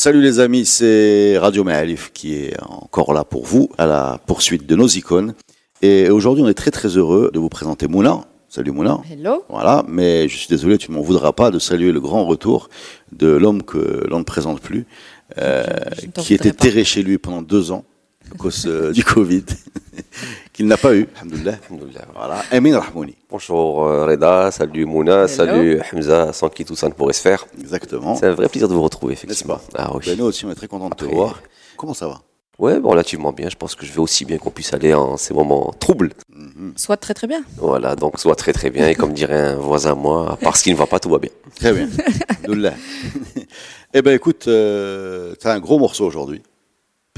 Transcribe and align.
Salut 0.00 0.22
les 0.22 0.38
amis, 0.38 0.64
c'est 0.64 1.36
Radio 1.38 1.64
Maalif 1.64 2.12
qui 2.12 2.36
est 2.36 2.54
encore 2.62 3.12
là 3.12 3.24
pour 3.24 3.44
vous 3.44 3.68
à 3.78 3.86
la 3.86 4.20
poursuite 4.28 4.64
de 4.64 4.76
nos 4.76 4.86
icônes. 4.86 5.34
Et 5.82 6.08
aujourd'hui, 6.08 6.44
on 6.44 6.48
est 6.48 6.54
très 6.54 6.70
très 6.70 6.96
heureux 6.96 7.32
de 7.34 7.40
vous 7.40 7.48
présenter 7.48 7.88
Mouna. 7.88 8.20
Salut 8.48 8.70
Mouna. 8.70 9.00
Hello. 9.10 9.42
Voilà, 9.48 9.84
mais 9.88 10.28
je 10.28 10.36
suis 10.36 10.46
désolé, 10.46 10.78
tu 10.78 10.92
m'en 10.92 11.00
voudras 11.00 11.32
pas 11.32 11.50
de 11.50 11.58
saluer 11.58 11.90
le 11.90 11.98
grand 11.98 12.24
retour 12.26 12.68
de 13.10 13.26
l'homme 13.26 13.64
que 13.64 14.06
l'on 14.08 14.20
ne 14.20 14.24
présente 14.24 14.60
plus, 14.60 14.86
euh, 15.38 15.64
ne 15.66 16.22
qui 16.22 16.32
était 16.32 16.52
terré 16.52 16.84
chez 16.84 17.02
lui 17.02 17.18
pendant 17.18 17.42
deux 17.42 17.72
ans 17.72 17.84
à 18.32 18.36
cause 18.36 18.64
euh, 18.66 18.92
du 18.92 19.04
Covid, 19.04 19.44
qu'il 20.52 20.66
n'a 20.66 20.76
pas 20.76 20.94
eu, 20.94 21.08
alhamdoulilah. 21.16 21.56
Voilà, 22.14 22.42
Amin 22.50 22.78
Rahmouni. 22.78 23.16
Bonjour 23.30 23.84
euh, 23.86 24.06
Reda, 24.06 24.50
salut 24.50 24.84
Mouna, 24.84 25.28
salut 25.28 25.80
Hamza, 25.92 26.32
sans 26.32 26.48
qui 26.48 26.64
tout 26.64 26.76
ça 26.76 26.88
ne 26.88 26.94
pourrait 26.94 27.12
se 27.14 27.20
faire. 27.22 27.46
Exactement. 27.60 28.14
C'est 28.16 28.26
un 28.26 28.34
vrai 28.34 28.48
plaisir 28.48 28.68
de 28.68 28.74
vous 28.74 28.82
retrouver, 28.82 29.14
N'est-ce 29.14 29.24
effectivement. 29.24 29.56
pas 29.56 29.62
Ah 29.84 29.90
oui. 29.94 30.02
Ben, 30.06 30.18
Nous 30.18 30.24
aussi, 30.24 30.44
on 30.44 30.50
est 30.50 30.54
très 30.54 30.68
contents 30.68 30.90
de 30.90 30.94
te 30.94 31.04
Après- 31.04 31.14
voir. 31.16 31.40
Comment 31.76 31.94
ça 31.94 32.08
va? 32.08 32.20
Ouais, 32.58 32.80
bon, 32.80 32.90
relativement 32.90 33.30
bien. 33.32 33.48
Je 33.48 33.54
pense 33.54 33.76
que 33.76 33.86
je 33.86 33.92
vais 33.92 34.00
aussi 34.00 34.24
bien 34.24 34.36
qu'on 34.36 34.50
puisse 34.50 34.74
aller 34.74 34.92
en 34.92 35.16
ces 35.16 35.32
moments 35.32 35.72
troubles. 35.78 36.10
Soit 36.74 36.96
très 36.96 37.14
très 37.14 37.28
bien. 37.28 37.42
Voilà, 37.56 37.94
donc 37.94 38.18
soit 38.18 38.34
très 38.34 38.52
très 38.52 38.68
bien. 38.70 38.88
Et 38.88 38.96
comme 38.96 39.12
dirait 39.12 39.38
un 39.40 39.54
voisin 39.54 39.92
à 39.92 39.94
moi, 39.94 40.32
à 40.32 40.36
part 40.36 40.56
ce 40.56 40.64
qui 40.64 40.72
ne 40.72 40.76
va 40.76 40.86
pas, 40.88 40.98
tout 40.98 41.08
va 41.08 41.18
bien. 41.18 41.30
Très 41.54 41.72
bien. 41.72 41.88
Alhamdoulilah. 42.30 42.74
eh 43.94 44.02
ben 44.02 44.12
écoute, 44.12 44.48
euh, 44.48 45.36
tu 45.40 45.46
as 45.46 45.52
un 45.52 45.60
gros 45.60 45.78
morceau 45.78 46.04
aujourd'hui. 46.04 46.42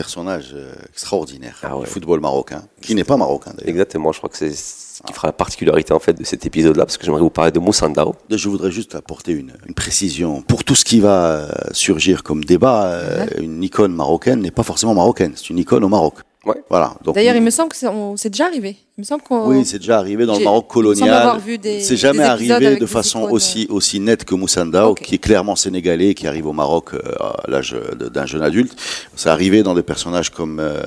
Personnage 0.00 0.52
euh, 0.54 0.72
extraordinaire 0.88 1.58
Ah 1.62 1.76
ouais. 1.76 1.84
du 1.84 1.90
football 1.90 2.20
marocain, 2.20 2.62
qui 2.80 2.94
n'est 2.94 3.04
pas 3.04 3.16
marocain 3.18 3.52
d'ailleurs. 3.56 3.68
Exactement, 3.68 4.12
je 4.12 4.18
crois 4.18 4.30
que 4.30 4.36
c'est 4.36 4.52
ce 4.54 5.02
qui 5.06 5.12
fera 5.12 5.28
la 5.28 5.32
particularité 5.32 5.92
en 5.92 5.98
fait 5.98 6.14
de 6.14 6.24
cet 6.24 6.46
épisode-là, 6.46 6.86
parce 6.86 6.96
que 6.96 7.04
j'aimerais 7.04 7.20
vous 7.20 7.30
parler 7.30 7.50
de 7.52 7.58
Moussandao. 7.58 8.14
Je 8.30 8.48
voudrais 8.48 8.70
juste 8.70 8.94
apporter 8.94 9.32
une, 9.32 9.52
une 9.66 9.74
précision. 9.74 10.40
Pour 10.42 10.64
tout 10.64 10.74
ce 10.74 10.84
qui 10.84 11.00
va 11.00 11.32
euh, 11.32 11.48
surgir 11.72 12.22
comme 12.22 12.44
débat, 12.44 12.84
euh, 12.86 13.26
une 13.38 13.62
icône 13.62 13.92
marocaine 13.94 14.40
n'est 14.40 14.50
pas 14.50 14.62
forcément 14.62 14.94
marocaine. 14.94 15.32
C'est 15.36 15.50
une 15.50 15.58
icône 15.58 15.84
au 15.84 15.88
Maroc. 15.88 16.14
Ouais. 16.46 16.56
Voilà. 16.70 16.94
Donc, 17.04 17.14
D'ailleurs, 17.16 17.36
il 17.36 17.42
me 17.42 17.50
semble 17.50 17.68
que 17.70 17.76
c'est 18.16 18.30
déjà 18.30 18.46
arrivé. 18.46 18.76
Il 19.00 19.04
me 19.04 19.06
semble 19.06 19.22
qu'on. 19.22 19.46
Oui, 19.48 19.64
c'est 19.64 19.78
déjà 19.78 19.96
arrivé 19.98 20.26
dans 20.26 20.36
le 20.36 20.44
Maroc 20.44 20.66
colonial. 20.68 21.40
C'est 21.80 21.96
jamais 21.96 22.18
des 22.18 22.24
arrivé 22.24 22.76
de 22.76 22.84
façon 22.84 23.22
aussi 23.22 23.66
aussi 23.70 23.98
nette 23.98 24.26
que 24.26 24.34
Moussandao, 24.34 24.94
qui 24.94 25.14
est 25.14 25.18
clairement 25.18 25.56
sénégalais, 25.56 26.12
qui 26.12 26.26
arrive 26.26 26.46
au 26.46 26.52
Maroc 26.52 26.90
euh, 26.92 26.98
à 27.18 27.50
l'âge 27.50 27.74
d'un 27.98 28.26
jeune 28.26 28.42
adulte. 28.42 28.78
C'est 29.16 29.30
arrivé 29.30 29.62
dans 29.62 29.72
des 29.74 29.82
personnages 29.82 30.28
comme 30.28 30.60
euh, 30.60 30.82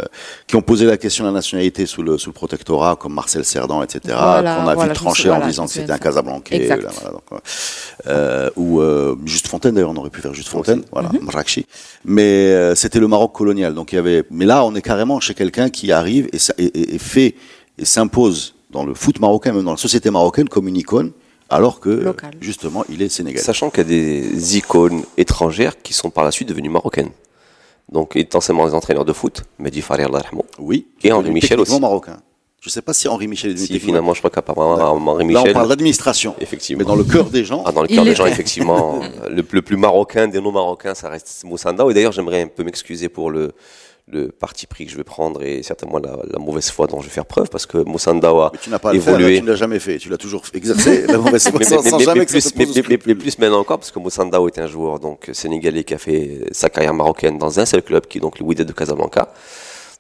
qui 0.46 0.56
ont 0.56 0.62
posé 0.62 0.86
la 0.86 0.98
question 0.98 1.24
de 1.24 1.30
la 1.30 1.34
nationalité 1.34 1.88
sous 1.88 2.04
le 2.04 2.20
sous 2.20 2.30
le 2.30 2.34
protectorat, 2.36 2.98
comme 2.98 3.16
Marcel 3.16 3.44
Cerdan, 3.46 3.82
etc. 3.82 4.00
Voilà, 4.16 4.58
qu'on 4.58 4.68
a 4.68 4.76
voilà, 4.76 4.94
vu 4.94 4.96
trancher 4.96 5.32
en 5.32 5.44
disant 5.48 5.66
que 5.66 5.72
c'était 5.72 5.92
un. 5.92 5.98
Casablancais. 5.98 6.70
Euh, 8.06 8.52
ou 8.58 8.80
euh, 8.80 9.16
Juste 9.26 9.48
Fontaine 9.48 9.74
d'ailleurs, 9.74 9.90
on 9.90 9.96
aurait 9.96 10.12
pu 10.12 10.22
faire 10.22 10.36
Juste 10.36 10.50
Fontaine, 10.50 10.84
voilà. 10.92 11.10
Marrakchi. 11.20 11.66
Mais 12.06 12.22
euh, 12.22 12.76
c'était 12.76 13.00
le 13.00 13.08
Maroc 13.08 13.34
colonial, 13.34 13.74
donc 13.74 13.92
il 13.92 13.96
y 13.96 13.98
avait. 13.98 14.24
Mais 14.30 14.46
là, 14.46 14.64
on 14.66 14.76
est 14.76 14.84
carrément 14.84 15.20
chez 15.20 15.34
quelqu'un 15.34 15.70
qui 15.70 15.92
arrive 15.92 16.30
et, 16.32 16.38
ça- 16.38 16.54
et- 16.60 16.94
et 16.94 17.00
fait 17.00 17.34
et 17.78 17.86
s'impose 17.86 18.56
dans 18.70 18.86
le 18.86 18.94
foot 18.94 19.20
marocain, 19.20 19.54
même 19.54 19.64
dans 19.64 19.72
la 19.72 19.78
société 19.78 20.10
marocaine, 20.12 20.50
comme 20.50 20.68
une 20.68 20.78
icône, 20.78 21.12
alors 21.50 21.80
que 21.80 21.90
Local. 21.90 22.32
justement, 22.42 22.84
il 22.90 23.02
est 23.02 23.10
sénégalais. 23.10 23.44
Sachant 23.44 23.70
qu'il 23.70 23.80
y 23.80 23.86
a 23.86 23.90
des 23.90 24.58
icônes 24.58 25.04
étrangères 25.18 25.82
qui 25.82 25.94
sont 25.94 26.10
par 26.10 26.24
la 26.24 26.32
suite 26.32 26.50
devenues 26.50 26.70
marocaines. 26.70 27.12
Donc, 27.92 28.16
étant 28.16 28.42
seulement 28.42 28.66
des 28.68 28.74
entraîneurs 28.74 29.06
de 29.06 29.14
foot, 29.14 29.44
Mehdi 29.60 29.82
Farid. 29.82 30.08
Oui. 30.58 30.88
Et 31.04 31.12
Henri 31.12 31.32
Michel 31.32 31.60
aussi. 31.60 31.80
marocain. 31.80 32.18
Je 32.62 32.70
ne 32.70 32.72
sais 32.72 32.82
pas 32.82 32.94
si 32.94 33.10
Henri 33.10 33.28
Michel 33.28 33.52
est 33.52 33.56
devenu 33.56 33.68
Si 33.68 33.80
finalement, 33.80 34.14
je 34.14 34.20
crois 34.22 34.32
qu'apparemment, 34.32 35.12
Henri 35.12 35.28
Là, 35.34 35.42
Michel. 35.42 35.52
on 35.52 35.54
parle 35.54 35.68
d'administration. 35.68 36.34
Effectivement. 36.40 36.80
Mais 36.80 36.86
dans 36.86 36.96
le 36.96 37.04
cœur 37.04 37.26
des 37.26 37.44
gens, 37.44 37.62
Ah, 37.66 37.74
dans 37.74 37.82
le 37.82 37.90
cœur 37.90 38.06
des 38.06 38.16
gens, 38.16 38.26
effectivement, 38.36 39.02
le, 39.30 39.44
le 39.52 39.62
plus 39.62 39.76
marocain 39.76 40.30
des 40.30 40.40
non-marocains, 40.40 40.96
ça 40.96 41.10
reste 41.10 41.44
Moussandao. 41.44 41.92
Et 41.92 41.94
d'ailleurs, 41.94 42.14
j'aimerais 42.14 42.42
un 42.42 42.48
peu 42.48 42.64
m'excuser 42.64 43.10
pour 43.10 43.30
le, 43.30 43.52
le 44.08 44.28
parti 44.30 44.68
pris 44.68 44.86
que 44.86 44.92
je 44.92 44.98
vais 44.98 45.06
prendre 45.06 45.42
et 45.44 45.64
certainement 45.64 45.98
la, 45.98 46.18
la 46.30 46.38
mauvaise 46.38 46.70
foi 46.70 46.88
dont 46.88 47.00
je 47.00 47.06
vais 47.08 47.12
faire 47.14 47.26
preuve, 47.26 47.50
parce 47.50 47.66
que 47.66 47.78
Moussandao 47.78 48.42
a 48.42 48.50
mais 48.54 48.60
tu 48.62 48.70
n'as 48.70 48.78
pas 48.80 48.92
le 48.92 49.00
faire, 49.00 49.14
évolué. 49.18 49.38
tu 49.38 49.44
ne 49.44 49.50
l'as 49.50 49.56
jamais 49.56 49.80
fait. 49.80 49.98
Tu 49.98 50.10
l'as 50.10 50.18
toujours 50.18 50.44
exercé. 50.54 51.08
la 51.08 51.18
mauvaise 51.18 51.44
foi, 51.50 51.58
mais, 51.60 51.66
sans, 51.66 51.82
mais- 51.82 51.90
sans 51.90 51.98
mais- 52.00 52.04
jamais 52.04 52.20
mais 52.20 52.26
que 52.26 52.40
ça 52.40 52.50
plus, 52.52 52.84
mais- 53.08 53.16
plus 53.16 53.38
maintenant 53.40 53.60
encore, 53.60 53.80
parce 53.80 53.92
que 53.92 54.00
Moussandao 54.00 54.48
est 54.48 54.60
un 54.60 54.68
joueur 54.68 55.00
donc 55.00 55.30
sénégalais 55.32 55.86
qui 55.86 55.94
a 55.94 55.98
fait 55.98 56.42
sa 56.52 56.70
carrière 56.70 56.94
marocaine 56.94 57.38
dans 57.38 57.60
un 57.62 57.66
seul 57.66 57.82
club, 57.82 58.06
qui 58.08 58.18
est 58.18 58.22
donc 58.22 58.40
le 58.40 58.46
Wydad 58.46 58.68
de 58.68 58.74
Casablanca, 58.74 59.30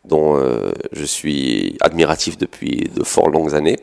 dont 0.06 0.38
euh, 0.38 0.72
je 0.92 1.06
suis 1.06 1.78
admiratif 1.82 2.38
depuis 2.38 2.90
de 2.94 3.04
fort 3.04 3.30
longues 3.30 3.56
années. 3.56 3.78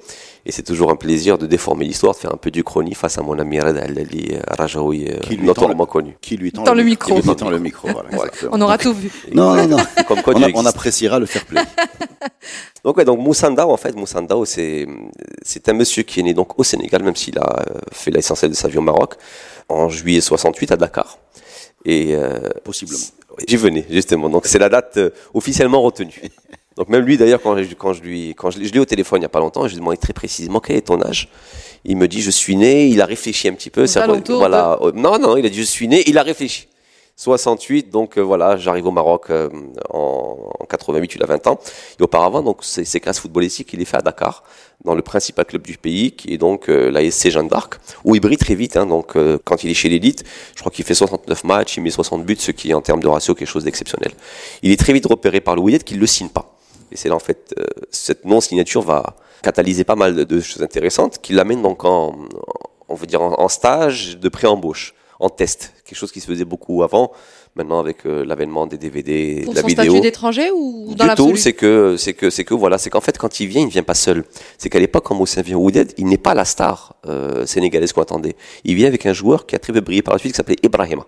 Et 0.47 0.53
c'est 0.53 0.63
toujours 0.63 0.91
un 0.91 0.97
plaisir 0.97 1.37
de 1.37 1.47
déformer 1.47 1.85
l'histoire, 1.85 2.15
de 2.15 2.19
faire 2.19 2.33
un 2.33 2.39
peu 2.39 2.51
du 2.51 2.65
chrony 2.65 2.95
face 2.95 3.19
à 3.19 3.23
mon 3.23 3.39
ami 3.39 3.61
Red 3.61 3.77
Al-Ali 3.77 4.39
Rajaoui, 4.49 5.09
euh, 5.09 5.19
Qui 5.19 5.37
lui 5.37 5.47
notoirement 5.47 5.85
tend 5.85 5.93
connu. 5.93 6.17
Qui 6.21 6.37
lui 6.39 6.51
tend 6.51 6.63
Dans 6.63 6.73
le 6.73 6.83
micro. 6.83 7.15
Qui 7.15 7.29
lui 7.29 7.37
tend 7.37 7.51
le 7.51 7.59
micro. 7.59 7.89
On 8.51 8.61
aura 8.61 8.79
tout 8.79 8.95
vu. 8.95 9.13
Non, 9.35 9.55
non, 9.55 9.69
non. 9.69 9.77
Comme 10.09 10.23
quoi 10.23 10.35
on, 10.55 10.67
appréciera 10.67 11.19
le 11.19 11.27
fair 11.27 11.45
play. 11.45 11.61
Donc 12.85 12.97
ouais, 12.97 13.05
donc 13.05 13.19
Moussandao 13.21 13.71
en 13.71 13.77
fait, 13.77 13.95
Moussandao 13.95 14.47
c'est 14.47 14.87
c'est 15.43 15.69
un 15.69 15.75
monsieur 15.75 16.03
qui 16.03 16.21
est 16.21 16.23
né 16.23 16.33
donc 16.33 16.59
au 16.59 16.65
Sénégal, 16.65 17.03
même 17.03 17.15
s'il 17.15 17.39
a 17.39 17.43
euh, 17.43 17.79
fait 17.93 18.11
l'essentiel 18.11 18.51
de 18.51 18.57
sa 18.57 18.69
vie 18.69 18.79
au 18.79 18.83
Maroc, 18.83 19.17
en 19.69 19.91
juillet 19.91 20.23
68 20.23 20.73
à 20.73 20.77
Dakar. 20.77 21.19
Et 21.85 22.15
euh, 22.15 22.39
Possiblement. 22.65 22.99
J'y 23.49 23.57
venais 23.57 23.87
justement. 23.91 24.29
Donc 24.29 24.47
c'est 24.47 24.59
la 24.59 24.69
date 24.69 24.97
euh, 24.99 25.11
officiellement 25.35 25.81
retenue. 25.83 26.21
Donc 26.77 26.89
même 26.89 27.05
lui 27.05 27.17
d'ailleurs 27.17 27.41
quand 27.43 27.57
je, 27.63 27.75
quand 27.75 27.93
je 27.93 28.03
lui 28.03 28.29
quand 28.37 28.51
je, 28.51 28.59
l'ai- 28.59 28.67
je 28.67 28.73
l'ai 28.73 28.79
au 28.81 28.85
téléphone 28.85 29.21
il 29.21 29.23
y 29.23 29.27
a 29.27 29.29
pas 29.31 29.41
longtemps, 29.41 29.63
je 29.65 29.69
lui 29.71 29.77
ai 29.77 29.81
demandé 29.81 29.97
très 29.97 30.13
précisément 30.13 30.61
quel 30.61 30.77
est 30.77 30.83
ton 30.83 31.01
âge. 31.03 31.29
Il 31.85 31.97
me 31.97 32.07
dit 32.09 32.21
je 32.23 32.31
suis 32.31 32.57
né. 32.57 32.87
Il 32.89 33.01
a 33.01 33.07
réfléchi 33.07 33.49
un 33.49 33.55
petit 33.55 33.71
peu. 33.71 33.87
Alentours 34.15 34.39
voilà. 34.39 34.79
Euh, 34.83 34.93
Non 34.95 35.19
non, 35.19 35.37
il 35.37 35.47
a 35.47 35.49
dit 35.49 35.59
je 35.59 35.63
suis 35.63 35.89
né. 35.89 36.03
Il 36.07 36.17
a 36.19 36.23
réfléchi. 36.23 36.69
68, 37.21 37.91
donc 37.91 38.17
euh, 38.17 38.23
voilà, 38.23 38.57
j'arrive 38.57 38.87
au 38.87 38.91
Maroc 38.91 39.27
euh, 39.29 39.51
en, 39.91 40.39
en 40.59 40.65
88, 40.65 41.17
il 41.17 41.23
a 41.23 41.27
20 41.27 41.47
ans. 41.49 41.61
Et 41.99 42.03
auparavant, 42.03 42.43
donc 42.43 42.65
ces, 42.65 42.87
ces 42.87 42.99
classes 42.99 43.21
footballistiques, 43.21 43.71
il 43.75 43.79
les 43.79 43.85
fait 43.85 43.99
à 43.99 44.01
Dakar, 44.01 44.43
dans 44.87 44.95
le 44.95 45.03
principal 45.03 45.45
club 45.45 45.61
du 45.61 45.77
pays, 45.77 46.13
qui 46.13 46.33
est 46.33 46.39
donc 46.39 46.71
euh, 46.71 46.91
l'ASC 46.91 47.29
Jeanne 47.29 47.49
d'Arc, 47.49 47.79
où 48.05 48.15
il 48.15 48.21
brille 48.21 48.39
très 48.39 48.55
vite. 48.55 48.79
Hein, 48.79 48.87
donc 48.87 49.17
euh, 49.17 49.39
quand 49.45 49.63
il 49.65 49.71
est 49.71 49.75
chez 49.75 49.91
l'élite, 49.91 50.25
je 50.55 50.61
crois 50.61 50.73
qu'il 50.73 50.83
fait 50.87 50.95
69 50.95 51.45
matchs, 51.45 51.77
il 51.77 51.83
met 51.83 51.91
60 51.91 52.25
buts, 52.25 52.37
ce 52.39 52.53
qui 52.53 52.71
est 52.71 52.75
en 52.75 52.81
termes 52.81 53.03
de 53.03 53.09
ratio 53.09 53.35
quelque 53.35 53.49
chose 53.49 53.65
d'exceptionnel. 53.65 54.13
Il 54.63 54.73
est 54.73 54.81
très 54.81 54.95
vite 54.95 55.05
repéré 55.05 55.43
par 55.43 55.59
Wydad 55.59 55.85
qui 55.85 55.97
ne 55.97 56.01
le 56.01 56.07
signe 56.07 56.31
pas. 56.31 56.57
Et 56.91 56.97
c'est 56.97 57.11
là 57.11 57.17
en 57.17 57.21
fait, 57.21 57.55
euh, 57.59 57.67
cette 57.91 58.25
non-signature 58.25 58.81
va 58.81 59.15
catalyser 59.43 59.85
pas 59.85 59.95
mal 59.95 60.15
de, 60.17 60.25
de 60.25 60.41
choses 60.41 60.63
intéressantes, 60.63 61.19
qui 61.21 61.35
l'amène 61.35 61.61
donc 61.61 61.85
en, 61.85 62.17
on 62.89 62.95
veut 62.95 63.07
dire 63.07 63.21
en, 63.21 63.39
en 63.39 63.49
stage 63.49 64.19
de 64.19 64.29
pré-embauche, 64.31 64.95
en 65.21 65.29
test, 65.29 65.75
quelque 65.85 65.99
chose 65.99 66.11
qui 66.11 66.21
se 66.21 66.27
faisait 66.27 66.47
beaucoup 66.47 66.83
avant. 66.83 67.13
Maintenant, 67.55 67.79
avec 67.79 68.07
euh, 68.07 68.25
l'avènement 68.25 68.67
des 68.67 68.79
DVD, 68.79 69.43
Pour 69.45 69.53
de 69.53 69.57
la 69.57 69.63
son 69.63 69.69
vidéo, 69.69 69.85
statut 69.85 70.01
d'étranger 70.01 70.51
ou 70.51 70.87
dans 70.87 70.93
du 70.95 70.97
tout, 70.97 71.07
l'absolu 71.07 71.37
c'est 71.37 71.53
que, 71.53 71.97
c'est 71.99 72.15
que, 72.15 72.31
c'est 72.31 72.45
que 72.45 72.55
voilà, 72.55 72.79
c'est 72.79 72.91
qu'en 72.91 73.01
fait, 73.01 73.19
quand 73.19 73.39
il 73.41 73.47
vient, 73.47 73.61
il 73.61 73.67
ne 73.67 73.71
vient 73.71 73.83
pas 73.83 73.95
seul. 73.95 74.25
C'est 74.57 74.71
qu'à 74.71 74.79
l'époque, 74.79 75.05
quand 75.05 75.15
Moussa 75.15 75.43
vient 75.43 75.59
au 75.59 75.65
Wydad, 75.65 75.93
il 75.99 76.07
n'est 76.07 76.17
pas 76.19 76.33
la 76.35 76.45
star 76.45 76.95
euh, 77.07 77.45
sénégalaise 77.47 77.93
qu'on 77.93 78.03
attendait. 78.03 78.35
Il 78.65 78.77
vient 78.77 78.87
avec 78.87 79.05
un 79.05 79.13
joueur 79.13 79.47
qui 79.47 79.57
a 79.57 79.59
très 79.59 79.73
peu 79.73 79.81
brillé 79.81 80.01
par 80.03 80.15
la 80.15 80.19
suite, 80.19 80.33
qui 80.33 80.37
s'appelait 80.37 80.57
Ibrahima, 80.63 81.05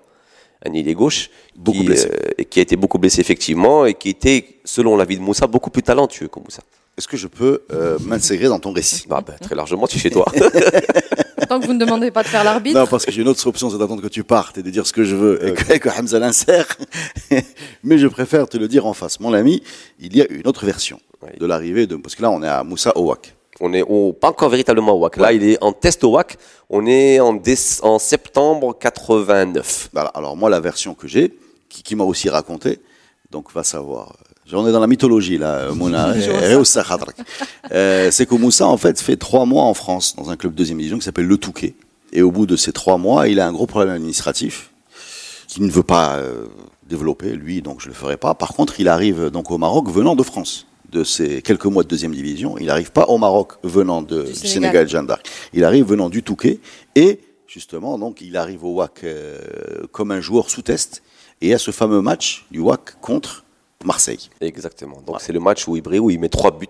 un 0.66 0.72
ailier 0.74 0.94
gauche, 0.94 1.30
Beaucoup 1.56 1.78
qui, 1.78 1.84
blessé. 1.84 2.08
euh, 2.10 2.44
qui 2.50 2.58
a 2.58 2.62
été 2.62 2.76
beaucoup 2.76 2.98
blessé 2.98 3.20
effectivement, 3.20 3.86
et 3.86 3.94
qui 3.94 4.10
était, 4.10 4.44
selon 4.64 4.96
l'avis 4.96 5.16
de 5.16 5.22
Moussa, 5.22 5.46
beaucoup 5.46 5.70
plus 5.70 5.82
talentueux 5.82 6.28
que 6.28 6.38
Moussa. 6.40 6.62
Est-ce 6.98 7.08
que 7.08 7.16
je 7.16 7.26
peux 7.26 7.62
euh, 7.72 7.98
m'insérer 8.00 8.48
dans 8.48 8.58
ton 8.58 8.72
récit? 8.72 9.06
Bah, 9.08 9.22
bah, 9.26 9.34
très 9.40 9.54
largement, 9.54 9.86
tu 9.86 9.96
es 9.96 10.00
chez 10.00 10.10
toi. 10.10 10.26
Tant 11.48 11.58
que 11.60 11.66
vous 11.66 11.72
ne 11.72 11.78
demandez 11.78 12.10
pas 12.10 12.22
de 12.22 12.28
faire 12.28 12.44
l'arbitre. 12.44 12.78
Non, 12.78 12.86
parce 12.86 13.04
que 13.06 13.10
j'ai 13.12 13.22
une 13.22 13.28
autre 13.28 13.46
option, 13.46 13.70
c'est 13.70 13.78
d'attendre 13.78 14.02
que 14.02 14.08
tu 14.08 14.24
partes 14.24 14.58
et 14.58 14.62
de 14.62 14.70
dire 14.70 14.86
ce 14.86 14.92
que 14.92 15.02
je 15.04 15.16
veux 15.16 15.44
et 15.46 15.52
que, 15.54 15.78
que 15.78 15.88
Hamza 15.88 16.18
l'insère. 16.18 16.66
Mais 17.82 17.98
je 17.98 18.06
préfère 18.06 18.48
te 18.48 18.56
le 18.58 18.68
dire 18.68 18.86
en 18.86 18.92
face. 18.92 19.20
Mon 19.20 19.32
ami, 19.32 19.62
il 20.00 20.14
y 20.16 20.20
a 20.22 20.26
une 20.30 20.46
autre 20.46 20.64
version 20.66 21.00
Oui. 21.22 21.30
de 21.38 21.46
l'arrivée 21.46 21.86
de. 21.86 21.96
Parce 21.96 22.14
que 22.14 22.22
là, 22.22 22.30
on 22.30 22.42
est 22.42 22.48
à 22.48 22.62
Moussa 22.62 22.92
Owak. 22.96 23.34
On 23.60 23.72
est 23.74 23.82
au, 23.82 24.12
pas 24.12 24.28
encore 24.28 24.48
véritablement 24.50 24.92
au 24.94 24.98
WAC. 25.00 25.16
Là, 25.18 25.32
il 25.32 25.44
est 25.44 25.62
en 25.62 25.72
test 25.72 26.04
au 26.04 26.10
WAC. 26.12 26.36
On 26.70 26.86
est 26.86 27.20
en, 27.20 27.34
déce- 27.34 27.80
en 27.82 27.98
septembre 27.98 28.76
89. 28.78 29.90
Voilà. 29.92 30.08
Alors, 30.10 30.36
moi, 30.36 30.50
la 30.50 30.58
version 30.60 30.94
que 30.94 31.06
j'ai, 31.08 31.36
qui, 31.68 31.82
qui 31.82 31.94
m'a 31.94 32.04
aussi 32.04 32.28
raconté, 32.28 32.80
donc 33.30 33.52
va 33.52 33.62
savoir. 33.62 34.16
On 34.52 34.66
est 34.66 34.72
dans 34.72 34.80
la 34.80 34.86
mythologie, 34.86 35.38
là, 35.38 35.70
Mouna. 35.72 36.12
Reussa 36.56 36.84
Khadrak. 36.84 37.16
Euh, 37.72 38.10
c'est 38.10 38.26
que 38.26 38.34
Moussa, 38.34 38.66
en 38.66 38.76
fait, 38.76 39.00
fait 39.00 39.16
trois 39.16 39.46
mois 39.46 39.64
en 39.64 39.74
France, 39.74 40.14
dans 40.16 40.30
un 40.30 40.36
club 40.36 40.54
deuxième 40.54 40.78
division 40.78 40.98
qui 40.98 41.04
s'appelle 41.04 41.26
Le 41.26 41.38
Touquet. 41.38 41.74
Et 42.12 42.22
au 42.22 42.30
bout 42.30 42.46
de 42.46 42.56
ces 42.56 42.72
trois 42.72 42.98
mois, 42.98 43.28
il 43.28 43.40
a 43.40 43.46
un 43.46 43.52
gros 43.52 43.66
problème 43.66 43.94
administratif, 43.94 44.70
qui 45.48 45.62
ne 45.62 45.70
veut 45.70 45.82
pas 45.82 46.16
euh, 46.16 46.46
développer, 46.88 47.32
lui, 47.32 47.62
donc 47.62 47.80
je 47.80 47.88
le 47.88 47.94
ferai 47.94 48.16
pas. 48.16 48.34
Par 48.34 48.52
contre, 48.54 48.80
il 48.80 48.88
arrive 48.88 49.30
donc 49.30 49.50
au 49.50 49.58
Maroc 49.58 49.90
venant 49.90 50.14
de 50.16 50.22
France 50.22 50.66
de 50.90 51.04
ces 51.04 51.40
quelques 51.40 51.64
mois 51.64 51.82
de 51.82 51.88
deuxième 51.88 52.14
division. 52.14 52.58
Il 52.58 52.66
n'arrive 52.66 52.92
pas 52.92 53.04
au 53.04 53.16
Maroc 53.16 53.54
venant 53.62 54.02
de, 54.02 54.24
du, 54.24 54.34
Sénégal. 54.34 54.50
Sénégal, 54.50 54.88
Jeanne 54.88 55.06
d'Arc. 55.06 55.26
Il 55.54 55.64
arrive 55.64 55.86
venant 55.86 56.10
du 56.10 56.22
Touquet 56.22 56.60
et 56.94 57.20
justement, 57.46 57.98
donc, 57.98 58.20
il 58.20 58.36
arrive 58.36 58.64
au 58.64 58.74
WAC 58.74 59.04
euh, 59.04 59.38
comme 59.90 60.10
un 60.10 60.20
joueur 60.20 60.48
sous 60.48 60.62
test 60.62 61.02
et 61.40 61.52
à 61.52 61.58
ce 61.58 61.70
fameux 61.70 62.00
match 62.00 62.46
du 62.50 62.60
WAC 62.60 63.00
contre 63.00 63.41
Marseille. 63.84 64.30
Exactement. 64.40 65.00
Donc 65.06 65.20
c'est 65.20 65.32
le 65.32 65.40
match 65.40 65.66
où 65.68 65.76
il 65.76 65.82
brille, 65.82 66.00
où 66.00 66.10
il 66.10 66.18
met 66.18 66.28
trois 66.28 66.56
buts, 66.56 66.66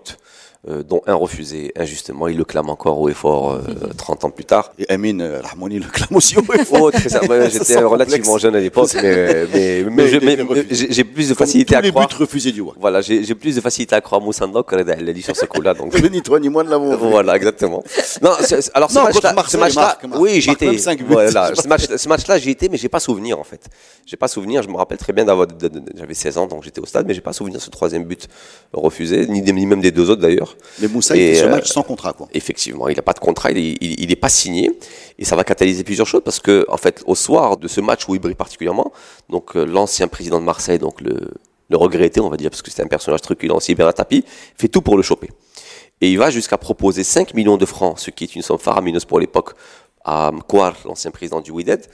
dont 0.65 1.01
un 1.07 1.15
refusé 1.15 1.73
injustement. 1.75 2.27
Il 2.29 2.37
le 2.37 2.45
clame 2.45 2.69
encore 2.69 2.99
haut 2.99 3.09
et 3.09 3.13
fort 3.13 3.51
euh, 3.51 3.61
30 3.97 4.23
ans 4.25 4.29
plus 4.29 4.45
tard. 4.45 4.71
Et 4.79 4.89
Amin 4.89 5.19
euh, 5.19 5.41
Rahmouni 5.43 5.79
le 5.79 5.85
clame 5.89 6.15
aussi 6.15 6.37
haut 6.37 6.53
et 6.53 6.63
fort. 6.65 6.79
Oh, 6.83 6.91
J'étais 6.93 7.77
relativement 7.79 8.23
complexe. 8.33 8.41
jeune 8.41 8.55
à 8.55 8.59
l'époque, 8.59 8.89
mais, 9.01 9.45
mais, 9.91 10.07
j'ai 10.07 11.03
plus 11.03 11.29
de 11.29 11.33
Comme 11.33 11.45
facilité 11.45 11.73
tous 11.73 11.77
à 11.79 11.81
les 11.81 11.89
croire. 11.91 12.07
buts 12.07 12.15
refusés 12.17 12.51
du 12.51 12.61
WAC. 12.61 12.75
Voilà, 12.79 13.01
j'ai 13.01 13.35
plus 13.35 13.55
de 13.55 13.61
facilité 13.61 13.95
à 13.95 14.01
croire 14.01 14.21
Moussa 14.21 14.47
Ndok 14.47 14.69
que 14.69 14.75
Reda 14.75 14.93
Hallali 14.93 15.21
sur 15.21 15.35
ce 15.35 15.45
coup-là. 15.45 15.73
Donc 15.73 15.93
Ni 16.11 16.21
toi 16.21 16.39
ni 16.39 16.47
moi 16.49 16.63
ne 16.63 16.69
l'avons 16.69 16.95
voilà, 16.97 17.35
exactement. 17.35 17.83
Non, 18.21 18.31
c'est- 18.39 18.71
alors 18.73 18.89
ce 18.91 18.99
Non, 18.99 19.03
match-là, 19.05 19.33
marque. 19.33 20.03
oui, 20.17 20.39
j'y 20.41 20.47
Marque 20.47 20.61
étais. 20.61 20.71
même 20.71 20.79
cinq 20.79 20.99
buts. 20.99 21.05
Voilà, 21.09 21.51
ce 21.55 21.67
match, 21.67 21.85
ce 21.97 22.07
match-là, 22.09 22.37
j'y 22.37 22.51
étais, 22.51 22.69
mais 22.69 22.77
j'ai 22.77 22.89
pas 22.89 22.99
souvenir 22.99 23.39
en 23.39 23.43
fait. 23.43 23.67
J'ai 24.05 24.17
pas 24.17 24.27
souvenir. 24.27 24.63
Je 24.63 24.69
me 24.69 24.75
rappelle 24.77 24.97
très 24.97 25.11
bien 25.13 25.25
d'avoir, 25.25 25.47
j'avais 25.95 26.13
16 26.13 26.37
ans, 26.37 26.47
donc 26.47 26.63
j'étais 26.63 26.79
au 26.79 26.85
stade, 26.85 27.05
mais 27.07 27.13
j'ai 27.13 27.21
pas 27.21 27.33
souvenir 27.33 27.57
de 27.59 27.63
ce 27.63 27.69
troisième 27.69 28.03
but 28.05 28.27
refusé, 28.71 29.25
ni, 29.27 29.41
des- 29.41 29.51
ni 29.51 29.65
même 29.65 29.81
des 29.81 29.91
deux 29.91 30.09
autres 30.09 30.21
d'ailleurs. 30.21 30.52
Mais 30.79 30.87
Moussa, 30.87 31.15
il 31.15 31.21
fait 31.21 31.35
ce 31.35 31.45
euh, 31.45 31.49
match 31.49 31.67
sans 31.67 31.83
contrat, 31.83 32.13
quoi. 32.13 32.27
Effectivement, 32.33 32.87
il 32.87 32.95
n'a 32.95 33.01
pas 33.01 33.13
de 33.13 33.19
contrat, 33.19 33.51
il 33.51 33.57
est, 33.57 33.77
il, 33.81 34.03
il 34.03 34.11
est 34.11 34.15
pas 34.15 34.29
signé, 34.29 34.71
et 35.17 35.25
ça 35.25 35.35
va 35.35 35.43
catalyser 35.43 35.83
plusieurs 35.83 36.07
choses 36.07 36.21
parce 36.23 36.39
que, 36.39 36.65
en 36.69 36.77
fait, 36.77 37.03
au 37.05 37.15
soir 37.15 37.57
de 37.57 37.67
ce 37.67 37.81
match 37.81 38.07
où 38.07 38.15
il 38.15 38.19
brille 38.19 38.35
particulièrement, 38.35 38.91
donc 39.29 39.55
euh, 39.55 39.65
l'ancien 39.65 40.07
président 40.07 40.39
de 40.39 40.45
Marseille, 40.45 40.79
donc 40.79 41.01
le, 41.01 41.15
le 41.69 41.77
regretté, 41.77 42.19
on 42.19 42.29
va 42.29 42.37
dire, 42.37 42.49
parce 42.49 42.61
que 42.61 42.69
c'était 42.69 42.83
un 42.83 42.87
personnage 42.87 43.21
truculent 43.21 43.55
aussi, 43.55 43.75
Bernard 43.75 43.95
Tapie, 43.95 44.23
fait 44.57 44.67
tout 44.67 44.81
pour 44.81 44.97
le 44.97 45.03
choper. 45.03 45.29
Et 46.01 46.11
il 46.11 46.17
va 46.17 46.29
jusqu'à 46.29 46.57
proposer 46.57 47.03
5 47.03 47.33
millions 47.33 47.57
de 47.57 47.65
francs, 47.65 47.99
ce 47.99 48.11
qui 48.11 48.25
est 48.25 48.35
une 48.35 48.41
somme 48.41 48.59
faramineuse 48.59 49.05
pour 49.05 49.19
l'époque, 49.19 49.51
à 50.03 50.31
Mkwar, 50.31 50.75
l'ancien 50.85 51.11
président 51.11 51.41
du 51.41 51.51
Wydad, 51.51 51.85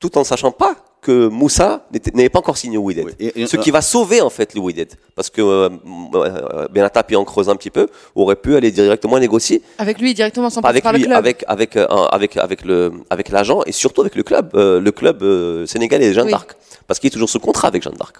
tout 0.00 0.16
en 0.16 0.24
sachant 0.24 0.52
pas 0.52 0.76
que 1.00 1.28
Moussa 1.28 1.86
n'était- 1.92 2.10
n'avait 2.14 2.28
pas 2.28 2.40
encore 2.40 2.56
signé 2.56 2.76
au 2.76 2.82
Wydad. 2.82 3.06
Oui, 3.20 3.46
ce 3.46 3.56
qui 3.56 3.70
va 3.70 3.80
sauver 3.82 4.20
en 4.20 4.30
fait 4.30 4.54
le 4.54 4.60
Wydad. 4.60 4.88
Parce 5.14 5.30
que 5.30 5.40
euh, 5.40 5.68
euh, 6.14 6.66
Bernard 6.70 6.92
Tapie, 6.92 7.14
en 7.16 7.24
creusant 7.24 7.52
un 7.52 7.56
petit 7.56 7.70
peu, 7.70 7.86
aurait 8.14 8.36
pu 8.36 8.56
aller 8.56 8.70
directement 8.70 9.18
négocier 9.18 9.62
Avec 9.78 10.00
lui 10.00 10.12
directement 10.14 10.50
sans 10.50 10.60
pas 10.60 10.68
passer 10.68 10.76
avec 10.76 10.82
par 10.84 10.92
le 10.92 10.98
lui, 10.98 11.04
club. 11.06 11.16
avec 11.18 11.44
avec 11.46 11.76
euh, 11.76 11.86
avec 12.10 12.36
avec 12.36 12.64
le 12.64 12.92
avec 13.10 13.28
l'agent 13.30 13.62
et 13.66 13.72
surtout 13.72 14.00
avec 14.00 14.16
le 14.16 14.22
club, 14.22 14.50
euh, 14.54 14.80
le 14.80 14.90
club 14.90 15.22
euh, 15.22 15.66
sénégalais 15.66 16.12
Jeanne 16.12 16.26
Oui. 16.26 16.32
d'Arc, 16.32 16.56
parce 16.86 16.98
qu'il 16.98 17.08
est 17.08 17.10
toujours 17.12 17.30
sous 17.30 17.40
contrat 17.40 17.68
avec 17.68 17.82
Jeanne 17.82 17.94
d'Arc. 17.94 18.16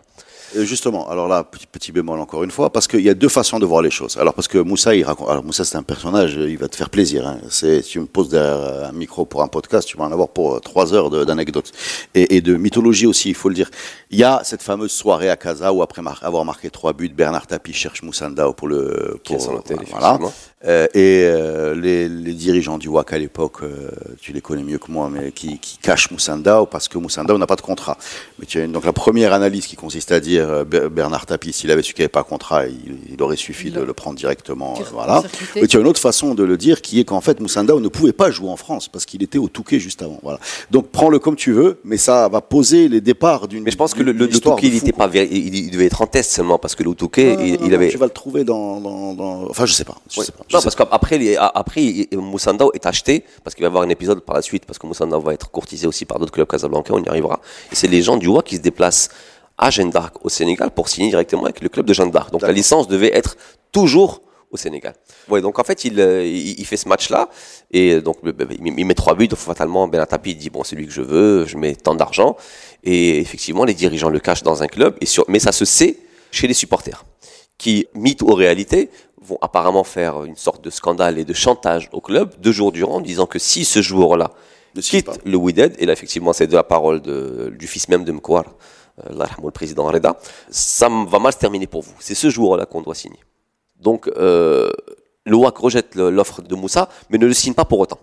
Euh, 0.57 0.65
Justement, 0.65 1.09
alors 1.11 1.29
là, 1.29 1.45
petit, 1.45 1.67
petit 1.67 1.93
bémol 1.93 2.19
encore 2.21 2.43
une 2.45 2.51
fois, 2.51 2.71
parce 2.71 2.87
qu'il 2.89 3.01
y 3.01 3.09
a 3.11 3.15
deux 3.15 3.29
façons 3.29 3.59
de 3.59 3.67
voir 3.67 3.83
les 3.83 3.91
choses. 3.91 4.17
Alors 4.17 4.35
parce 4.35 4.49
que 4.49 4.59
Moussa, 4.59 4.95
il 4.95 5.05
raconte. 5.05 5.29
Alors 5.29 5.45
Moussa, 5.45 5.65
c'est 5.65 5.77
un 5.77 5.83
personnage, 5.83 6.37
euh, 6.39 6.51
il 6.51 6.59
va 6.59 6.69
te 6.69 6.77
faire 6.77 6.91
plaisir. 6.91 7.27
Hein. 7.27 7.39
C'est, 7.51 7.83
tu 7.83 8.01
me 8.01 8.07
poses 8.07 8.29
derrière 8.29 8.89
un 8.89 8.93
micro 8.93 9.25
pour 9.25 9.43
un 9.43 9.49
podcast, 9.49 9.87
tu 9.87 9.97
vas 9.97 10.05
en 10.05 10.13
avoir 10.13 10.29
pour 10.29 10.55
euh, 10.57 10.61
trois 10.61 10.95
heures 10.95 11.11
d'anecdotes 11.27 11.73
et, 12.15 12.37
et 12.37 12.41
de 12.41 12.57
mythologie 12.57 13.07
aussi, 13.07 13.29
il 13.31 13.35
faut 13.35 13.49
le 13.49 13.55
dire. 13.55 13.71
Il 14.11 14.19
y 14.19 14.25
a 14.25 14.41
cette 14.45 14.63
fameuse 14.63 14.91
soirée 14.93 15.29
à 15.31 15.37
Casa 15.37 15.73
où 15.73 15.83
après 15.83 16.03
mar- 16.03 16.21
avoir 16.23 16.45
marqué 16.45 16.71
trois 16.71 16.93
buts, 16.93 17.09
Bernard 17.09 17.47
Tapie 17.47 17.73
cherche 17.73 18.03
Moussa 18.03 18.29
Ndao 18.29 18.53
pour 18.55 18.69
le 18.69 19.19
Qui 19.25 19.35
pour 19.35 19.55
hôtel, 19.55 19.79
voilà. 19.91 20.19
Euh, 20.67 20.87
et 20.93 21.23
euh, 21.23 21.77
les, 21.77 22.09
les 22.09 22.33
dirigeants 22.33 22.79
du 22.79 22.89
WAC 22.89 23.13
à 23.13 23.19
l'époque, 23.19 23.59
euh, 23.63 23.91
tu 24.21 24.33
les 24.33 24.41
connais 24.41 24.65
mieux 24.65 24.79
que 24.79 24.91
moi, 24.91 25.09
mais 25.09 25.31
qui, 25.31 25.59
qui 25.61 25.79
cachent 25.79 26.11
Moussa 26.11 26.37
Ndao 26.37 26.67
parce 26.67 26.89
que 26.89 26.99
Moussa 26.99 27.23
Ndao 27.23 27.39
n'a 27.39 27.47
pas 27.47 27.55
de 27.55 27.61
contrat. 27.61 27.97
Mais 28.41 28.47
tu 28.47 28.59
as 28.61 28.65
une- 28.65 28.73
donc 28.73 28.85
la 28.85 28.93
première 28.93 29.33
analyse 29.33 29.69
qui 29.69 29.77
consiste 29.77 30.11
à 30.11 30.19
dire 30.19 30.49
euh, 30.51 30.65
Ber- 30.65 30.91
Bernard 30.91 31.27
Tapie, 31.27 31.53
s'il 31.53 31.71
avait 31.71 31.83
su 31.83 31.95
qu'il 31.95 32.03
n'y 32.03 32.07
avait 32.07 32.11
pas 32.11 32.23
de 32.25 32.27
contrat, 32.29 32.67
il, 32.67 32.97
il 33.15 33.23
aurait 33.23 33.37
suffi 33.37 33.69
Il 33.69 33.75
de 33.75 33.83
le 33.83 33.93
prendre 33.93 34.17
directement. 34.19 34.75
euh, 34.81 34.85
voilà. 34.93 35.23
Mais 35.55 35.69
tu 35.69 35.77
as 35.77 35.81
une 35.81 35.87
autre 35.87 36.01
façon 36.01 36.35
de 36.35 36.43
le 36.43 36.57
dire 36.57 36.83
qui 36.83 36.99
est 36.99 37.05
qu'en 37.05 37.21
fait 37.21 37.39
Moussa 37.39 37.63
Ndao 37.63 37.79
ne 37.79 37.87
pouvait 37.89 38.13
pas 38.13 38.33
jouer 38.33 38.49
en 38.51 38.57
France 38.57 38.89
parce 38.89 39.07
qu'il 39.07 39.23
était 39.23 39.39
au 39.39 39.47
Touquet 39.49 39.79
juste 39.79 40.03
avant. 40.03 40.19
Voilà. 40.25 40.41
Donc 40.73 40.89
prends-le 40.89 41.21
comme 41.21 41.37
tu 41.37 41.53
veux, 41.53 41.79
mais 41.85 41.99
ça 41.99 42.29
va 42.29 42.41
poser 42.41 42.89
les 42.89 43.01
départs 43.01 43.47
d'une. 43.47 43.63
Mais 43.63 43.71
je 43.71 43.77
pense 43.77 43.95
que 43.95 44.03
le, 44.03 44.11
le, 44.11 44.27
le 44.27 44.41
Touquet, 44.41 44.67
il 44.67 44.75
était 44.75 44.91
pas 44.91 45.09
il, 45.15 45.55
il 45.55 45.71
devait 45.71 45.87
être 45.87 46.03
en 46.03 46.07
test 46.09 46.33
seulement 46.33 46.59
parce 46.59 46.75
que 46.75 46.83
le 46.83 46.95
Touquet, 46.95 47.37
Non, 47.37 47.45
il, 47.45 47.53
non, 47.53 47.59
il 47.63 47.69
non, 47.69 47.75
avait. 47.77 47.89
Tu 47.91 47.97
vas 47.97 48.07
le 48.07 48.11
trouver 48.13 48.43
dans, 48.43 48.81
dans, 48.81 49.15
dans- 49.15 49.49
Enfin, 49.49 49.65
je 49.67 49.73
sais 49.73 49.85
pas. 49.85 49.99
Je 50.11 50.19
Ouais. 50.19 50.27
sais 50.27 50.33
pas. 50.33 50.45
Non, 50.53 50.61
parce 50.63 50.75
qu'après, 50.75 51.37
après, 51.37 51.83
il- 51.85 52.09
Moussa 52.19 52.53
Ndao 52.53 52.71
est 52.75 52.87
acheté 52.87 53.25
parce 53.45 53.55
qu'il 53.55 53.63
va 53.63 53.67
y 53.69 53.71
avoir 53.71 53.83
un 53.85 53.89
épisode 53.89 54.21
par 54.21 54.37
la 54.37 54.43
suite 54.43 54.65
parce 54.67 54.79
que 54.79 54.87
Moussa 54.87 55.05
Ndao 55.07 55.21
va 55.21 55.35
être 55.35 55.51
courtisé 55.51 55.87
aussi 55.87 56.05
par 56.05 56.19
d'autres 56.19 56.33
clubs 56.33 56.49
casablancais, 56.49 56.93
on 56.93 57.03
y 57.03 57.09
arrivera. 57.09 57.41
Et 57.73 57.75
c'est 57.75 57.89
les 57.89 58.03
gens 58.03 58.17
du 58.17 58.29
WAC 58.29 58.45
qui 58.47 58.57
se 58.57 58.61
déplacent 58.61 59.11
à 59.59 59.71
Jeanne 59.71 59.91
d'Arc 59.91 60.15
au 60.25 60.29
Sénégal 60.29 60.71
pour 60.71 60.89
signer 60.89 61.09
directement 61.11 61.45
avec 61.45 61.61
le 61.61 61.69
club 61.69 61.85
de 61.87 61.93
Jeanne 61.93 62.11
d'Arc. 62.11 62.31
Donc 62.31 62.43
la 62.43 62.53
licence 62.53 62.87
devait 62.89 63.15
être 63.15 63.37
toujours 63.73 64.23
au 64.51 64.57
Sénégal. 64.57 64.95
Ouais, 65.29 65.43
donc 65.43 65.59
en 65.59 65.65
fait, 65.65 65.85
il, 65.85 66.01
euh, 66.01 66.25
il, 66.25 66.59
il 66.59 66.65
fait 66.65 66.79
ce 66.79 66.89
match-là 66.89 67.29
et 67.71 68.01
donc 68.01 68.17
le- 68.23 68.35
il 68.59 68.73
il 68.79 68.87
met 68.87 68.95
trois 68.95 69.15
buts. 69.15 69.29
Donc 69.29 69.39
fatalement, 69.39 69.87
Ben 69.89 70.07
Tapi 70.07 70.35
dit 70.35 70.49
bon, 70.49 70.65
c'est 70.65 70.75
lui 70.77 70.87
que 70.87 70.93
je 70.93 71.03
veux, 71.03 71.45
je 71.47 71.59
mets 71.59 71.75
tant 71.75 71.95
d'argent. 71.95 72.37
Et 72.85 73.19
effectivement, 73.19 73.65
les 73.65 73.75
dirigeants 73.75 74.09
le 74.09 74.21
cachent 74.21 74.43
dans 74.45 74.63
un 74.63 74.67
club. 74.69 74.97
Et 75.03 75.07
sur, 75.07 75.25
mais 75.29 75.39
ça 75.41 75.53
se 75.53 75.67
sait 75.67 75.99
chez 76.31 76.47
les 76.47 76.55
supporters 76.55 77.05
qui, 77.59 77.89
mythe 77.95 78.23
ou 78.23 78.33
réalité, 78.33 78.89
vont 79.21 79.39
apparemment 79.41 79.85
faire 79.85 80.25
une 80.25 80.37
sorte 80.37 80.63
de 80.63 80.71
scandale 80.71 81.19
et 81.19 81.25
de 81.25 81.33
chantage 81.35 81.89
au 81.93 82.01
club 82.01 82.35
deux 82.41 82.53
jours 82.53 82.73
durant, 82.73 82.97
en 82.97 83.01
disant 83.01 83.27
que 83.27 83.39
si 83.39 83.65
ce 83.65 83.83
joueur-là 83.83 84.31
signe 84.75 84.99
quitte 84.99 85.07
pas. 85.07 85.15
le 85.25 85.37
Wydad, 85.37 85.75
et 85.79 85.87
là 85.87 85.93
effectivement 85.93 86.33
c'est 86.33 86.47
de 86.47 86.55
la 86.55 86.63
parole 86.63 87.01
de- 87.01 87.53
du 87.59 87.67
fils 87.67 87.89
même 87.89 88.05
de 88.05 88.13
Mkwar, 88.13 88.45
euh, 89.07 89.13
le 89.47 89.51
président 89.53 89.85
Reda, 89.87 90.19
ça 90.51 90.89
va 90.89 91.19
mal 91.19 91.33
se 91.33 91.39
terminer 91.39 91.67
pour 91.67 91.83
vous. 91.83 91.95
C'est 92.01 92.15
ce 92.15 92.31
joueur-là 92.31 92.67
qu'on 92.67 92.81
doit 92.83 92.95
signer. 92.95 93.19
Donc 93.81 94.09
euh, 94.17 94.71
le 95.25 95.37
WAC 95.37 95.57
rejette 95.59 95.95
l'offre 95.95 96.43
de 96.43 96.55
Moussa, 96.55 96.89
mais 97.11 97.19
ne 97.19 97.27
le 97.27 97.35
signe 97.35 97.55
pas 97.55 97.65
pour 97.65 97.81
autant. 97.81 97.99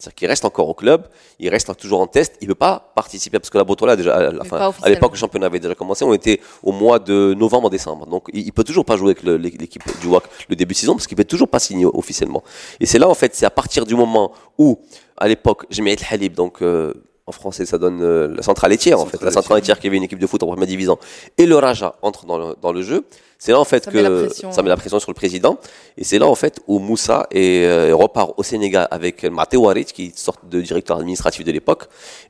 C'est-à-dire 0.00 0.14
qu'il 0.14 0.28
reste 0.28 0.46
encore 0.46 0.66
au 0.66 0.72
club, 0.72 1.08
il 1.38 1.50
reste 1.50 1.76
toujours 1.76 2.00
en 2.00 2.06
test, 2.06 2.36
il 2.40 2.48
ne 2.48 2.52
peut 2.54 2.58
pas 2.58 2.90
participer 2.94 3.38
parce 3.38 3.50
que 3.50 3.58
la 3.58 3.64
Botola 3.64 3.96
déjà 3.96 4.16
à, 4.16 4.32
la 4.32 4.44
fin, 4.44 4.72
à 4.82 4.88
l'époque 4.88 5.12
le 5.12 5.18
championnat 5.18 5.46
avait 5.46 5.60
déjà 5.60 5.74
commencé, 5.74 6.04
on 6.06 6.14
était 6.14 6.40
au 6.62 6.72
mois 6.72 6.98
de 6.98 7.34
novembre-décembre, 7.34 8.06
donc 8.06 8.28
il, 8.32 8.46
il 8.46 8.52
peut 8.52 8.64
toujours 8.64 8.86
pas 8.86 8.96
jouer 8.96 9.14
avec 9.14 9.22
l'équipe 9.22 9.82
du 10.00 10.06
WAC 10.06 10.24
le 10.48 10.56
début 10.56 10.72
de 10.72 10.78
saison 10.78 10.94
parce 10.94 11.06
qu'il 11.06 11.18
peut 11.18 11.24
toujours 11.24 11.48
pas 11.48 11.58
signer 11.58 11.84
officiellement. 11.84 12.42
Et 12.80 12.86
c'est 12.86 12.98
là 12.98 13.10
en 13.10 13.14
fait, 13.14 13.34
c'est 13.34 13.44
à 13.44 13.50
partir 13.50 13.84
du 13.84 13.94
moment 13.94 14.32
où 14.56 14.80
à 15.18 15.28
l'époque 15.28 15.66
Jamiat 15.68 15.96
Halib, 16.10 16.32
donc 16.32 16.62
euh, 16.62 16.94
en 17.26 17.32
français 17.32 17.66
ça 17.66 17.76
donne 17.76 18.00
euh, 18.02 18.34
la 18.34 18.42
centrale 18.42 18.70
laitière 18.70 19.00
en 19.00 19.06
fait, 19.06 19.20
la 19.20 19.30
centrale 19.30 19.58
laitière 19.58 19.78
qui 19.78 19.86
avait 19.86 19.98
une 19.98 20.04
équipe 20.04 20.18
de 20.18 20.26
foot 20.26 20.42
en 20.42 20.46
première 20.46 20.66
division, 20.66 20.98
et 21.36 21.44
le 21.44 21.56
Raja 21.56 21.96
entre 22.00 22.24
dans 22.24 22.38
le, 22.38 22.56
dans 22.62 22.72
le 22.72 22.80
jeu. 22.80 23.04
C'est 23.42 23.52
là 23.52 23.58
en 23.58 23.64
fait 23.64 23.84
Ça 23.84 23.90
que 23.90 23.96
met 23.96 24.02
la 24.02 24.10
pression. 24.26 24.52
ça 24.52 24.62
met 24.62 24.68
la 24.68 24.76
pression 24.76 25.00
sur 25.00 25.10
le 25.10 25.14
président. 25.14 25.56
Et 25.96 26.04
c'est 26.04 26.18
là 26.18 26.26
en 26.28 26.34
fait 26.34 26.60
où 26.68 26.78
Moussa 26.78 27.26
est, 27.30 27.64
euh, 27.64 27.96
repart 27.96 28.34
au 28.36 28.42
Sénégal 28.42 28.86
avec 28.90 29.24
Matteo 29.24 29.68
Harit, 29.70 29.86
qui 29.86 30.02
est 30.02 30.06
une 30.08 30.14
sorte 30.14 30.46
de 30.46 30.60
directeur 30.60 30.98
administratif 30.98 31.42
de 31.44 31.50
l'époque, 31.50 31.84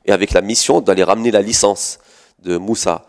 et 0.05 0.11
avec 0.13 0.31
la 0.31 0.41
mission 0.41 0.79
d'aller 0.79 1.03
ramener 1.03 1.29
la 1.31 1.41
licence 1.41 1.99
de 2.41 2.55
Moussa 2.55 3.05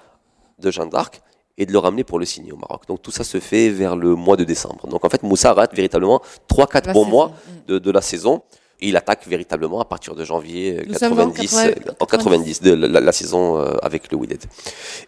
de 0.58 0.70
Jeanne 0.72 0.90
d'Arc 0.90 1.22
et 1.56 1.64
de 1.64 1.72
le 1.72 1.78
ramener 1.78 2.02
pour 2.02 2.18
le 2.18 2.24
signer 2.24 2.50
au 2.50 2.56
Maroc. 2.56 2.82
Donc 2.88 3.02
tout 3.02 3.12
ça 3.12 3.22
se 3.22 3.38
fait 3.38 3.68
vers 3.68 3.94
le 3.94 4.16
mois 4.16 4.36
de 4.36 4.42
décembre. 4.44 4.88
Donc 4.88 5.04
en 5.04 5.08
fait 5.08 5.22
Moussa 5.22 5.52
rate 5.52 5.72
véritablement 5.74 6.20
3-4 6.50 6.86
La 6.88 6.92
bons 6.92 7.04
saison. 7.04 7.10
mois 7.10 7.28
Mm. 7.28 7.50
de, 7.68 7.78
de 7.78 7.90
la 7.92 8.00
saison. 8.00 8.42
Et 8.82 8.88
il 8.88 8.96
attaque 8.96 9.26
véritablement 9.28 9.80
à 9.80 9.84
partir 9.84 10.16
de 10.16 10.24
janvier 10.24 10.78
euh, 10.78 10.82
Nous 10.88 10.94
sommes 10.94 11.12
en 11.12 11.30
90, 11.30 11.50
80, 11.50 11.66
euh, 11.68 11.92
en 12.00 12.06
90 12.06 12.62
de 12.62 12.72
la, 12.72 13.00
la 13.00 13.12
saison 13.12 13.56
euh, 13.56 13.76
avec 13.80 14.10
le 14.10 14.18
Wydad. 14.18 14.40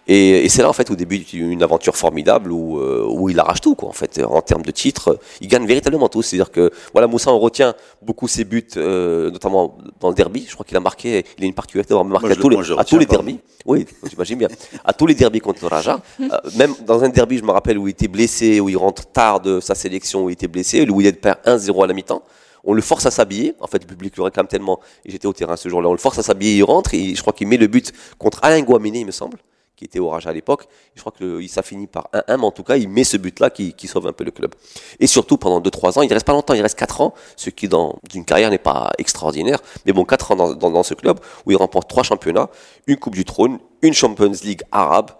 Et, 0.06 0.44
et 0.44 0.48
c'est 0.48 0.62
là 0.62 0.68
en 0.68 0.72
fait 0.72 0.88
où 0.90 0.96
débute 0.96 1.32
une 1.32 1.62
aventure 1.62 1.96
formidable 1.96 2.52
où, 2.52 2.78
euh, 2.78 3.04
où 3.08 3.28
il 3.30 3.38
arrache 3.40 3.60
tout 3.60 3.74
quoi 3.74 3.88
en 3.88 3.92
fait 3.92 4.22
en 4.24 4.40
termes 4.42 4.62
de 4.62 4.70
titres. 4.70 5.18
Il 5.40 5.48
gagne 5.48 5.66
véritablement 5.66 6.08
tout. 6.08 6.22
C'est-à-dire 6.22 6.52
que 6.52 6.70
voilà 6.92 7.08
Moussa 7.08 7.32
on 7.32 7.38
retient 7.40 7.74
beaucoup 8.00 8.28
ses 8.28 8.44
buts, 8.44 8.64
euh, 8.76 9.30
notamment 9.32 9.76
dans 10.00 10.08
le 10.08 10.14
derby. 10.14 10.46
Je 10.48 10.54
crois 10.54 10.64
qu'il 10.64 10.76
a 10.76 10.80
marqué, 10.80 11.24
il 11.38 11.44
a 11.44 11.46
une 11.46 11.54
particularité 11.54 11.88
d'avoir 11.90 12.04
marqué 12.04 12.28
Moi, 12.28 12.36
à 12.36 12.40
tous 12.40 12.48
les, 12.48 12.72
à 12.78 12.84
tous 12.84 12.98
les 12.98 13.06
derbys. 13.06 13.40
Oui, 13.66 13.86
j'imagine 14.08 14.38
bien. 14.38 14.48
À 14.84 14.92
tous 14.92 15.06
les 15.06 15.14
derbys 15.14 15.40
contre 15.40 15.62
le 15.62 15.68
Raja. 15.68 16.00
Euh, 16.20 16.26
même 16.56 16.74
dans 16.86 17.02
un 17.02 17.08
derby, 17.08 17.38
je 17.38 17.44
me 17.44 17.50
rappelle 17.50 17.78
où 17.78 17.88
il 17.88 17.92
était 17.92 18.08
blessé, 18.08 18.60
où 18.60 18.68
il 18.68 18.76
rentre 18.76 19.06
tard 19.06 19.40
de 19.40 19.58
sa 19.60 19.74
sélection, 19.74 20.24
où 20.24 20.30
il 20.30 20.34
était 20.34 20.48
blessé. 20.48 20.84
Le 20.84 20.92
Wydad 20.92 21.16
perd 21.16 21.38
1-0 21.44 21.82
à 21.82 21.86
la 21.86 21.94
mi-temps. 21.94 22.22
On 22.64 22.72
le 22.72 22.82
force 22.82 23.06
à 23.06 23.10
s'habiller. 23.10 23.54
En 23.60 23.66
fait, 23.66 23.78
le 23.82 23.86
public 23.86 24.16
le 24.16 24.24
réclame 24.24 24.46
tellement. 24.46 24.80
Et 25.04 25.10
j'étais 25.10 25.26
au 25.26 25.32
terrain 25.32 25.56
ce 25.56 25.68
jour-là. 25.68 25.88
On 25.88 25.92
le 25.92 25.98
force 25.98 26.18
à 26.18 26.22
s'habiller. 26.22 26.56
Il 26.56 26.64
rentre 26.64 26.94
et 26.94 27.14
je 27.14 27.20
crois 27.20 27.32
qu'il 27.32 27.48
met 27.48 27.56
le 27.56 27.66
but 27.66 27.92
contre 28.18 28.40
Alain 28.42 28.60
Guamini, 28.62 29.00
il 29.00 29.06
me 29.06 29.12
semble, 29.12 29.38
qui 29.76 29.84
était 29.84 29.98
au 29.98 30.08
Raja 30.08 30.30
à 30.30 30.32
l'époque. 30.32 30.66
Je 30.94 31.00
crois 31.00 31.12
que 31.12 31.46
ça 31.46 31.62
finit 31.62 31.86
par 31.86 32.08
1-1, 32.12 32.36
mais 32.38 32.44
en 32.44 32.50
tout 32.50 32.62
cas, 32.62 32.76
il 32.76 32.88
met 32.88 33.04
ce 33.04 33.16
but-là 33.16 33.50
qui, 33.50 33.74
sauve 33.86 34.06
un 34.06 34.12
peu 34.12 34.24
le 34.24 34.30
club. 34.30 34.54
Et 35.00 35.06
surtout, 35.06 35.36
pendant 35.36 35.60
2-3 35.60 35.98
ans, 35.98 36.02
il 36.02 36.12
reste 36.12 36.26
pas 36.26 36.32
longtemps, 36.32 36.54
il 36.54 36.62
reste 36.62 36.78
4 36.78 37.00
ans, 37.00 37.14
ce 37.36 37.50
qui, 37.50 37.68
dans 37.68 37.98
une 38.14 38.24
carrière, 38.24 38.50
n'est 38.50 38.58
pas 38.58 38.90
extraordinaire. 38.98 39.58
Mais 39.86 39.92
bon, 39.92 40.04
4 40.04 40.32
ans 40.32 40.54
dans 40.54 40.82
ce 40.82 40.94
club, 40.94 41.20
où 41.46 41.50
il 41.50 41.56
remporte 41.56 41.88
3 41.88 42.02
championnats, 42.02 42.48
une 42.86 42.96
Coupe 42.96 43.14
du 43.14 43.24
Trône, 43.24 43.58
une 43.82 43.92
Champions 43.94 44.32
League 44.42 44.62
arabe, 44.72 45.10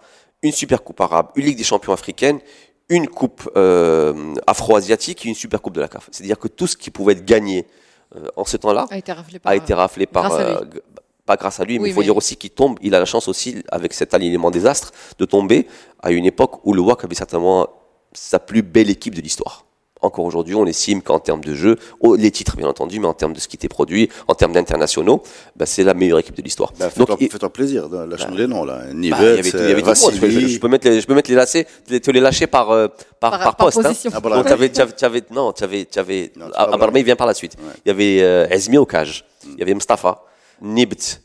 une 0.41 0.51
Super 0.51 0.83
Coupe 0.83 1.01
arabe, 1.01 1.29
une 1.35 1.45
Ligue 1.45 1.57
des 1.57 1.63
champions 1.63 1.93
africaine, 1.93 2.39
une 2.89 3.07
Coupe 3.07 3.49
euh, 3.55 4.33
afro-asiatique 4.47 5.25
et 5.25 5.29
une 5.29 5.35
Super 5.35 5.61
Coupe 5.61 5.73
de 5.73 5.81
la 5.81 5.87
CAF. 5.87 6.07
C'est-à-dire 6.11 6.37
que 6.37 6.47
tout 6.47 6.67
ce 6.67 6.77
qui 6.77 6.91
pouvait 6.91 7.13
être 7.13 7.25
gagné 7.25 7.65
euh, 8.15 8.27
en 8.35 8.45
ce 8.45 8.57
temps-là 8.57 8.85
A 8.89 8.97
été 8.97 9.11
raflé 9.11 9.39
par. 9.39 9.51
a 9.51 9.55
été 9.55 9.73
raflé 9.73 10.05
par, 10.05 10.29
grâce 10.29 10.39
à 10.39 10.61
euh, 10.61 10.65
pas 11.25 11.35
grâce 11.37 11.59
à 11.59 11.65
lui, 11.65 11.79
mais 11.79 11.89
il 11.89 11.93
faut 11.93 12.01
mais- 12.01 12.05
dire 12.05 12.17
aussi 12.17 12.37
qu'il 12.37 12.51
tombe, 12.51 12.77
il 12.81 12.93
a 12.93 12.99
la 12.99 13.05
chance 13.05 13.27
aussi, 13.27 13.63
avec 13.71 13.93
cet 13.93 14.13
alignement 14.13 14.51
des 14.51 14.67
astres, 14.67 14.91
de 15.17 15.25
tomber 15.25 15.67
à 16.03 16.11
une 16.11 16.25
époque 16.25 16.63
où 16.65 16.73
le 16.73 16.81
WAC 16.81 17.03
avait 17.03 17.15
certainement 17.15 17.67
sa 18.13 18.37
plus 18.39 18.61
belle 18.61 18.89
équipe 18.91 19.15
de 19.15 19.21
l'histoire. 19.21 19.65
Encore 20.05 20.25
aujourd'hui, 20.25 20.53
on 20.55 20.65
estime 20.65 21.01
qu'en 21.01 21.19
termes 21.19 21.43
de 21.43 21.53
jeu, 21.55 21.77
oh, 21.99 22.15
les 22.15 22.29
titres 22.31 22.55
bien 22.55 22.67
entendu, 22.67 22.99
mais 22.99 23.07
en 23.07 23.13
termes 23.13 23.33
de 23.33 23.39
ce 23.39 23.47
qui 23.47 23.55
était 23.55 23.67
produit, 23.67 24.09
en 24.27 24.35
termes 24.35 24.53
d'internationaux, 24.53 25.23
bah, 25.55 25.65
c'est 25.65 25.83
la 25.83 25.93
meilleure 25.95 26.19
équipe 26.19 26.35
de 26.37 26.41
l'histoire. 26.43 26.71
Bah, 26.79 26.89
Fais-toi 26.89 27.17
il- 27.19 27.29
fais-toi 27.31 27.51
plaisir, 27.51 27.89
lâche-nous 27.89 28.37
les 28.37 28.47
noms 28.47 28.63
là. 28.65 28.83
bah, 28.85 28.93
Nivette, 28.93 29.19
il 29.19 29.25
y 29.25 29.27
avait 29.39 29.49
il 29.49 29.69
y 29.69 29.71
avait 29.73 29.81
tout 29.81 29.87
le 29.89 29.99
monde. 30.01 30.13
Je 30.13 30.19
peux, 30.19 30.29
je- 30.29 30.33
Vassili. 30.35 30.53
je 30.53 30.59
peux 30.59 30.67
mettre 30.67 30.87
les, 30.87 31.01
je 31.01 31.07
peux 31.07 31.15
mettre 31.15 31.29
les 31.29 31.35
lacets, 31.35 31.65
les- 31.89 31.99
te 31.99 32.11
les 32.11 32.19
lâcher 32.19 32.45
par, 32.47 32.69
euh, 32.71 32.87
par, 33.19 33.31
Par- 33.31 33.31
par, 33.31 33.55
par 33.55 33.65
poste. 33.67 33.77
hein. 33.79 33.83
position. 33.89 34.11
Ah, 34.13 34.19
voilà. 34.21 34.37
Donc, 34.37 34.45
t'avais, 34.47 34.69
t'avais, 34.69 34.91
t'avais- 34.93 35.23
non, 35.31 35.51
t'avais, 35.51 35.85
t'avais, 35.85 36.31
Abarmé, 36.53 36.91
vrai. 36.91 36.99
il 37.01 37.05
vient 37.05 37.15
par 37.15 37.27
la 37.27 37.33
suite. 37.33 37.55
Ouais. 37.59 37.73
Il 37.85 37.89
y 37.89 37.91
avait 37.91 38.21
euh, 38.21 38.47
Ezmi 38.49 38.77
au 38.77 38.85
cage. 38.85 39.25
Il 39.45 39.57
y 39.57 39.61
avait 39.63 39.73
Mustafa, 39.73 40.21
Nibt, 40.61 41.21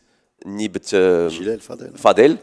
Nibt, 0.46 0.94
euh, 0.94 1.28
Fadel. 1.60 1.90
Fadel, 1.94 2.32
de 2.32 2.38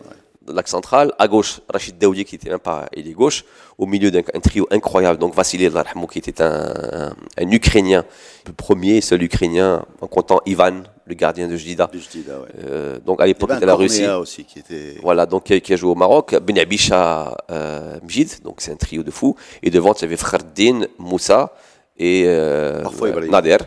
l'axe 0.47 0.71
central. 0.71 1.13
À 1.19 1.27
gauche, 1.27 1.61
Rachid 1.69 1.97
Daoudi, 1.97 2.25
qui 2.25 2.35
était 2.35 2.49
même 2.49 2.59
pas 2.59 2.87
ailier 2.95 3.13
gauche. 3.13 3.45
Au 3.77 3.85
milieu 3.85 4.09
d'un 4.11 4.21
un 4.33 4.39
trio 4.39 4.67
incroyable. 4.71 5.19
Donc, 5.19 5.35
Vassili 5.35 5.65
Allah 5.67 5.83
yarhamou, 5.85 6.07
qui 6.07 6.19
était 6.19 6.41
un, 6.41 6.73
un, 6.91 7.15
un 7.37 7.51
Ukrainien. 7.51 8.05
Le 8.45 8.53
premier, 8.53 9.01
seul 9.01 9.21
Ukrainien, 9.23 9.85
en 10.01 10.07
comptant 10.07 10.39
Ivan, 10.45 10.83
le 11.05 11.13
gardien 11.15 11.47
de 11.47 11.55
Jdida. 11.55 11.89
Là, 11.93 12.39
ouais. 12.39 12.47
Euh, 12.65 12.99
donc, 13.05 13.21
à 13.21 13.25
l'époque, 13.25 13.49
Il 13.51 13.57
avait 13.57 13.65
la 13.65 13.75
Russie. 13.75 14.05
Aussi 14.07 14.45
qui 14.45 14.59
était. 14.59 14.95
Voilà, 15.01 15.25
donc 15.25 15.43
qui 15.43 15.53
a, 15.53 15.59
qui 15.59 15.73
a 15.73 15.75
joué 15.75 15.91
au 15.91 15.95
Maroc. 15.95 16.35
Ben 16.41 16.57
Abisha 16.57 17.35
euh, 17.51 17.99
Mjid, 18.03 18.41
donc 18.43 18.55
c'est 18.61 18.71
un 18.71 18.75
trio 18.75 19.03
de 19.03 19.11
fous. 19.11 19.35
Et 19.61 19.69
devant, 19.69 19.93
il 19.93 20.01
y 20.01 20.05
avait 20.05 20.17
Khardin, 20.17 20.87
Moussa 20.97 21.53
et 21.97 22.23
euh, 22.25 22.81
Parfois 22.83 23.09
Ibrahim. 23.09 23.31
Nader. 23.31 23.57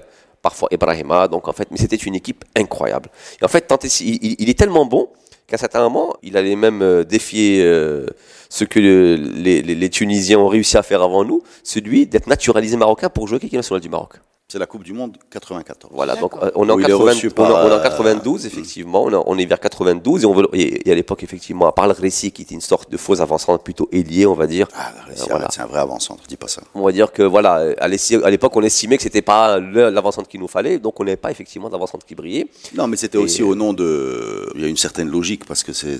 Parfois 0.42 0.68
Ibrahima. 0.72 1.28
Donc 1.28 1.46
en 1.48 1.52
fait, 1.52 1.68
mais 1.70 1.76
c'était 1.76 1.96
une 1.96 2.14
équipe 2.14 2.44
incroyable. 2.56 3.10
Et 3.40 3.44
en 3.44 3.48
fait, 3.48 3.70
et 3.70 3.86
il, 4.04 4.24
il- 4.24 4.36
il 4.38 4.48
est 4.48 4.58
tellement 4.58 4.86
bon 4.86 5.08
qu'à 5.50 5.56
un 5.56 5.58
certain 5.58 5.82
moment, 5.82 6.14
il 6.22 6.36
allait 6.36 6.56
même 6.56 6.80
euh, 6.82 7.04
défier 7.04 7.62
euh, 7.62 8.06
ce 8.48 8.64
que 8.64 8.78
le- 8.80 9.16
les, 9.16 9.62
les- 9.62 9.74
les 9.74 9.90
Tunisiens 9.90 10.38
ont 10.38 10.48
réussi 10.48 10.76
à 10.76 10.82
faire 10.82 11.02
avant 11.02 11.24
nous, 11.24 11.42
celui 11.64 12.06
d'être 12.06 12.26
naturalisé 12.28 12.76
marocain 12.76 13.08
pour 13.10 13.26
jouer 13.26 13.34
avec 13.36 13.42
l'équipe 13.44 13.58
nationale 13.58 13.82
du 13.82 13.88
Maroc. 13.88 14.14
C'est 14.50 14.58
la 14.58 14.66
Coupe 14.66 14.82
du 14.82 14.92
Monde 14.92 15.16
94. 15.30 15.92
Voilà, 15.94 16.16
donc 16.16 16.32
on 16.56 16.66
est 16.68 16.72
en, 16.72 16.74
Où 16.76 16.80
il 16.80 16.86
est 16.86 16.88
80 16.88 17.10
reçu 17.12 17.26
on 17.26 17.30
est- 17.30 17.34
par, 17.34 17.50
on 17.64 17.68
est 17.68 17.72
en 17.72 17.76
euh, 17.78 17.82
92, 17.82 18.46
effectivement, 18.46 19.04
on, 19.04 19.12
est- 19.12 19.22
on 19.26 19.38
est 19.38 19.44
vers 19.46 19.60
92, 19.60 20.24
et, 20.24 20.26
on 20.26 20.34
veut, 20.34 20.48
et, 20.52 20.88
et 20.88 20.92
à 20.92 20.94
l'époque, 20.96 21.22
effectivement, 21.22 21.66
à 21.68 21.72
part 21.72 21.86
le 21.86 21.92
récit 21.92 22.32
qui 22.32 22.42
était 22.42 22.54
une 22.56 22.60
sorte 22.60 22.90
de 22.90 22.96
faux 22.96 23.20
avancement 23.20 23.56
plutôt 23.58 23.88
ailier, 23.92 24.26
on 24.26 24.34
va 24.34 24.48
dire, 24.48 24.66
Ah, 24.74 24.90
Euh, 25.08 25.12
voilà. 25.18 25.34
arrête, 25.36 25.52
c'est 25.52 25.60
un 25.60 25.66
vrai 25.66 25.78
avant-centre, 25.78 26.24
dis 26.28 26.36
pas 26.36 26.48
ça. 26.48 26.62
on 26.74 26.82
va 26.84 26.90
dire 26.92 27.12
que 27.12 27.22
voilà, 27.22 27.64
à 27.78 27.86
l'époque, 27.88 28.56
on 28.56 28.62
estimait 28.62 28.96
que 28.96 29.02
c'était 29.04 29.22
pas 29.22 29.60
l'avancante 29.60 30.26
qu'il 30.26 30.40
nous 30.40 30.48
fallait, 30.48 30.78
donc 30.78 30.98
on 30.98 31.04
n'avait 31.04 31.16
pas 31.16 31.30
effectivement 31.30 31.68
d'avancante 31.70 32.04
qui 32.04 32.16
brillait. 32.16 32.48
Non, 32.74 32.88
mais 32.88 32.96
c'était 32.96 33.18
aussi 33.18 33.42
au 33.44 33.54
nom 33.54 33.72
de. 33.72 34.50
Il 34.56 34.62
y 34.62 34.64
a 34.64 34.68
une 34.68 34.76
certaine 34.76 35.08
logique 35.08 35.44
parce 35.44 35.62
que 35.62 35.72
c'est, 35.72 35.98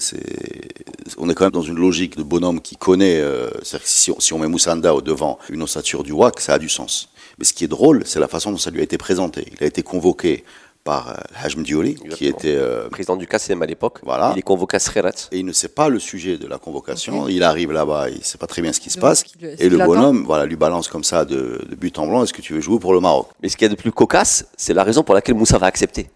on 1.19 1.29
est 1.31 1.35
quand 1.35 1.45
même 1.45 1.53
dans 1.53 1.63
une 1.63 1.79
logique 1.79 2.17
de 2.17 2.23
bonhomme 2.25 2.61
qui 2.61 2.77
connaît. 2.77 3.21
euh, 3.21 3.49
c'est-à-dire 3.63 3.85
que 3.85 3.89
si 3.89 4.11
on, 4.11 4.19
si 4.19 4.33
on 4.33 4.39
met 4.39 4.49
Moussanda 4.49 4.95
au 4.95 5.01
devant 5.03 5.39
une 5.51 5.63
ossature 5.63 6.03
du 6.03 6.13
WAC, 6.13 6.41
ça 6.41 6.55
a 6.55 6.59
du 6.59 6.69
sens. 6.69 7.10
Mais 7.41 7.45
ce 7.47 7.53
qui 7.55 7.65
est 7.65 7.69
drôle, 7.69 8.03
c'est 8.05 8.21
la 8.21 8.29
façon 8.29 8.53
dont 8.53 8.59
ça 8.59 8.71
lui 8.71 8.81
a 8.81 8.83
été 8.85 8.99
présenté. 8.99 9.47
Il 9.59 9.65
a 9.65 9.67
été 9.67 9.83
convoqué 9.83 10.45
par 10.85 11.09
euh, 11.11 11.15
Hajm 11.43 11.63
Dioli, 11.63 11.95
qui 11.95 12.27
était. 12.27 12.55
euh, 12.55 12.89
Président 12.91 13.17
du 13.17 13.27
KCM 13.27 13.61
à 13.63 13.67
l'époque, 13.67 13.99
Voilà. 14.03 14.33
il 14.35 14.39
est 14.39 14.43
convoqué 14.43 14.77
à 14.77 14.79
Sreret. 14.79 15.11
et 15.33 15.39
il 15.39 15.45
ne 15.47 15.53
sait 15.53 15.69
pas 15.69 15.89
le 15.89 15.99
sujet 15.99 16.37
de 16.39 16.47
la 16.47 16.59
convocation. 16.59 17.29
Il 17.29 17.43
arrive 17.43 17.73
là-bas, 17.73 18.09
il 18.11 18.19
ne 18.19 18.23
sait 18.23 18.39
pas 18.39 18.47
très 18.47 18.63
bien 18.63 18.73
ce 18.73 18.81
qui 18.81 18.89
se 18.91 18.99
passe. 18.99 19.25
Et 19.59 19.69
le 19.69 19.79
bonhomme, 19.79 20.25
voilà, 20.25 20.47
lui 20.47 20.57
balance 20.57 20.89
comme 20.89 21.05
ça 21.05 21.25
de, 21.25 21.61
de 21.69 21.75
but 21.75 21.99
en 21.99 22.07
blanc. 22.07 22.23
Est-ce 22.25 22.33
que 22.33 22.43
tu 22.43 22.53
veux 22.55 22.61
jouer 22.61 22.79
pour 22.79 22.93
le 22.95 23.01
Maroc? 23.01 23.29
Mais 23.43 23.49
ce 23.49 23.57
qu'il 23.57 23.67
y 23.67 23.71
a 23.71 23.75
de 23.75 23.79
plus 23.81 23.93
cocasse, 23.93 24.47
c'est 24.57 24.75
la 24.75 24.85
raison 24.85 25.03
pour 25.03 25.15
laquelle 25.15 25.35
Moussa 25.35 25.59
va 25.59 25.67
accepter. 25.67 26.11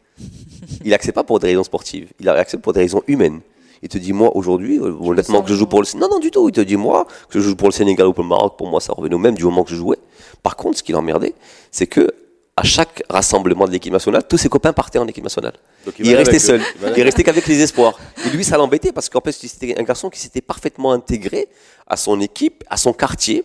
Il 0.84 0.92
accepte 0.94 1.14
pas 1.14 1.24
pour 1.24 1.38
des 1.40 1.48
raisons 1.48 1.64
sportives, 1.64 2.08
il 2.20 2.28
accepte 2.28 2.62
pour 2.62 2.72
des 2.72 2.80
raisons 2.80 3.02
humaines. 3.06 3.40
Il 3.82 3.88
te 3.90 3.98
dit, 3.98 4.14
moi, 4.14 4.34
aujourd'hui, 4.34 4.78
euh, 4.78 4.94
honnêtement, 4.98 5.42
que 5.42 5.50
je 5.50 5.54
joue 5.56 5.66
pour 5.66 5.82
le 5.82 5.98
Non, 5.98 6.08
non, 6.10 6.18
du 6.18 6.30
tout. 6.30 6.48
Il 6.48 6.52
te 6.52 6.62
dit, 6.62 6.76
moi, 6.76 7.06
que 7.28 7.38
je 7.38 7.46
joue 7.50 7.54
pour 7.54 7.68
le 7.68 7.72
Sénégal 7.74 8.06
ou 8.06 8.14
pour 8.14 8.24
le 8.24 8.30
Maroc, 8.30 8.54
pour 8.56 8.66
moi, 8.66 8.80
ça 8.80 8.94
revenait 8.94 9.14
au 9.14 9.18
même 9.18 9.34
du 9.34 9.44
moment 9.44 9.62
que 9.62 9.68
je 9.70 9.76
jouais. 9.76 9.98
Par 10.44 10.56
contre, 10.56 10.78
ce 10.78 10.82
qui 10.82 10.92
l'emmerdait, 10.92 11.34
c'est 11.72 11.88
que 11.88 12.14
à 12.56 12.62
chaque 12.62 13.02
rassemblement 13.08 13.66
de 13.66 13.72
l'équipe 13.72 13.92
nationale, 13.92 14.22
tous 14.28 14.36
ses 14.36 14.48
copains 14.48 14.72
partaient 14.72 14.98
en 15.00 15.08
équipe 15.08 15.24
nationale. 15.24 15.54
Donc, 15.84 15.94
Il, 15.98 16.08
est 16.08 16.14
avec 16.14 16.40
seul. 16.40 16.60
Il 16.82 17.00
est 17.00 17.02
resté 17.02 17.24
qu'avec 17.24 17.46
les 17.48 17.60
espoirs. 17.60 17.98
Et 18.24 18.28
lui, 18.28 18.44
ça 18.44 18.56
l'embêtait 18.56 18.92
parce 18.92 19.08
qu'en 19.08 19.20
fait, 19.22 19.32
c'était 19.32 19.76
un 19.76 19.82
garçon 19.82 20.08
qui 20.10 20.20
s'était 20.20 20.42
parfaitement 20.42 20.92
intégré 20.92 21.48
à 21.88 21.96
son 21.96 22.20
équipe, 22.20 22.62
à 22.68 22.76
son 22.76 22.92
quartier, 22.92 23.42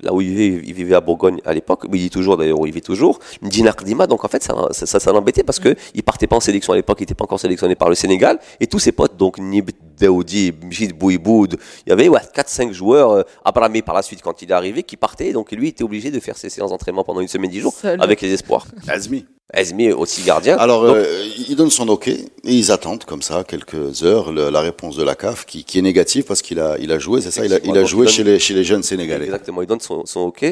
là 0.00 0.12
où 0.12 0.20
il 0.20 0.28
vivait, 0.28 0.62
il 0.64 0.74
vivait 0.74 0.94
à 0.94 1.00
Bourgogne 1.00 1.40
à 1.44 1.54
l'époque, 1.54 1.84
où 1.88 1.94
il 1.94 2.02
vit 2.02 2.10
toujours 2.10 2.36
d'ailleurs, 2.36 2.60
où 2.60 2.66
il 2.66 2.72
vit 2.72 2.82
toujours, 2.82 3.18
Ndina 3.40 3.72
Kdima. 3.72 4.06
Donc 4.06 4.24
en 4.24 4.28
fait, 4.28 4.42
ça, 4.42 4.54
ça, 4.72 4.86
ça, 4.86 5.00
ça 5.00 5.12
l'embêtait 5.12 5.42
parce 5.42 5.58
que 5.58 5.74
il 5.94 6.02
partait 6.02 6.26
pas 6.26 6.36
en 6.36 6.40
sélection 6.40 6.74
à 6.74 6.76
l'époque, 6.76 6.98
il 7.00 7.04
était 7.04 7.14
pas 7.14 7.24
encore 7.24 7.40
sélectionné 7.40 7.74
par 7.74 7.88
le 7.88 7.94
Sénégal. 7.94 8.38
Et 8.60 8.66
tous 8.66 8.78
ses 8.78 8.92
potes, 8.92 9.16
donc 9.16 9.38
Nib 9.38 9.70
Daoudi, 9.98 10.52
Mjid 10.62 10.92
Bouiboud, 10.92 11.56
il 11.86 11.90
y 11.90 11.92
avait 11.92 12.08
ouais, 12.08 12.20
4-5 12.34 12.72
joueurs, 12.72 13.10
euh, 13.10 13.22
Abramé 13.44 13.82
par 13.82 13.94
la 13.94 14.02
suite 14.02 14.20
quand 14.22 14.42
il 14.42 14.50
est 14.50 14.54
arrivé, 14.54 14.82
qui 14.82 14.96
partaient. 14.96 15.32
Donc 15.32 15.52
lui, 15.52 15.68
était 15.68 15.84
obligé 15.84 16.10
de 16.10 16.20
faire 16.20 16.36
ses 16.36 16.48
séances 16.50 16.70
d'entraînement 16.70 17.04
pendant 17.04 17.20
une 17.20 17.28
semaine, 17.28 17.50
10 17.50 17.60
jours, 17.60 17.74
Seul. 17.74 18.00
avec 18.02 18.20
les 18.20 18.32
espoirs. 18.32 18.66
Azmi. 18.88 19.24
Esmi 19.54 19.92
aussi 19.92 20.22
gardien. 20.22 20.56
Alors, 20.56 20.86
Donc, 20.86 20.96
euh, 20.96 21.26
il 21.46 21.54
donne 21.56 21.68
son 21.68 21.86
OK 21.90 22.08
et 22.08 22.22
ils 22.44 22.72
attendent 22.72 23.04
comme 23.04 23.20
ça 23.20 23.44
quelques 23.44 24.02
heures 24.02 24.32
le- 24.32 24.48
la 24.48 24.62
réponse 24.62 24.96
de 24.96 25.02
la 25.02 25.14
CAF 25.14 25.44
qui, 25.44 25.62
qui 25.64 25.78
est 25.78 25.82
négative 25.82 26.24
parce 26.24 26.40
qu'il 26.40 26.58
a, 26.58 26.78
il 26.78 26.90
a 26.90 26.98
joué, 26.98 27.20
c'est 27.20 27.30
ça, 27.30 27.44
il 27.44 27.52
a, 27.52 27.56
il 27.58 27.64
a 27.76 27.80
Effectivement, 27.82 27.86
joué 27.86 28.08
chez 28.08 28.24
les, 28.24 28.38
chez 28.38 28.54
les 28.54 28.64
jeunes 28.64 28.82
sénégalais. 28.82 29.26
Exactement, 29.26 29.60
ils 29.60 29.66
donnent 29.68 29.80
son, 29.80 30.06
son 30.06 30.20
OK. 30.20 30.46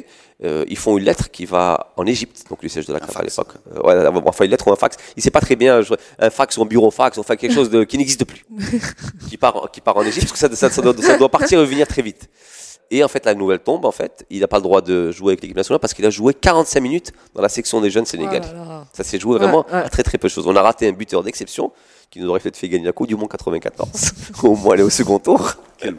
Euh, 0.45 0.67
ils 0.69 0.77
font 0.77 0.99
une 0.99 1.05
lettre 1.05 1.31
qui 1.31 1.47
va 1.47 1.93
en 1.97 2.05
Égypte, 2.05 2.45
donc 2.51 2.63
le 2.63 2.69
siège 2.69 2.85
de 2.87 2.93
la 2.93 3.01
CAF 3.01 3.11
à 3.11 3.13
fax. 3.21 3.25
l'époque. 3.39 3.55
Euh, 3.75 3.81
ouais, 4.13 4.21
enfin 4.27 4.45
une 4.45 4.51
lettre 4.51 4.69
ou 4.69 4.73
un 4.73 4.77
fax. 4.77 4.99
Il 5.17 5.23
sait 5.23 5.31
pas 5.31 5.41
très 5.41 5.57
bien 5.57 5.81
un 6.19 6.31
fax 6.31 6.59
ou 6.59 6.63
un 6.63 6.67
bureau 6.67 6.91
fax, 6.91 7.17
enfin 7.17 7.37
quelque 7.37 7.55
chose 7.55 7.71
de, 7.71 7.85
qui 7.85 7.97
n'existe 7.97 8.27
plus, 8.27 8.45
qui 9.31 9.37
part, 9.39 9.71
qui 9.73 9.81
part 9.81 9.97
en 9.97 10.03
Égypte, 10.03 10.29
parce 10.29 10.33
que 10.33 10.39
ça, 10.39 10.55
ça, 10.57 10.71
ça 10.75 10.83
doit, 10.83 10.95
ça 11.01 11.17
doit 11.17 11.29
partir 11.29 11.59
et 11.59 11.63
revenir 11.63 11.87
très 11.87 12.03
vite. 12.03 12.29
Et 12.93 13.05
en 13.05 13.09
fait, 13.09 13.25
la 13.25 13.35
nouvelle 13.35 13.61
tombe. 13.61 13.85
En 13.85 13.93
fait, 13.93 14.27
il 14.31 14.41
n'a 14.41 14.49
pas 14.49 14.57
le 14.57 14.63
droit 14.65 14.81
de 14.81 15.13
jouer 15.13 15.31
avec 15.33 15.43
l'équipe 15.43 15.57
nationale 15.57 15.79
parce 15.79 15.95
qu'il 15.95 16.05
a 16.05 16.11
joué 16.11 16.35
45 16.35 16.81
minutes 16.81 17.13
dans 17.37 17.41
la 17.43 17.49
section 17.49 17.81
des 17.81 17.89
jeunes 17.89 18.05
sénégalais. 18.05 18.45
Oh 18.51 18.57
là 18.57 18.65
là. 18.65 18.85
Ça 18.93 19.05
s'est 19.05 19.21
joué 19.21 19.39
vraiment 19.39 19.65
Ouais, 19.69 19.75
ouais. 19.75 19.85
à 19.85 19.89
très 19.89 20.03
très 20.03 20.19
peu 20.19 20.27
de 20.27 20.33
choses. 20.33 20.47
On 20.49 20.57
a 20.57 20.61
raté 20.63 20.89
un 20.89 20.93
buteur 20.93 21.23
d'exception 21.23 21.71
qui 22.11 22.19
nous 22.19 22.29
aurait 22.29 22.41
peut-être 22.41 22.57
fait 22.57 22.69
gagner 22.69 22.85
la 22.87 22.93
Coupe 22.93 23.07
du 23.07 23.15
Monde 23.15 23.29
94. 23.31 23.89
au 24.43 24.57
moins 24.57 24.75
aller 24.75 24.83
au 24.83 24.91
second 24.91 25.19
tour. 25.21 25.53
Quel, 25.79 25.95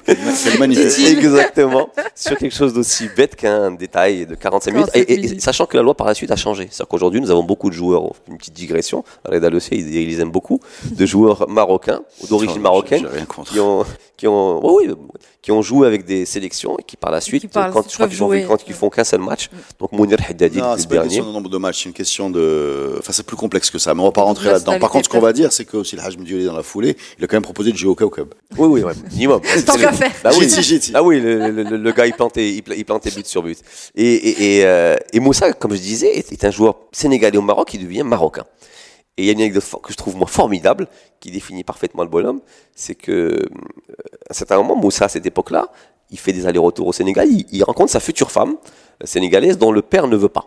magnifique. 0.59 1.07
Exactement. 1.17 1.89
Sur 2.13 2.37
quelque 2.37 2.53
chose 2.53 2.73
d'aussi 2.73 3.09
bête 3.15 3.35
qu'un 3.35 3.71
détail 3.71 4.25
de 4.25 4.35
45 4.35 4.71
minutes. 4.71 4.91
45 4.91 4.99
Et, 5.09 5.13
et- 5.13 5.17
et 5.17 5.21
minutes. 5.21 5.41
sachant 5.41 5.65
que 5.65 5.77
la 5.77 5.83
loi 5.83 5.95
par 5.95 6.05
la 6.07 6.13
suite 6.13 6.29
a 6.31 6.35
changé. 6.35 6.67
C'est-à-dire 6.69 6.87
qu'aujourd'hui, 6.89 7.21
nous 7.21 7.31
avons 7.31 7.43
beaucoup 7.43 7.69
de 7.69 7.75
joueurs, 7.75 8.11
une 8.27 8.37
petite 8.37 8.53
digression, 8.53 9.03
Reda 9.25 9.49
le 9.49 9.59
sait, 9.59 9.75
ils, 9.75 9.87
ils 9.95 10.07
les 10.09 10.19
aiment 10.21 10.31
beaucoup, 10.31 10.59
de 10.91 11.05
joueurs 11.05 11.47
marocains, 11.49 12.01
ou 12.21 12.27
d'origine 12.27 12.59
marocaine, 12.61 13.07
qui 13.45 13.59
ont, 13.59 13.85
qui 14.17 14.27
ont, 14.27 14.59
oui, 14.75 14.89
qui 15.41 15.51
ont 15.51 15.61
joué 15.63 15.87
avec 15.87 16.05
des 16.05 16.25
sélections 16.25 16.77
et 16.77 16.83
qui 16.83 16.95
par 16.97 17.09
la 17.09 17.19
suite, 17.19 17.45
quand, 17.51 17.89
je 17.89 17.93
crois 17.95 18.07
qu'ils 18.07 18.23
ont 18.23 18.29
quand 18.47 18.59
ils 18.67 18.73
font 18.75 18.89
qu'un 18.91 19.03
seul 19.03 19.21
match, 19.21 19.49
donc 19.79 19.91
Mounir 19.91 20.17
Haddadi, 20.29 20.59
Non, 20.59 20.75
c'est 20.77 20.87
pas 20.87 20.95
une 20.95 21.01
dernier. 21.01 21.07
question 21.09 21.25
de 21.25 21.31
nombre 21.31 21.49
de 21.49 21.57
matchs, 21.57 21.81
c'est 21.83 21.89
une 21.89 21.93
question 21.95 22.29
de. 22.29 22.95
Enfin, 22.99 23.11
c'est 23.11 23.25
plus 23.25 23.35
complexe 23.35 23.71
que 23.71 23.79
ça, 23.79 23.95
mais 23.95 24.01
on 24.01 24.05
va 24.05 24.11
pas 24.11 24.21
rentrer 24.21 24.49
là-dedans. 24.51 24.77
Par 24.77 24.91
contre, 24.91 25.05
ce 25.05 25.09
qu'on 25.09 25.19
va 25.19 25.33
dire, 25.33 25.51
c'est 25.51 25.65
que 25.65 25.77
aussi 25.77 25.95
le 25.95 26.03
Hajm 26.03 26.23
Diolé 26.23 26.45
dans 26.45 26.55
la 26.55 26.61
foulée, 26.61 26.95
il 27.17 27.23
a 27.23 27.27
quand 27.27 27.35
même 27.37 27.41
proposé 27.43 27.71
de 27.71 27.77
jouer 27.77 27.89
au 27.89 27.95
Kaukab. 27.95 28.33
Oui, 28.57 28.67
oui, 28.67 28.83
ouais, 28.83 28.93
minimum. 29.11 29.41
Tant 29.65 29.77
qu'à 29.77 29.91
faire. 29.93 30.11
Bah 30.23 30.29
oui, 30.33 30.41
J'ai 30.47 30.57
dit, 30.57 30.61
j'ai 30.63 30.77
dit. 30.79 30.91
Ah 30.93 31.01
oui, 31.01 31.19
le, 31.19 31.49
le- 31.49 31.63
le- 31.63 31.77
le 31.77 31.91
gars 31.91 32.05
il 32.05 32.13
plantait, 32.13 32.51
il, 32.53 32.61
pla- 32.61 32.75
il 32.75 32.85
plantait 32.85 33.09
but 33.09 33.25
sur 33.25 33.41
but. 33.41 33.57
Et, 33.95 34.03
et, 34.13 34.57
et, 34.59 34.65
euh, 34.65 34.95
et 35.11 35.19
Moussa, 35.19 35.53
comme 35.53 35.73
je 35.73 35.81
disais, 35.81 36.17
est, 36.19 36.31
est 36.31 36.43
un 36.45 36.51
joueur 36.51 36.75
sénégalais 36.91 37.37
au 37.37 37.41
Maroc 37.41 37.69
qui 37.69 37.79
devient 37.79 38.03
marocain. 38.03 38.45
Et 39.17 39.23
il 39.23 39.25
y 39.25 39.29
a 39.29 39.33
une 39.33 39.39
anecdote 39.41 39.63
que 39.83 39.91
je 39.91 39.97
trouve 39.97 40.15
moi 40.15 40.27
formidable, 40.27 40.87
qui 41.19 41.31
définit 41.31 41.63
parfaitement 41.65 42.03
le 42.03 42.09
bonhomme, 42.09 42.39
c'est 42.75 42.95
que 42.95 43.11
euh, 43.11 43.39
un 44.31 44.33
certain 44.33 44.57
moment, 44.57 44.75
Moussa 44.75 45.05
à 45.05 45.09
cette 45.09 45.25
époque-là, 45.25 45.67
il 46.09 46.17
fait 46.17 46.33
des 46.33 46.45
allers-retours 46.47 46.87
au 46.87 46.93
Sénégal, 46.93 47.27
il, 47.29 47.45
il 47.51 47.63
rencontre 47.63 47.91
sa 47.91 47.99
future 47.99 48.31
femme 48.31 48.55
euh, 49.03 49.05
sénégalaise 49.05 49.57
dont 49.57 49.71
le 49.71 49.81
père 49.81 50.07
ne 50.07 50.15
veut 50.15 50.29
pas. 50.29 50.45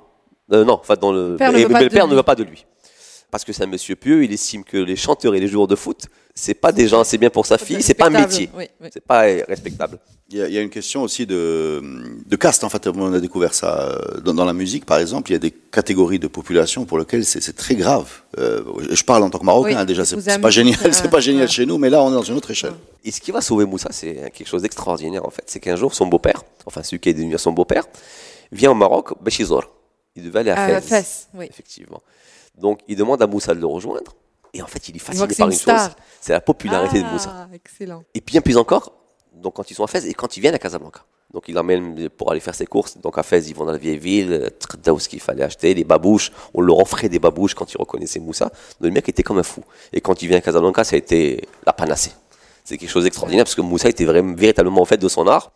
Euh, 0.53 0.65
non, 0.65 0.75
enfin 0.81 0.95
dont 1.01 1.13
le, 1.13 1.37
père 1.37 1.53
le 1.53 1.59
ne 1.59 2.15
veut 2.15 2.23
pas 2.23 2.35
de 2.35 2.43
lui. 2.45 2.67
Parce 3.35 3.45
que 3.45 3.53
c'est 3.53 3.65
un 3.65 3.67
monsieur 3.67 3.97
pieux, 3.97 4.23
il 4.23 4.33
estime 4.33 4.63
que 4.63 4.77
les 4.77 4.95
chanteurs 4.95 5.35
et 5.35 5.41
les 5.41 5.49
joueurs 5.49 5.67
de 5.67 5.75
foot, 5.75 6.07
c'est 6.37 6.55
pas 6.55 6.71
des 6.71 6.87
gens 6.87 7.01
assez 7.01 7.19
bien 7.19 7.31
pour 7.31 7.47
sa 7.47 7.59
fille, 7.59 7.83
c'est 7.83 7.93
pas 7.95 8.07
un 8.07 8.11
Respectable. 8.11 8.33
métier. 8.33 8.51
Oui, 8.57 8.65
oui. 8.81 8.89
C'est 8.93 9.05
pas 9.05 9.27
euh, 9.27 9.43
respectable. 9.49 9.99
Il 10.31 10.37
y, 10.37 10.43
a, 10.43 10.47
il 10.47 10.55
y 10.55 10.59
a 10.59 10.61
une 10.61 10.71
question 10.71 11.03
aussi 11.03 11.27
de, 11.27 11.83
de 12.25 12.37
caste, 12.37 12.63
en 12.63 12.69
fait. 12.69 12.87
On 12.87 13.13
a 13.13 13.19
découvert 13.19 13.53
ça 13.53 13.89
euh, 13.91 14.21
dans, 14.21 14.35
dans 14.35 14.45
la 14.45 14.53
musique, 14.53 14.87
par 14.87 15.01
exemple. 15.01 15.33
Il 15.33 15.33
y 15.33 15.37
a 15.37 15.41
des 15.41 15.51
catégories 15.51 16.21
de 16.21 16.29
population 16.29 16.85
pour 16.85 16.97
lesquelles 16.97 17.25
c'est 17.25 17.41
c'est 17.41 17.55
très 17.55 17.75
grave. 17.75 18.09
Euh, 18.39 18.63
je 18.89 19.03
parle 19.03 19.25
en 19.25 19.31
tant 19.31 19.41
que 19.41 19.45
Marocain, 19.45 19.71
Oui, 19.71 19.75
hein, 19.75 19.85
déjà, 19.85 20.05
c'est 20.05 20.21
c'est 20.21 20.39
pas 20.39 20.51
génial, 20.51 20.79
euh, 20.85 20.93
c'est 20.93 21.11
pas 21.11 21.19
génial 21.19 21.49
chez 21.49 21.67
nous, 21.67 21.77
mais 21.77 21.91
là, 21.91 22.05
on 22.05 22.11
est 22.11 22.15
dans 22.15 22.23
une 22.23 22.37
autre 22.37 22.53
échelle. 22.53 22.75
Et 23.05 23.11
ce 23.11 23.21
qui 23.21 23.33
va 23.33 23.41
sauver 23.41 23.65
Moussa, 23.65 23.89
c'est 23.91 24.31
quelque 24.33 24.47
chose 24.47 24.63
d'extraordinaire 24.63 25.27
en 25.27 25.31
fait. 25.31 25.43
C'est 25.47 25.59
qu'un 25.59 25.75
jour, 25.75 25.93
son 25.93 26.07
beau-père, 26.07 26.45
enfin 26.67 26.85
celui 26.85 27.01
qui 27.01 27.09
est 27.09 27.15
devenu 27.15 27.37
son 27.37 27.51
beau-père, 27.51 27.83
vient 28.53 28.71
au 28.71 28.75
Maroc, 28.77 29.21
Béchizor. 29.21 29.65
Il 30.15 30.23
devait 30.23 30.39
aller 30.39 30.53
à 30.53 30.63
À 30.63 30.81
Fès. 30.81 30.89
Fès, 30.89 31.29
oui. 31.35 31.47
Effectivement. 31.51 32.01
Donc 32.57 32.81
il 32.89 32.97
demande 32.97 33.23
à 33.23 33.27
Moussa 33.27 33.55
de 33.55 33.61
le 33.61 33.67
rejoindre. 33.67 34.15
Et 34.53 34.63
en 34.63 34.67
fait, 34.67 34.89
il 34.89 34.97
est 34.97 35.01
fasciné 35.01 35.35
par 35.35 35.49
une 35.49 35.59
chose, 35.59 35.91
c'est 36.21 36.33
la 36.33 36.41
popularité 36.41 37.03
de 37.03 37.07
Moussa. 37.07 37.31
Ah, 37.35 37.49
excellent. 37.53 38.05
Et 38.15 38.21
bien 38.21 38.41
plus 38.41 38.57
encore, 38.57 38.93
donc 39.33 39.55
quand 39.55 39.71
ils 39.71 39.75
sont 39.75 39.85
à 39.85 39.89
Fès 39.89 40.07
et 40.07 40.15
quand 40.15 40.37
ils 40.37 40.41
viennent 40.41 40.55
à 40.55 40.61
Casablanca. 40.61 41.05
Donc 41.33 41.49
il 41.49 41.55
l'emmène 41.55 42.09
pour 42.11 42.31
aller 42.31 42.39
faire 42.39 42.55
ses 42.55 42.67
courses. 42.67 42.97
Donc 42.99 43.19
à 43.19 43.25
Fès, 43.25 43.49
ils 43.49 43.57
vont 43.57 43.65
dans 43.65 43.73
la 43.73 43.79
vieille 43.79 43.99
ville, 43.99 44.53
Tkhda, 44.61 44.97
ce 45.01 45.09
qu'il 45.09 45.21
fallait 45.21 45.43
acheter, 45.43 45.75
les 45.75 45.83
babouches. 45.83 46.31
On 46.55 46.61
leur 46.61 46.79
offrait 46.79 47.09
des 47.09 47.19
babouches 47.19 47.55
quand 47.55 47.73
ils 47.73 47.77
reconnaissaient 47.77 48.21
Moussa. 48.21 48.45
Donc 48.45 48.55
le 48.83 48.91
mec 48.93 49.09
était 49.09 49.25
comme 49.25 49.39
un 49.39 49.43
fou. 49.43 49.65
Et 49.93 50.01
quand 50.01 50.23
il 50.23 50.29
vient 50.29 50.39
à 50.39 50.41
Casablanca, 50.41 50.85
ça 50.85 50.95
a 50.95 50.99
été 50.99 51.49
la 51.67 51.73
panacée. 51.73 52.13
C'est 52.63 52.79
quelque 52.79 52.91
chose 52.91 53.03
d'extraordinaire 53.03 53.45
parce 53.45 53.57
que 53.57 53.63
Moussa 53.63 53.89
était 53.89 54.05
vraiment, 54.05 54.35
véritablement 54.37 54.83
au 54.83 54.85
fait 54.85 54.97
de 54.97 55.09
son 55.09 55.27
art. 55.27 55.51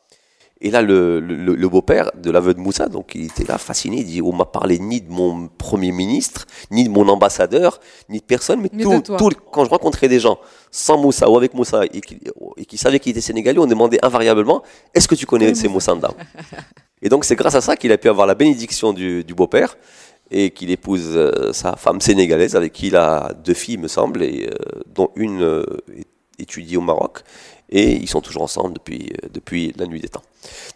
Et 0.60 0.70
là, 0.70 0.82
le, 0.82 1.20
le, 1.20 1.54
le 1.54 1.68
beau-père 1.68 2.10
de 2.16 2.30
l'aveu 2.32 2.52
de 2.52 2.58
Moussa, 2.58 2.88
donc 2.88 3.12
il 3.14 3.26
était 3.26 3.44
là 3.44 3.58
fasciné. 3.58 3.98
Il 3.98 4.06
dit 4.06 4.22
On 4.22 4.32
m'a 4.32 4.44
parlé 4.44 4.78
ni 4.80 5.00
de 5.00 5.10
mon 5.10 5.48
premier 5.48 5.92
ministre, 5.92 6.46
ni 6.72 6.84
de 6.84 6.90
mon 6.90 7.08
ambassadeur, 7.08 7.78
ni 8.08 8.18
de 8.18 8.24
personne, 8.24 8.60
mais 8.60 8.68
tout, 8.68 9.02
quand 9.52 9.64
je 9.64 9.70
rencontrais 9.70 10.08
des 10.08 10.18
gens 10.18 10.38
sans 10.70 10.98
Moussa 10.98 11.30
ou 11.30 11.36
avec 11.36 11.54
Moussa 11.54 11.84
et 11.84 12.00
qui, 12.00 12.18
et 12.56 12.64
qui 12.64 12.76
savaient 12.76 12.98
qu'il 12.98 13.10
était 13.12 13.20
sénégalais, 13.20 13.58
on 13.60 13.66
demandait 13.66 14.04
invariablement 14.04 14.62
Est-ce 14.94 15.06
que 15.06 15.14
tu 15.14 15.26
connais 15.26 15.54
ces 15.54 15.68
Moussa 15.68 15.94
Ndao? 15.94 16.12
Et 17.00 17.08
donc, 17.08 17.24
c'est 17.24 17.36
grâce 17.36 17.54
à 17.54 17.60
ça 17.60 17.76
qu'il 17.76 17.92
a 17.92 17.98
pu 17.98 18.08
avoir 18.08 18.26
la 18.26 18.34
bénédiction 18.34 18.92
du, 18.92 19.22
du 19.22 19.34
beau-père 19.34 19.76
et 20.30 20.50
qu'il 20.50 20.70
épouse 20.70 21.12
euh, 21.14 21.52
sa 21.52 21.76
femme 21.76 22.00
sénégalaise 22.00 22.54
avec 22.56 22.72
qui 22.72 22.88
il 22.88 22.96
a 22.96 23.32
deux 23.44 23.54
filles, 23.54 23.78
me 23.78 23.88
semble, 23.88 24.22
et, 24.22 24.50
euh, 24.50 24.80
dont 24.94 25.10
une 25.16 25.42
euh, 25.42 25.64
étudie 26.38 26.76
au 26.76 26.80
Maroc. 26.80 27.20
Et 27.70 27.92
ils 27.96 28.08
sont 28.08 28.20
toujours 28.22 28.42
ensemble 28.42 28.72
depuis, 28.74 29.10
euh, 29.22 29.28
depuis 29.32 29.74
la 29.78 29.86
nuit 29.86 30.00
des 30.00 30.08
temps. 30.08 30.22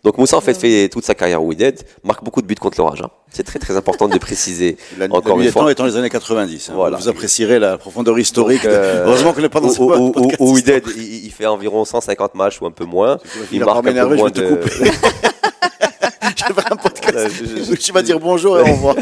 Donc 0.05 0.19
Moussa, 0.19 0.37
en 0.37 0.41
fait, 0.43 0.53
fait 0.53 0.89
toute 0.91 1.05
sa 1.05 1.15
carrière 1.15 1.43
au 1.43 1.47
Wydad, 1.47 1.79
marque 2.05 2.23
beaucoup 2.23 2.43
de 2.43 2.47
buts 2.47 2.55
contre 2.55 2.79
l'orage. 2.79 3.01
hein. 3.01 3.09
C'est 3.31 3.45
très 3.45 3.59
très 3.59 3.77
important 3.79 4.09
de 4.09 4.13
le 4.13 4.19
préciser 4.19 4.77
La, 4.99 5.07
encore 5.07 5.23
la 5.29 5.35
nuit 5.37 5.41
une 5.45 5.47
des 5.49 5.53
temps 5.55 5.61
fois. 5.63 5.73
étant 5.73 5.87
les 5.87 5.97
années 5.97 6.11
90. 6.11 6.69
hein. 6.69 6.73
Voilà. 6.77 6.99
Vous 6.99 7.09
apprécierez 7.09 7.59
la 7.59 7.79
profondeur 7.79 8.19
historique. 8.19 8.63
Donc, 8.65 8.73
euh, 8.73 9.05
Heureusement 9.07 9.33
qu'on 9.33 9.41
n'est 9.41 9.49
pas 9.49 9.61
dans 9.61 9.71
ce 9.71 9.81
au, 9.81 10.53
Wydad, 10.53 10.83
il, 10.97 11.25
il 11.25 11.31
fait 11.33 11.47
environ 11.47 11.85
150 11.87 12.35
matchs 12.35 12.61
ou 12.61 12.67
un 12.67 12.71
peu 12.71 12.85
moins. 12.85 13.19
Il 13.51 13.61
marque 13.65 13.79
un 13.79 13.81
peu 13.83 13.89
m'énerver, 13.89 14.17
je 14.17 14.21
moins 14.23 14.31
vais 14.31 14.43
te 14.43 14.55
couper. 14.55 14.91
Je 16.37 16.53
vais 16.55 16.61
faire 16.61 16.73
un 16.73 16.77
podcast. 16.77 17.13
Voilà, 17.15 17.29
je- 17.29 17.65
je- 17.65 17.73
où 17.73 17.77
tu 17.77 17.93
vas 17.93 18.03
dire 18.03 18.19
bonjour 18.19 18.59
et 18.59 18.63
au 18.63 18.75
revoir. 18.75 18.97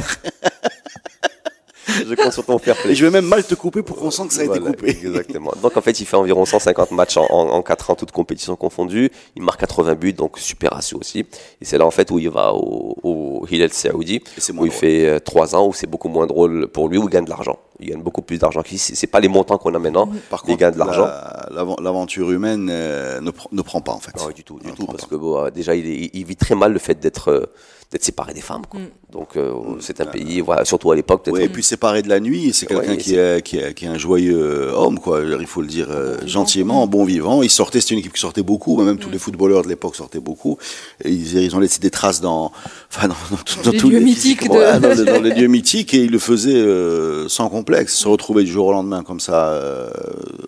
Je 2.09 2.15
compte 2.15 2.33
sur 2.33 2.45
ton 2.45 2.59
fair 2.59 2.77
play. 2.77 2.93
Et 2.93 2.95
je 2.95 3.05
vais 3.05 3.11
même 3.11 3.27
mal 3.27 3.45
te 3.45 3.55
couper 3.55 3.83
pour 3.83 3.97
qu'on 3.97 4.11
sente 4.11 4.29
que 4.29 4.35
ça 4.35 4.43
a 4.43 4.45
été 4.45 4.61
coupé. 4.61 4.89
Exactement. 5.03 5.53
Donc 5.63 5.77
en 5.77 5.81
fait, 5.81 6.01
il 6.01 6.07
fait 6.07 6.17
environ 6.17 6.45
150 6.45 6.91
matchs 6.93 7.17
en, 7.17 7.27
en, 7.31 7.49
en 7.51 7.63
4 7.63 7.91
ans, 7.91 7.95
toutes 7.95 8.13
compétitions 8.13 8.57
confondues. 8.57 9.11
Il 9.37 9.43
marque 9.43 9.61
80 9.61 9.95
buts, 9.95 10.13
donc 10.13 10.39
super 10.39 10.71
ratio 10.73 10.99
aussi. 10.99 11.21
Et 11.61 11.65
c'est 11.65 11.79
là 11.79 11.87
en 11.87 11.91
fait 11.91 12.11
où 12.11 12.19
il 12.19 12.31
va 12.31 12.53
au, 12.55 12.97
au 13.03 13.47
Hilal 13.51 13.73
Saoudi, 13.73 14.23
où 14.57 14.67
il 14.67 14.73
fait 14.73 15.21
3 15.21 15.55
ans, 15.57 15.67
où 15.67 15.73
c'est 15.75 15.87
beaucoup 15.87 16.09
moins 16.09 16.27
drôle 16.27 16.69
pour 16.69 16.89
lui, 16.89 16.99
où 16.99 17.05
il 17.05 17.11
gagne 17.11 17.25
de 17.25 17.31
l'argent. 17.31 17.59
Il 17.83 17.89
gagne 17.89 18.03
beaucoup 18.03 18.21
plus 18.23 18.39
d'argent 18.39 18.63
qu'ici. 18.63 18.95
C'est 18.95 19.07
pas 19.07 19.21
les 19.21 19.29
montants 19.29 19.57
qu'on 19.57 19.75
a 19.75 19.79
maintenant, 19.79 20.07
Par 20.29 20.43
mais 20.47 20.53
il 20.53 20.57
contre, 20.57 20.59
gagne 20.59 20.75
de 20.75 20.79
l'argent. 20.79 21.07
la- 21.07 21.65
l'aventure 21.83 22.31
humaine 22.31 22.69
euh, 22.71 23.21
ne, 23.21 23.31
pr- 23.31 23.47
ne 23.53 23.63
prend 23.63 23.81
pas 23.81 23.93
en 23.93 24.01
fait. 24.01 24.13
Non, 24.19 24.29
du 24.31 24.45
tout, 24.45 24.59
du 24.59 24.71
tout, 24.73 24.85
parce 24.87 25.03
pas. 25.05 25.09
que 25.09 25.15
bon, 25.17 25.45
euh, 25.47 25.51
déjà 25.51 25.75
il, 25.75 26.25
vit 26.25 26.37
très 26.37 26.55
mal 26.55 26.73
le 26.75 26.79
fait 26.79 27.01
d'être 27.01 27.29
euh, 27.31 27.47
d'être 27.91 28.05
séparé 28.05 28.33
des 28.35 28.41
femmes. 28.41 28.63
quoi. 28.71 28.79
Donc 29.11 29.37
euh, 29.37 29.53
c'est 29.81 30.01
un 30.01 30.07
pays, 30.07 30.41
voilà, 30.41 30.65
surtout 30.65 30.93
à 30.93 30.95
l'époque 30.95 31.25
peut-être. 31.25 31.37
Oui, 31.37 31.43
et 31.43 31.49
puis 31.49 31.65
séparé 31.65 32.03
de 32.03 32.09
la 32.09 32.21
nuit, 32.21 32.53
c'est 32.53 32.67
quelqu'un 32.67 32.91
Ouais, 32.91 32.97
qui, 32.97 33.17
est, 33.17 33.43
qui, 33.45 33.57
est, 33.59 33.75
qui 33.75 33.85
est 33.87 33.89
un 33.89 33.99
joyeux 33.99 34.71
homme, 34.73 35.01
quoi. 35.01 35.23
Il 35.25 35.47
faut 35.49 35.61
le 35.61 35.67
dire 35.67 35.89
euh, 35.91 36.17
gentiment, 36.25 36.87
bon 36.87 37.05
vivant. 37.05 37.43
Il 37.43 37.51
sortait, 37.51 37.81
c'était 37.81 37.95
une 37.95 37.99
équipe 38.01 38.13
qui 38.13 38.21
sortait 38.21 38.45
beaucoup, 38.45 38.81
même 38.81 38.97
tous 38.99 39.11
les 39.11 39.19
footballeurs 39.19 39.63
de 39.65 39.69
l'époque 39.69 39.97
sortaient 39.97 40.21
beaucoup. 40.21 40.57
Et 41.05 41.11
ils, 41.11 41.37
ils 41.39 41.57
ont 41.57 41.59
laissé 41.59 41.81
des 41.81 41.91
traces 41.91 42.21
dans, 42.21 42.53
enfin, 42.95 43.09
dans, 43.09 43.15
dans, 43.37 43.43
tout- 43.43 43.63
dans 43.65 43.71
Les 43.73 43.79
tous 43.79 43.91
lieux 43.91 43.99
mythiques 43.99 44.45
de- 44.49 44.55
Ouais, 44.55 44.79
dans, 44.79 44.89
les- 44.91 45.05
dans 45.05 45.21
les 45.21 45.35
lieux 45.35 45.49
mythiques, 45.49 45.93
et 45.93 46.05
il 46.05 46.13
le 46.13 46.21
faisait 46.21 46.55
euh, 46.55 47.29
sans 47.29 47.49
complexe. 47.49 47.97
Se 47.97 48.07
retrouver 48.07 48.45
du 48.45 48.53
jour 48.53 48.67
au 48.67 48.73
lendemain 48.73 49.03
comme 49.03 49.19
ça 49.19 49.49
euh, 49.49 49.91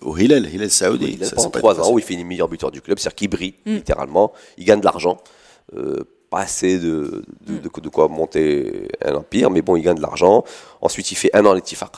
au 0.01 0.17
Hillel, 0.17 0.49
Hillel 0.53 0.71
Saoudi. 0.71 1.17
Il 1.17 1.23
a 1.23 1.27
ça, 1.27 1.35
pendant 1.35 1.47
c'est 1.47 1.51
pas 1.51 1.59
trois 1.59 1.81
ans 1.81 1.91
où 1.91 1.99
il 1.99 2.05
finit 2.05 2.23
meilleur 2.23 2.47
buteur 2.47 2.71
du 2.71 2.79
club, 2.79 2.99
c'est-à-dire 2.99 3.15
qu'il 3.15 3.29
brille 3.29 3.55
littéralement, 3.65 4.31
il 4.57 4.63
gagne 4.63 4.79
de 4.79 4.85
l'argent, 4.85 5.17
euh, 5.75 5.97
pas 6.33 6.41
assez 6.41 6.79
de, 6.79 7.23
de, 7.47 7.57
de- 7.59 7.81
de 7.81 7.89
quoi 7.89 8.07
monter 8.07 8.87
un 9.05 9.13
empire, 9.15 9.49
mais 9.51 9.61
bon, 9.61 9.75
il 9.75 9.83
gagne 9.83 9.97
de 9.97 10.01
l'argent. 10.01 10.43
Ensuite, 10.81 11.11
il 11.11 11.15
fait 11.15 11.29
un 11.33 11.45
an 11.45 11.51
à 11.51 11.55
l'Etifaq, 11.55 11.91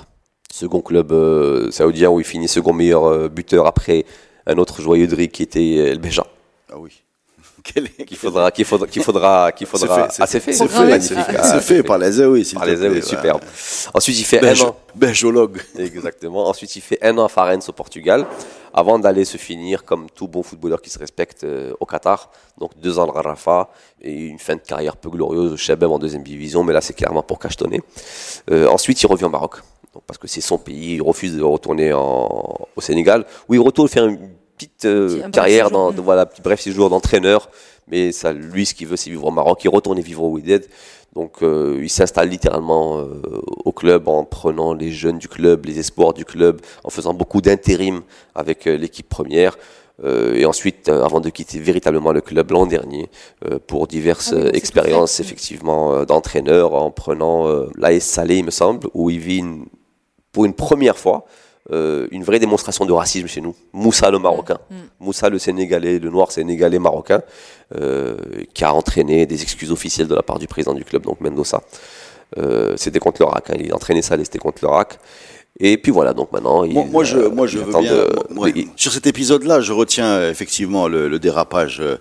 second 0.52 0.82
club 0.82 1.12
euh, 1.14 1.72
saoudien 1.72 2.10
où 2.10 2.20
il 2.20 2.26
finit 2.26 2.48
second 2.50 2.74
meilleur 2.74 3.06
euh, 3.06 3.30
buteur 3.30 3.66
après 3.66 4.06
un 4.46 4.58
autre 4.58 4.82
joyeux 4.82 5.08
de 5.08 5.16
riz 5.16 5.30
qui 5.30 5.44
était 5.44 5.76
El 5.92 6.00
Beja. 6.00 6.26
Ah 6.72 6.78
oui. 6.78 7.02
Quel 7.74 7.86
est- 7.86 8.06
Qu'il 8.06 8.16
faudra, 8.18 8.52
qu'il 8.52 8.64
faudra, 8.64 8.88
qu'il 8.88 9.02
faudra, 9.04 9.52
qu'il 9.52 9.66
C'est 9.66 9.72
faudra. 9.80 10.08
fait, 10.10 10.22
ah, 10.22 10.28
c'est 10.28 10.40
fait, 10.40 10.54
C'est 10.54 10.68
fait, 10.68 10.86
magnifique. 10.88 11.18
fait, 11.18 11.36
Ah, 11.40 11.44
c'est 11.44 11.62
fait 11.62 11.82
par 11.84 11.98
les 11.98 12.24
oui, 12.24 12.46
s'il 12.46 12.58
Par 12.60 12.68
les 12.68 12.76
plaît, 12.76 12.90
oui, 12.90 12.96
ouais. 12.98 13.02
superbe. 13.02 13.42
Ensuite, 13.94 14.20
il 14.20 14.24
fait 14.24 14.46
un 14.48 14.60
an. 14.68 14.76
Belgeologue. 14.94 15.60
Exactement. 15.78 16.48
Ensuite, 16.48 16.76
il 16.76 16.82
fait 16.82 17.00
un 17.04 17.18
an 17.18 17.26
à 17.26 17.28
Farennes 17.30 17.62
au 17.68 17.72
Portugal, 17.72 18.26
avant 18.74 19.00
d'aller 19.00 19.26
se 19.26 19.38
finir 19.38 19.84
comme 19.84 20.08
tout 20.12 20.28
bon 20.28 20.44
footballeur 20.44 20.80
qui 20.82 20.90
se 20.92 21.00
respecte 21.00 21.44
euh, 21.44 21.74
au 21.80 21.86
Qatar. 21.88 22.30
Donc 22.60 22.72
deux 22.80 23.00
ans 23.00 23.08
de 23.08 23.12
Rafa 23.12 23.70
et 24.02 24.14
une 24.14 24.38
fin 24.40 24.56
de 24.56 24.62
carrière 24.62 24.96
peu 24.96 25.10
glorieuse 25.10 25.54
au 25.54 25.58
Chabeb 25.58 25.90
en 25.90 25.98
deuxième 26.00 26.24
division, 26.24 26.64
mais 26.64 26.72
là 26.74 26.82
c'est 26.82 26.94
clairement 26.94 27.24
pour 27.24 27.40
cachetonner. 27.40 27.82
Euh, 28.52 28.68
ensuite, 28.68 29.02
il 29.02 29.08
revient 29.08 29.26
au 29.26 29.30
Maroc, 29.30 29.56
donc, 29.94 30.04
parce 30.06 30.18
que 30.20 30.28
c'est 30.28 30.42
son 30.42 30.58
pays. 30.60 30.96
Il 30.96 31.02
refuse 31.02 31.36
de 31.36 31.42
retourner 31.44 31.94
en- 31.94 32.68
au 32.76 32.82
Sénégal, 32.82 33.26
où 33.50 33.54
il 33.56 33.60
retourne 33.60 33.88
faire 33.88 34.06
une 34.06 34.20
petite 34.58 34.86
euh, 34.86 35.30
carrière 35.30 35.70
dans 35.72 35.92
de- 35.92 36.02
voilà 36.02 36.26
petit 36.26 36.42
bref 36.42 36.60
séjour 36.62 36.90
d'entraîneur. 36.90 37.50
Mais 37.88 38.12
ça, 38.12 38.34
lui, 38.34 38.66
ce 38.66 38.74
qu'il 38.74 38.88
veut, 38.88 38.96
c'est 38.98 39.12
vivre 39.12 39.26
au 39.26 39.32
Maroc. 39.32 39.64
Il 39.64 39.70
retourne 39.70 40.00
vivre 40.00 40.24
au 40.24 40.30
Wydad. 40.30 40.64
Donc, 41.16 41.44
euh, 41.44 41.80
il 41.82 41.90
s'installe 41.90 42.30
littéralement 42.30 42.98
euh, 42.98 43.22
au 43.64 43.72
club 43.72 44.08
en 44.08 44.24
prenant 44.26 44.74
les 44.74 44.92
jeunes 44.92 45.20
du 45.20 45.28
club, 45.28 45.66
les 45.66 45.78
espoirs 45.80 46.14
du 46.14 46.26
club, 46.26 46.60
en 46.84 46.90
faisant 46.90 47.14
beaucoup 47.14 47.42
d'intérim 47.42 48.02
avec 48.34 48.66
l'équipe 48.66 49.08
première. 49.08 49.58
Euh, 50.04 50.34
et 50.34 50.46
ensuite, 50.46 50.90
euh, 50.90 51.06
avant 51.06 51.22
de 51.22 51.30
quitter 51.30 51.60
véritablement 51.60 52.12
le 52.12 52.20
club 52.22 52.52
l'an 52.52 52.66
dernier, 52.66 53.08
euh, 53.50 53.60
pour 53.66 53.88
diverses 53.88 54.34
Ah 54.36 54.42
oui, 54.46 54.50
expériences 54.54 55.20
effectivement 55.22 56.04
d'entraîneur, 56.06 56.74
en 56.74 56.92
prenant 56.92 57.48
l'AS 57.78 58.02
Salé, 58.04 58.38
il 58.40 58.46
me 58.46 58.52
semble, 58.52 58.88
où 58.94 59.10
il 59.10 59.20
vit 59.20 59.38
une- 59.38 59.68
pour 60.34 60.44
une 60.44 60.54
première 60.54 60.98
fois 60.98 61.26
euh, 61.72 62.08
une 62.12 62.24
vraie 62.24 62.40
démonstration 62.40 62.86
de 62.86 62.94
racisme 62.94 63.28
chez 63.28 63.42
nous. 63.42 63.56
Moussa 63.74 64.12
le 64.12 64.20
Marocain, 64.20 64.58
Moussa 65.00 65.30
le 65.30 65.40
Sénégalais, 65.40 66.00
le 66.00 66.10
noir 66.10 66.32
sénégalais 66.32 66.80
marocain, 66.80 67.22
euh, 67.76 68.18
qui 68.54 68.64
a 68.64 68.74
entraîné 68.74 69.26
des 69.26 69.42
excuses 69.42 69.72
officielles 69.72 70.08
de 70.08 70.16
la 70.16 70.22
part 70.24 70.38
du 70.40 70.48
président 70.48 70.74
du 70.74 70.84
club, 70.86 71.04
donc 71.04 71.22
Mendoza. 71.22 71.62
Euh, 72.38 72.74
c'était 72.78 73.00
contre 73.00 73.22
le 73.22 73.28
RAC, 73.28 73.50
hein, 73.52 73.56
il 73.60 73.74
entraînait 73.74 74.02
ça, 74.02 74.18
c'était 74.18 74.40
contre 74.40 74.60
le 74.64 74.68
RAC. 74.70 75.00
Et 75.60 75.78
puis 75.78 75.92
voilà, 75.92 76.14
donc 76.14 76.32
maintenant, 76.34 76.64
il, 76.66 76.74
Moi, 76.74 76.86
moi, 76.92 77.04
je, 77.06 77.18
euh, 77.18 77.30
moi, 77.30 77.48
je 77.48 77.60
veux 77.60 77.70
attend 77.70 77.82
bien. 77.82 77.94
de- 77.94 78.10
moi, 78.34 78.50
il- 78.54 78.68
sur 78.76 78.92
cet 78.92 79.08
épisode-là, 79.08 79.62
je 79.62 79.72
retiens 79.74 80.08
euh, 80.08 80.30
effectivement 80.32 80.88
le, 80.88 81.08
le 81.08 81.18
dérapage 81.18 81.80
euh, 81.80 81.98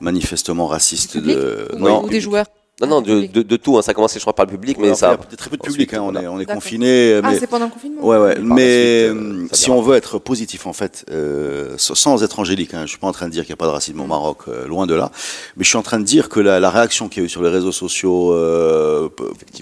manifestement 0.00 0.66
raciste 0.66 1.18
de. 1.18 1.68
ou, 1.74 1.78
non, 1.78 2.04
ou 2.04 2.08
des 2.08 2.20
joueurs 2.20 2.46
Non, 2.80 2.88
non, 2.88 3.00
de, 3.02 3.12
Public. 3.14 3.32
de, 3.32 3.42
de 3.42 3.56
tout, 3.56 3.78
hein, 3.78 3.82
ça 3.82 3.92
a 3.92 3.94
commencé, 3.94 4.18
je 4.18 4.24
crois, 4.24 4.34
par 4.34 4.46
le 4.46 4.50
public, 4.50 4.76
mais 4.80 4.86
Alors, 4.86 4.96
ça. 4.96 5.16
il 5.28 5.30
y 5.30 5.34
a 5.34 5.36
très 5.36 5.48
peu 5.48 5.56
de 5.56 5.62
ensuite, 5.62 5.76
public, 5.76 5.94
hein, 5.94 6.00
on 6.00 6.10
voilà. 6.10 6.22
est, 6.22 6.26
on 6.26 6.40
est 6.40 6.44
confiné. 6.44 7.20
Ah, 7.22 7.30
mais- 7.30 7.38
c'est 7.38 7.46
pendant 7.46 7.66
le 7.66 7.70
confinement 7.70 8.04
Ouais, 8.04 8.16
ouais. 8.18 8.36
Mais 8.42 9.06
suite, 9.06 9.16
euh, 9.16 9.42
euh, 9.44 9.46
si 9.52 9.70
on 9.70 9.80
veut 9.80 9.94
être 9.94 10.18
positif, 10.18 10.66
en 10.66 10.72
fait, 10.72 11.04
euh, 11.12 11.76
sans- 11.78 12.20
être 12.24 12.40
angélique, 12.40 12.74
hein, 12.74 12.82
je 12.82 12.88
suis 12.88 12.98
pas 12.98 13.06
en 13.06 13.12
train 13.12 13.26
de 13.26 13.30
dire 13.30 13.44
qu'il 13.44 13.52
n'y 13.52 13.58
a 13.58 13.58
pas 13.58 13.66
de 13.66 13.70
racisme 13.70 14.00
au 14.00 14.06
Maroc, 14.06 14.38
euh, 14.48 14.66
loin 14.66 14.88
de 14.88 14.94
là, 14.94 15.12
mais 15.56 15.62
je 15.62 15.68
suis 15.68 15.78
en 15.78 15.82
train 15.82 16.00
de 16.00 16.04
dire 16.04 16.28
que 16.28 16.40
la, 16.40 16.58
la 16.58 16.68
réaction 16.68 17.08
qu'il 17.08 17.22
y 17.22 17.24
a 17.24 17.26
eu 17.26 17.28
sur 17.28 17.44
les 17.44 17.48
réseaux 17.48 17.70
sociaux, 17.70 18.32
euh, 18.32 19.08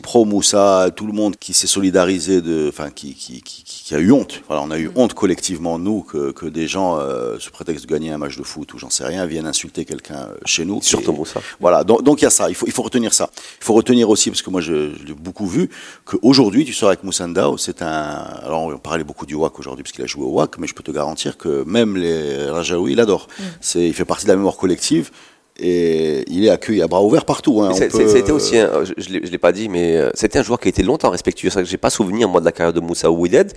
pro 0.03 0.25
Moussa, 0.25 0.89
tout 0.97 1.07
le 1.07 1.13
monde 1.13 1.37
qui 1.37 1.53
s'est 1.53 1.67
solidarisé, 1.67 2.41
de, 2.41 2.67
enfin, 2.71 2.89
qui, 2.91 3.13
qui, 3.15 3.43
qui, 3.43 3.63
qui 3.63 3.95
a 3.95 3.99
eu 3.99 4.11
honte. 4.11 4.41
Voilà, 4.49 4.63
on 4.63 4.71
a 4.71 4.79
eu 4.79 4.91
honte 4.97 5.13
collectivement 5.13 5.79
nous 5.79 6.01
que, 6.03 6.31
que 6.33 6.47
des 6.47 6.67
gens, 6.67 6.99
euh, 6.99 7.37
sous 7.39 7.51
prétexte 7.51 7.85
de 7.87 7.93
gagner 7.93 8.11
un 8.11 8.17
match 8.19 8.39
de 8.39 8.43
foot 8.43 8.73
ou 8.73 8.79
j'en 8.79 8.89
sais 8.89 9.05
rien, 9.05 9.27
viennent 9.27 9.47
insulter 9.47 9.85
quelqu'un 9.85 10.29
chez 10.47 10.65
nous. 10.65 10.81
Surtout 10.81 11.13
Et- 11.13 11.17
Moussa. 11.17 11.41
voilà, 11.61 11.85
donc 11.85 12.03
donc 12.03 12.23
il 12.23 12.25
y 12.25 12.27
a 12.27 12.31
ça, 12.31 12.49
il 12.49 12.55
faut, 12.55 12.65
il 12.67 12.73
faut 12.73 12.83
retenir 12.83 13.02
ça. 13.11 13.31
Il 13.61 13.65
faut 13.65 13.75
retenir 13.75 14.11
aussi, 14.11 14.31
parce 14.31 14.43
que 14.43 14.51
moi 14.51 14.61
je, 14.61 14.95
je 14.95 15.05
l'ai 15.05 15.15
beaucoup 15.15 15.47
vu, 15.47 15.71
qu'aujourd'hui 16.05 16.65
tu 16.65 16.75
sors 16.75 16.89
avec 16.91 17.03
Moussandao, 17.03 17.57
c'est 17.57 17.81
un... 17.83 17.87
Alors 18.45 18.65
on 18.65 18.79
parlait 18.79 19.05
beaucoup 19.05 19.27
du 19.27 19.35
WAC 19.35 19.59
aujourd'hui, 19.59 19.83
parce 19.83 19.93
qu'il 19.93 20.05
a 20.05 20.07
joué 20.07 20.25
au 20.25 20.33
WAC, 20.33 20.59
mais 20.59 20.67
je 20.67 20.75
peux 20.75 20.83
te 20.83 20.91
garantir 20.91 21.39
que 21.39 21.65
même 21.65 21.97
les 21.97 22.51
Rajaoui, 22.51 22.93
il 22.93 23.01
adore. 23.01 23.29
C'est, 23.61 23.87
il 23.87 23.95
fait 23.95 24.05
partie 24.05 24.27
de 24.27 24.31
la 24.31 24.37
mémoire 24.37 24.57
collective, 24.57 25.11
et 25.59 26.25
il 26.29 26.45
est 26.45 26.51
accueilli 26.51 26.83
à 26.83 26.87
bras 26.89 27.03
ouverts 27.03 27.25
partout. 27.25 27.61
Hein. 27.63 27.73
Peut- 27.79 28.09
C'était 28.09 28.33
aussi, 28.33 28.57
un- 28.59 28.85
je, 28.85 28.93
je 28.97 29.09
l'ai- 29.11 29.27
je 29.27 29.31
l'ai 29.31 29.39
pas 29.39 29.53
dit, 29.53 29.69
mais 29.69 29.97
euh, 29.97 30.11
c'était 30.15 30.39
un 30.39 30.43
joueur 30.43 30.59
qui 30.59 30.69
a 30.69 30.71
été 30.71 30.83
longtemps 30.83 31.11
respectueux. 31.11 31.49
C'est 31.51 31.55
vrai 31.55 31.63
que 31.65 31.69
j'ai 31.69 31.77
pas 31.77 31.91
souvenir 31.91 32.29
moi 32.29 32.41
de 32.41 32.47
la 32.47 32.53
carrière 32.53 32.73
de 32.73 32.81
Moussa 32.81 33.11
Ouided 33.11 33.53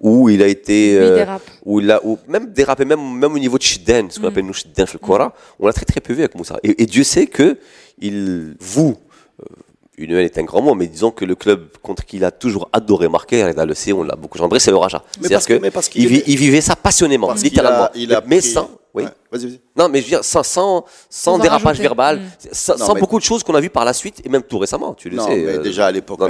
où 0.00 0.28
il 0.28 0.42
a 0.42 0.48
été, 0.48 0.72
Oui, 0.98 1.04
il 1.04 1.10
euh, 1.10 1.14
dérape. 1.16 1.42
où 1.64 1.80
il 1.80 1.90
a, 1.90 2.00
où 2.04 2.18
même 2.28 2.52
dérapé 2.52 2.84
même 2.84 3.00
même 3.18 3.32
au 3.32 3.38
niveau 3.38 3.58
de 3.58 3.62
Shidden, 3.62 4.10
ce 4.10 4.18
qu'on 4.18 4.26
appelle 4.26 4.44
nous 4.46 4.52
Shidden 4.52 4.86
fil 4.86 4.98
Kora, 4.98 5.34
on 5.60 5.66
l'a 5.66 5.72
très 5.72 5.84
très 5.84 6.00
peu 6.00 6.12
vu 6.14 6.20
avec 6.20 6.34
Moussa. 6.34 6.58
Et, 6.64 6.82
et 6.82 6.86
Dieu 6.86 7.04
sait 7.04 7.26
que 7.26 7.58
il 8.00 8.56
vous 8.58 8.96
euh, 9.40 9.44
une 9.96 10.10
haine 10.10 10.24
est 10.24 10.36
un 10.38 10.42
grand 10.42 10.60
mot, 10.62 10.74
mais 10.74 10.88
disons 10.88 11.12
que 11.12 11.24
le 11.24 11.36
club 11.36 11.68
contre 11.80 12.04
qui 12.04 12.16
il 12.16 12.24
a 12.24 12.32
toujours 12.32 12.68
adoré 12.72 13.08
marquer, 13.08 13.44
Reda 13.44 13.64
le 13.64 13.74
sait, 13.74 13.92
on 13.92 14.02
l'a 14.02 14.16
beaucoup 14.16 14.36
chambré, 14.38 14.58
c'est 14.58 14.72
le 14.72 14.76
Raja. 14.78 15.04
Mais 15.20 15.28
C'est-à-dire 15.28 15.60
qu'il 15.90 16.10
il, 16.10 16.22
il 16.26 16.36
vivait 16.36 16.60
ça 16.60 16.74
passionnément, 16.74 17.28
Parce 17.28 17.42
littéralement. 17.44 17.84
a- 17.84 17.92
il 17.94 18.12
a 18.12 18.20
mais 18.26 18.38
pris- 18.40 18.48
sans, 18.50 18.68
Oui. 18.94 19.02
Ouais, 19.02 19.08
Vas-y, 19.32 19.46
vas-y. 19.46 19.60
Non, 19.76 19.88
mais 19.88 19.98
je 19.98 20.04
veux 20.04 20.08
dire, 20.10 20.24
sans, 20.24 20.38
dérapage 21.38 21.64
rajouter. 21.64 21.82
verbal, 21.82 22.18
Mm. 22.20 22.28
sans, 22.52 22.78
Non, 22.78 22.86
sans 22.86 22.94
mais- 22.94 23.00
beaucoup 23.00 23.18
de 23.18 23.24
choses 23.24 23.42
qu'on 23.42 23.54
a 23.56 23.60
vues 23.60 23.68
par 23.70 23.84
la 23.84 23.92
suite, 23.92 24.22
et 24.24 24.28
même 24.28 24.44
tout 24.44 24.58
récemment, 24.58 24.94
tu 24.94 25.10
le 25.10 25.16
Non, 25.16 25.26
sais. 25.26 25.34
mais 25.36 25.54
euh, 25.54 25.58
déjà 25.58 25.86
à 25.86 25.90
l'époque, 25.90 26.20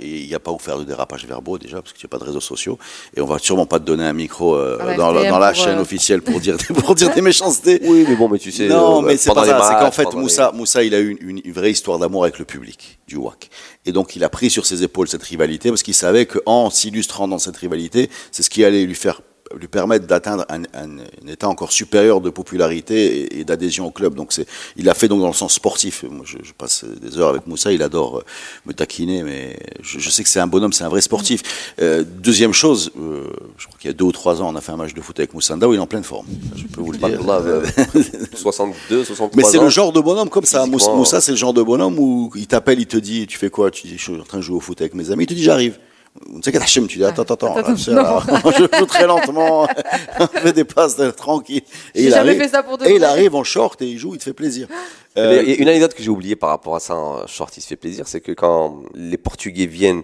il 0.00 0.26
n'y 0.26 0.34
a 0.34 0.38
pas 0.40 0.50
où 0.50 0.58
faire 0.58 0.78
de 0.78 0.84
dérapage 0.84 1.26
verbaux 1.26 1.58
déjà 1.58 1.82
parce 1.82 1.92
que 1.92 1.98
tu 1.98 2.06
n'as 2.06 2.08
pas 2.08 2.16
de 2.18 2.24
réseaux 2.24 2.40
sociaux 2.40 2.78
et 3.14 3.20
on 3.20 3.26
va 3.26 3.38
sûrement 3.38 3.66
pas 3.66 3.78
te 3.78 3.84
donner 3.84 4.04
un 4.04 4.14
micro 4.14 4.54
euh, 4.56 4.78
À 4.80 4.84
la 4.86 4.96
dans, 4.96 5.12
la- 5.12 5.28
dans 5.30 5.52
chaîne 5.54 5.78
euh, 5.78 5.82
officielle 5.82 6.22
pour 6.22 6.40
dire 6.40 6.56
pour 6.82 6.94
dire 6.94 7.12
des 7.14 7.20
méchancetés. 7.20 7.80
Oui, 7.84 8.06
mais 8.08 8.16
bon, 8.16 8.28
mais 8.30 8.38
tu 8.38 8.50
sais. 8.52 8.68
non, 8.68 9.02
euh, 9.02 9.06
mais 9.06 9.16
c'est 9.18 9.32
pas 9.34 9.44
ça. 9.44 9.60
C'est 9.62 9.84
qu'en 9.84 9.90
fait, 9.90 10.08
les- 10.14 10.18
Moussa, 10.20 10.50
Moussa, 10.54 10.82
il 10.82 10.94
a 10.94 11.00
eu 11.00 11.18
une, 11.20 11.42
une 11.44 11.52
vraie 11.52 11.70
histoire 11.70 11.98
d'amour 11.98 12.22
avec 12.24 12.38
le 12.38 12.46
public 12.46 12.98
du 13.06 13.16
WAC. 13.16 13.50
Et 13.84 13.92
donc, 13.92 14.16
il 14.16 14.24
a 14.24 14.28
pris 14.30 14.48
sur 14.50 14.64
ses 14.66 14.82
épaules 14.82 15.08
cette 15.08 15.22
rivalité 15.22 15.68
parce 15.68 15.82
qu'il 15.82 15.94
savait 15.94 16.24
qu'en 16.26 16.70
s'illustrant 16.70 17.28
dans 17.28 17.38
cette 17.38 17.56
rivalité, 17.56 18.08
c'est 18.32 18.42
ce 18.42 18.50
qui 18.50 18.64
allait 18.64 18.84
lui 18.84 18.94
faire 18.94 19.20
lui 19.56 19.68
permettre 19.68 20.06
d'atteindre 20.06 20.44
un, 20.48 20.62
un- 20.74 20.98
un 20.98 21.26
état 21.28 21.48
encore 21.48 21.72
supérieur 21.72 22.20
de 22.20 22.30
popularité 22.30 23.22
et, 23.36 23.40
et 23.40 23.44
d'adhésion 23.44 23.86
au 23.86 23.90
club. 23.90 24.14
Donc 24.14 24.32
c'est, 24.32 24.46
il 24.76 24.84
l'a 24.84 24.94
fait 24.94 25.08
donc 25.08 25.20
dans 25.20 25.26
le 25.28 25.32
sens 25.32 25.54
sportif. 25.54 26.04
Moi, 26.10 26.24
je, 26.26 26.38
je 26.42 26.52
passe 26.52 26.84
des 26.84 27.18
heures 27.18 27.28
avec 27.30 27.46
Moussa, 27.46 27.72
il 27.72 27.82
adore 27.82 28.18
euh, 28.18 28.24
me 28.66 28.72
taquiner, 28.72 29.22
mais 29.22 29.58
je, 29.82 29.98
je 29.98 30.10
sais 30.10 30.22
que 30.22 30.28
c'est 30.28 30.40
un 30.40 30.46
bonhomme, 30.46 30.72
c'est 30.72 30.84
un 30.84 30.88
vrai 30.88 31.00
sportif. 31.00 31.72
Euh, 31.80 32.04
deuxième 32.06 32.52
chose, 32.52 32.90
euh, 32.98 33.24
je 33.56 33.66
crois 33.66 33.78
qu'il 33.78 33.88
y 33.88 33.94
a 33.94 33.96
deux 33.96 34.04
ou 34.04 34.12
trois 34.12 34.42
ans, 34.42 34.50
on 34.52 34.56
a 34.56 34.60
fait 34.60 34.72
un 34.72 34.76
match 34.76 34.94
de 34.94 35.00
foot 35.00 35.18
avec 35.18 35.32
Moussa 35.34 35.56
Ndao, 35.56 35.72
il 35.72 35.76
est 35.76 35.80
en 35.80 35.86
pleine 35.86 36.04
forme. 36.04 36.26
Je 36.56 36.64
peux 36.64 36.80
vous 36.80 36.92
le 36.92 36.98
dire. 36.98 37.22
Là, 37.26 37.40
euh, 37.44 37.64
62, 38.34 39.04
63 39.04 39.36
Mais 39.36 39.42
c'est 39.50 39.58
le 39.64 39.70
genre 39.70 39.92
de 39.92 40.00
bonhomme 40.00 40.28
comme 40.28 40.44
ça. 40.44 40.66
Moussa, 40.96 41.20
c'est 41.20 41.32
le 41.32 41.36
genre 41.38 41.54
de 41.54 41.62
bonhomme 41.62 41.98
où 41.98 42.30
il 42.34 42.46
t'appelle, 42.46 42.80
il 42.80 42.86
te 42.86 42.96
dit, 42.96 43.26
tu 43.26 43.38
fais 43.38 43.50
quoi? 43.50 43.70
Tu 43.70 43.86
dis, 43.86 43.96
je 43.98 44.02
suis 44.02 44.14
en 44.20 44.24
train 44.24 44.38
de 44.38 44.42
jouer 44.42 44.56
au 44.56 44.60
foot 44.60 44.80
avec 44.80 44.94
mes 44.94 45.10
amis. 45.10 45.24
Il 45.24 45.26
te 45.28 45.34
dit, 45.34 45.42
j'arrive. 45.42 45.78
Tu 46.26 46.42
sais 46.42 46.52
qu'Hachem, 46.52 46.86
tu 46.86 46.98
dis, 46.98 47.04
attends, 47.04 47.22
attends, 47.22 47.54
attends, 47.56 47.74
je 47.76 48.78
joue 48.78 48.86
très 48.86 49.06
lentement, 49.06 49.66
on 50.20 50.26
fait 50.26 50.52
des 50.52 50.64
passes 50.64 50.96
tranquilles. 51.16 51.62
Et 51.94 52.02
J'ai 52.02 52.04
il 52.06 52.10
jamais 52.10 52.30
arrive, 52.30 52.42
fait 52.42 52.48
ça 52.48 52.62
pour 52.62 52.78
et 52.84 52.94
il 52.94 53.04
arrive 53.04 53.34
en 53.34 53.44
short 53.44 53.80
et 53.82 53.86
il 53.86 53.98
joue, 53.98 54.14
il 54.14 54.18
te 54.18 54.24
fait 54.24 54.32
plaisir. 54.32 54.68
Il 55.16 55.22
y 55.22 55.26
Euh, 55.26 55.54
une 55.58 55.68
anecdote 55.68 55.94
que 55.94 56.02
j'ai 56.02 56.10
oubliée 56.10 56.36
par 56.36 56.50
rapport 56.50 56.76
à 56.76 56.80
ça, 56.80 56.94
en 56.94 57.26
short, 57.26 57.56
il 57.56 57.60
se 57.60 57.66
fait 57.66 57.76
plaisir, 57.76 58.06
c'est 58.06 58.20
que 58.20 58.32
quand 58.32 58.82
les 58.94 59.18
Portugais 59.18 59.66
viennent 59.66 60.02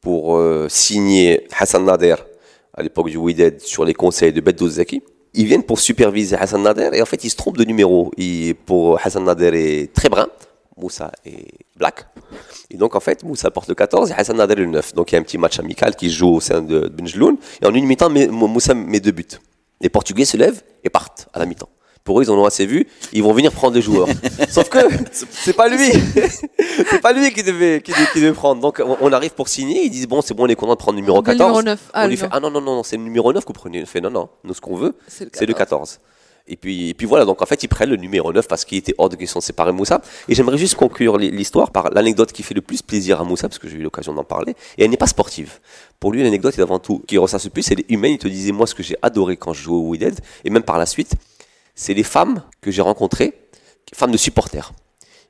pour 0.00 0.36
euh, 0.36 0.66
signer 0.68 1.46
Hassan 1.58 1.84
Nader, 1.84 2.16
à 2.74 2.82
l'époque 2.82 3.10
du 3.10 3.16
Wydad, 3.16 3.60
sur 3.60 3.84
les 3.84 3.94
conseils 3.94 4.32
de 4.32 4.40
Beddou 4.40 4.68
Zaki, 4.68 5.02
ils 5.34 5.46
viennent 5.46 5.62
pour 5.64 5.78
superviser 5.80 6.36
Hassan 6.36 6.62
Nader 6.62 6.90
et 6.94 7.02
en 7.02 7.06
fait 7.06 7.22
ils 7.24 7.30
se 7.30 7.36
trompent 7.36 7.58
de 7.58 7.64
numéro. 7.64 8.10
Et 8.16 8.54
pour 8.66 8.98
Hassan 9.04 9.24
Nader 9.24 9.50
est 9.54 9.92
très 9.92 10.08
brun, 10.08 10.28
Moussa 10.76 11.10
est 11.24 11.46
black. 11.76 12.06
Et 12.70 12.76
donc 12.76 12.94
en 12.94 13.00
fait 13.00 13.22
Moussa 13.24 13.50
porte 13.50 13.68
le 13.68 13.74
14 13.74 14.10
et 14.10 14.14
Hassan 14.14 14.36
Nader 14.36 14.56
le 14.56 14.66
9. 14.66 14.94
Donc 14.94 15.10
il 15.10 15.14
y 15.14 15.18
a 15.18 15.20
un 15.20 15.24
petit 15.24 15.38
match 15.38 15.58
amical 15.58 15.96
qui 15.96 16.10
se 16.10 16.16
joue 16.16 16.34
au 16.34 16.40
sein 16.40 16.60
de 16.62 16.88
Benjloun 16.88 17.36
et 17.62 17.66
en 17.66 17.74
une 17.74 17.86
mi-temps 17.86 18.10
mais- 18.10 18.26
Moussa 18.28 18.74
met 18.74 19.00
deux 19.00 19.12
buts. 19.12 19.26
Les 19.80 19.88
Portugais 19.88 20.24
se 20.24 20.36
lèvent 20.36 20.62
et 20.84 20.90
partent 20.90 21.28
à 21.32 21.38
la 21.38 21.46
mi-temps. 21.46 21.68
Pour 22.04 22.20
eux, 22.20 22.22
ils 22.22 22.30
en 22.30 22.36
ont 22.38 22.44
assez 22.44 22.66
vu, 22.66 22.86
ils 23.12 23.20
vont 23.22 23.32
venir 23.32 23.50
prendre 23.50 23.72
des 23.74 23.82
joueurs. 23.82 24.06
Sauf 24.48 24.68
que 24.68 24.78
c'est 25.12 25.54
pas 25.54 25.68
lui, 25.68 25.90
c'est 26.90 27.00
pas 27.02 27.12
lui 27.12 27.32
qui 27.32 27.42
devait, 27.42 27.80
qui, 27.80 27.90
devait- 27.90 28.06
qui 28.12 28.20
devait 28.20 28.32
prendre. 28.32 28.60
Donc 28.60 28.80
on, 29.00 29.12
arrive 29.12 29.32
pour 29.32 29.48
signer, 29.48 29.84
ils 29.84 29.90
disent 29.90 30.06
bon 30.06 30.20
c'est 30.22 30.32
bon, 30.34 30.44
on 30.44 30.46
est 30.46 30.54
content 30.54 30.74
de 30.74 30.78
prendre 30.78 30.96
le 30.96 31.00
numéro 31.00 31.18
Le 31.18 31.24
14. 31.24 31.40
numéro 31.48 31.62
9. 31.62 31.80
Ah, 31.92 32.00
on 32.00 32.04
le 32.04 32.10
lui 32.10 32.16
fait 32.16 32.22
numéro- 32.26 32.36
ah 32.36 32.40
non 32.40 32.50
non 32.50 32.60
non, 32.60 32.76
non, 32.76 32.82
c'est 32.84 32.96
le 32.96 33.02
numéro 33.02 33.32
9 33.32 33.42
que 33.44 33.48
vous 33.48 33.52
prenez. 33.54 33.78
Il 33.78 33.86
fait 33.86 34.00
non 34.00 34.10
non, 34.10 34.28
nous 34.44 34.54
ce 34.54 34.60
qu'on 34.60 34.76
veut 34.76 34.94
C'est 35.08 35.24
le 35.24 35.30
c'est 35.32 35.46
le 35.46 35.54
14. 35.54 35.98
Et 36.48 36.56
puis, 36.56 36.90
et 36.90 36.94
puis 36.94 37.06
voilà, 37.06 37.24
donc 37.24 37.42
en 37.42 37.46
fait, 37.46 37.62
ils 37.64 37.68
prennent 37.68 37.90
le 37.90 37.96
numéro 37.96 38.32
9 38.32 38.46
parce 38.46 38.64
qu'il 38.64 38.78
était 38.78 38.94
hors 38.98 39.08
de 39.08 39.16
question 39.16 39.40
de 39.40 39.44
séparer 39.44 39.72
Moussa. 39.72 40.00
Et 40.28 40.34
j'aimerais 40.34 40.58
juste 40.58 40.76
conclure 40.76 41.16
l'hi- 41.18 41.30
l'histoire 41.32 41.72
par 41.72 41.90
l'anecdote 41.90 42.32
qui 42.32 42.42
fait 42.44 42.54
le 42.54 42.60
plus 42.60 42.82
plaisir 42.82 43.20
à 43.20 43.24
Moussa, 43.24 43.48
parce 43.48 43.58
que 43.58 43.68
j'ai 43.68 43.76
eu 43.76 43.82
l'occasion 43.82 44.12
d'en 44.14 44.22
parler. 44.22 44.54
Et 44.78 44.84
elle 44.84 44.90
n'est 44.90 44.96
pas 44.96 45.08
sportive. 45.08 45.58
Pour 45.98 46.12
lui, 46.12 46.22
l'anecdote 46.22 46.56
est 46.56 46.62
avant 46.62 46.78
tout, 46.78 47.02
qui 47.06 47.18
ressasse 47.18 47.44
le 47.44 47.50
plus, 47.50 47.68
elle 47.72 47.80
est 47.80 47.90
humaine. 47.90 48.12
Il 48.12 48.18
te 48.18 48.28
disait, 48.28 48.52
moi, 48.52 48.66
ce 48.68 48.74
que 48.76 48.84
j'ai 48.84 48.96
adoré 49.02 49.36
quand 49.36 49.52
je 49.52 49.62
jouais 49.62 49.76
au 49.76 49.88
Wydad, 49.88 50.20
et 50.44 50.50
même 50.50 50.62
par 50.62 50.78
la 50.78 50.86
suite, 50.86 51.14
c'est 51.74 51.94
les 51.94 52.04
femmes 52.04 52.42
que 52.60 52.70
j'ai 52.70 52.82
rencontrées, 52.82 53.34
femmes 53.92 54.12
de 54.12 54.16
supporters. 54.16 54.72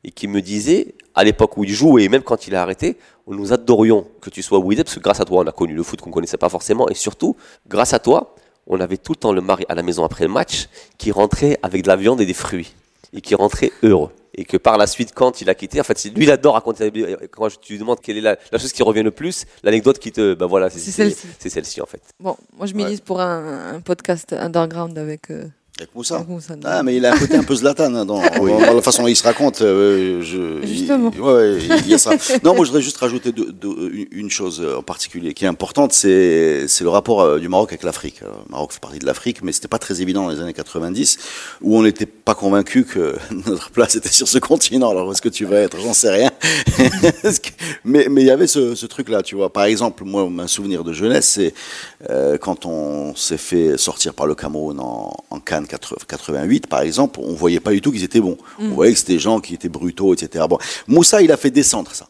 Et 0.04 0.10
qui 0.10 0.28
me 0.28 0.42
disaient, 0.42 0.94
à 1.14 1.24
l'époque 1.24 1.56
où 1.56 1.64
il 1.64 1.70
jouait, 1.72 2.04
et 2.04 2.08
même 2.10 2.22
quand 2.22 2.46
il 2.46 2.54
a 2.54 2.60
arrêté, 2.62 2.98
nous 3.26 3.52
adorions 3.54 4.06
que 4.20 4.28
tu 4.28 4.42
sois 4.42 4.58
au 4.58 4.62
Wydad, 4.62 4.84
parce 4.84 4.96
que 4.96 5.00
grâce 5.02 5.20
à 5.20 5.24
toi, 5.24 5.42
on 5.42 5.46
a 5.46 5.52
connu 5.52 5.72
le 5.74 5.82
foot 5.82 6.00
qu'on 6.02 6.10
connaissait 6.10 6.36
pas 6.36 6.50
forcément, 6.50 6.88
et 6.90 6.94
surtout, 6.94 7.36
grâce 7.66 7.94
à 7.94 7.98
toi, 7.98 8.34
on 8.66 8.80
avait 8.80 8.96
tout 8.96 9.12
le 9.12 9.16
temps 9.16 9.32
le 9.32 9.40
mari 9.40 9.64
à 9.68 9.74
la 9.74 9.82
maison 9.82 10.04
après 10.04 10.24
le 10.26 10.32
match 10.32 10.68
qui 10.98 11.10
rentrait 11.12 11.58
avec 11.62 11.82
de 11.82 11.88
la 11.88 11.96
viande 11.96 12.20
et 12.20 12.26
des 12.26 12.34
fruits 12.34 12.74
et 13.12 13.20
qui 13.20 13.34
rentrait 13.34 13.70
heureux. 13.82 14.10
Et 14.38 14.44
que 14.44 14.58
par 14.58 14.76
la 14.76 14.86
suite, 14.86 15.12
quand 15.14 15.40
il 15.40 15.48
a 15.48 15.54
quitté, 15.54 15.80
en 15.80 15.84
fait, 15.84 16.04
lui, 16.14 16.24
il 16.24 16.30
adore 16.30 16.54
raconter. 16.54 16.92
Quand 17.30 17.48
tu 17.58 17.72
lui 17.72 17.78
demandes 17.78 18.00
quelle 18.02 18.18
est 18.18 18.20
la, 18.20 18.36
la 18.52 18.58
chose 18.58 18.70
qui 18.70 18.82
revient 18.82 19.02
le 19.02 19.10
plus, 19.10 19.46
l'anecdote 19.62 19.98
qui 19.98 20.12
te. 20.12 20.34
Ben 20.34 20.44
voilà, 20.44 20.68
C'est 20.68 20.78
celle-ci. 20.78 21.26
C'est 21.38 21.48
celle-ci, 21.48 21.80
en 21.80 21.86
fait. 21.86 22.02
Bon, 22.20 22.36
moi 22.54 22.66
je 22.66 22.74
milise 22.74 23.00
pour 23.00 23.22
un, 23.22 23.74
un 23.76 23.80
podcast 23.80 24.34
underground 24.34 24.98
avec. 24.98 25.30
euh, 25.30 25.46
avec 25.78 25.94
Moussa. 25.94 26.16
avec 26.16 26.28
Moussa. 26.28 26.54
Ah, 26.64 26.82
mais 26.82 26.96
il 26.96 27.04
a 27.04 27.12
un 27.12 27.18
côté 27.18 27.36
un 27.36 27.42
peu 27.42 27.54
Zlatan 27.54 27.94
hein, 27.94 28.04
dans, 28.06 28.20
dans- 28.22 28.44
dans 28.60 28.74
la 28.74 28.82
façon 28.82 29.02
dont 29.02 29.08
il 29.08 29.16
se 29.16 29.22
raconte. 29.24 29.60
euh, 29.62 30.22
je, 30.22 30.66
Justement. 30.66 31.10
Il, 31.14 31.20
ouais, 31.20 31.32
ouais, 31.32 31.58
il 31.84 31.88
y 31.88 31.94
a 31.94 31.98
ça. 31.98 32.12
Non, 32.42 32.54
moi, 32.54 32.64
je 32.64 32.70
voudrais 32.70 32.82
juste 32.82 32.96
rajouter 32.96 33.32
une- 34.12 34.30
chose 34.30 34.62
en 34.76 34.82
particulier 34.82 35.34
qui 35.34 35.44
est 35.44 35.48
importante, 35.48 35.92
c'est 35.92 36.66
c'est 36.68 36.82
le 36.84 36.90
rapport 36.90 37.20
euh, 37.20 37.38
du 37.38 37.48
Maroc 37.48 37.70
avec 37.70 37.82
l'Afrique. 37.84 38.20
Euh, 38.22 38.26
Le 38.46 38.50
Maroc 38.50 38.72
fait 38.72 38.80
partie 38.80 38.98
de 38.98 39.06
l'Afrique, 39.06 39.42
mais 39.42 39.52
c'était 39.52 39.68
pas 39.68 39.78
très 39.78 40.02
évident 40.02 40.24
dans 40.24 40.30
les 40.30 40.40
années 40.40 40.52
90, 40.52 41.18
où 41.62 41.76
on 41.78 41.82
n'était 41.82 42.06
pas 42.06 42.34
convaincu 42.34 42.84
que 42.84 43.14
notre 43.46 43.70
place 43.70 43.94
était 43.96 44.08
sur 44.08 44.26
ce 44.28 44.38
continent. 44.38 44.90
Alors, 44.90 45.06
où 45.08 45.12
est-ce 45.12 45.22
que 45.22 45.28
tu 45.28 45.44
vas 45.44 45.58
être 45.58 45.78
J'en 45.80 45.92
sais 45.94 46.10
rien. 46.10 46.30
Mais 47.84 48.06
mais 48.10 48.22
il 48.22 48.26
y 48.26 48.30
avait 48.30 48.46
ce, 48.46 48.74
ce 48.74 48.86
truc-là, 48.86 49.22
tu 49.22 49.34
vois. 49.36 49.52
Par 49.52 49.64
exemple, 49.64 50.04
moi, 50.04 50.28
un 50.38 50.46
souvenir 50.46 50.84
de 50.84 50.92
jeunesse, 50.92 51.28
c'est 51.28 51.54
euh, 52.10 52.36
quand 52.38 52.66
on 52.66 53.14
s'est 53.14 53.36
fait 53.38 53.76
sortir 53.78 54.14
par 54.14 54.26
le 54.26 54.34
Cameroun 54.34 54.78
en, 54.80 55.12
en 55.30 55.40
Cannes 55.40 55.65
80 55.66 55.96
88, 56.06 56.66
par 56.66 56.80
exemple, 56.80 57.20
on 57.22 57.34
voyait 57.34 57.60
pas 57.60 57.72
du 57.72 57.80
tout 57.80 57.92
qu'ils 57.92 58.04
étaient 58.04 58.20
bons. 58.20 58.38
On 58.58 58.68
voyait 58.68 58.92
que 58.92 58.98
c'était 58.98 59.14
des 59.14 59.18
gens 59.18 59.40
qui 59.40 59.54
étaient 59.54 59.68
brutaux, 59.68 60.14
etc. 60.14 60.44
Bon, 60.48 60.58
Moussa, 60.86 61.22
il 61.22 61.32
a 61.32 61.36
fait 61.36 61.50
descendre 61.50 61.92
ça. 61.92 62.06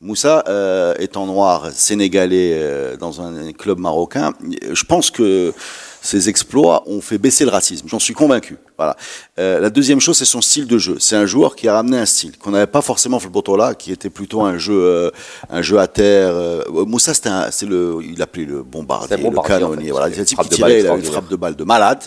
Moussa, 0.00 0.44
euh, 0.48 0.94
étant 0.98 1.26
noir, 1.26 1.70
sénégalais, 1.70 2.54
euh, 2.54 2.96
dans 2.96 3.20
un, 3.20 3.52
club 3.52 3.78
marocain, 3.78 4.32
je 4.72 4.84
pense 4.84 5.12
que 5.12 5.54
ses 6.02 6.28
exploits 6.28 6.82
ont 6.86 7.00
fait 7.00 7.16
baisser 7.16 7.44
le 7.44 7.50
racisme. 7.50 7.86
J'en 7.88 8.00
suis 8.00 8.12
convaincu. 8.12 8.58
Voilà. 8.76 8.96
Euh, 9.38 9.60
la 9.60 9.70
deuxième 9.70 10.00
chose, 10.00 10.18
c'est 10.18 10.24
son 10.24 10.40
style 10.40 10.66
de 10.66 10.76
jeu. 10.76 10.96
C'est 10.98 11.14
un 11.14 11.26
joueur 11.26 11.54
qui 11.54 11.68
a 11.68 11.74
ramené 11.74 11.98
un 11.98 12.06
style 12.06 12.36
qu'on 12.36 12.50
n'avait 12.50 12.66
pas 12.66 12.82
forcément 12.82 13.20
fait 13.20 13.26
le 13.26 13.32
Botola, 13.32 13.74
qui 13.74 13.92
était 13.92 14.10
plutôt 14.10 14.42
un 14.42 14.58
jeu, 14.58 14.82
euh, 14.82 15.10
un 15.48 15.62
jeu 15.62 15.78
à 15.78 15.86
terre. 15.86 16.30
Euh, 16.34 16.64
Moussa, 16.68 17.14
c'était 17.14 17.30
c'est 17.52 17.66
le, 17.66 17.98
il 18.02 18.20
appelait 18.20 18.44
le 18.44 18.64
bombardier, 18.64 19.16
le 19.16 19.38
en 19.38 19.42
canonnier. 19.42 19.86
fait. 19.86 19.90
Voilà, 19.92 20.10
de 20.10 20.16
balle 20.16 20.48
tirait, 20.48 20.80
il 20.80 20.86
avait 20.88 20.98
une 20.98 21.04
frappe 21.04 21.28
de 21.28 21.36
balle 21.36 21.54
de 21.54 21.64
malade 21.64 22.02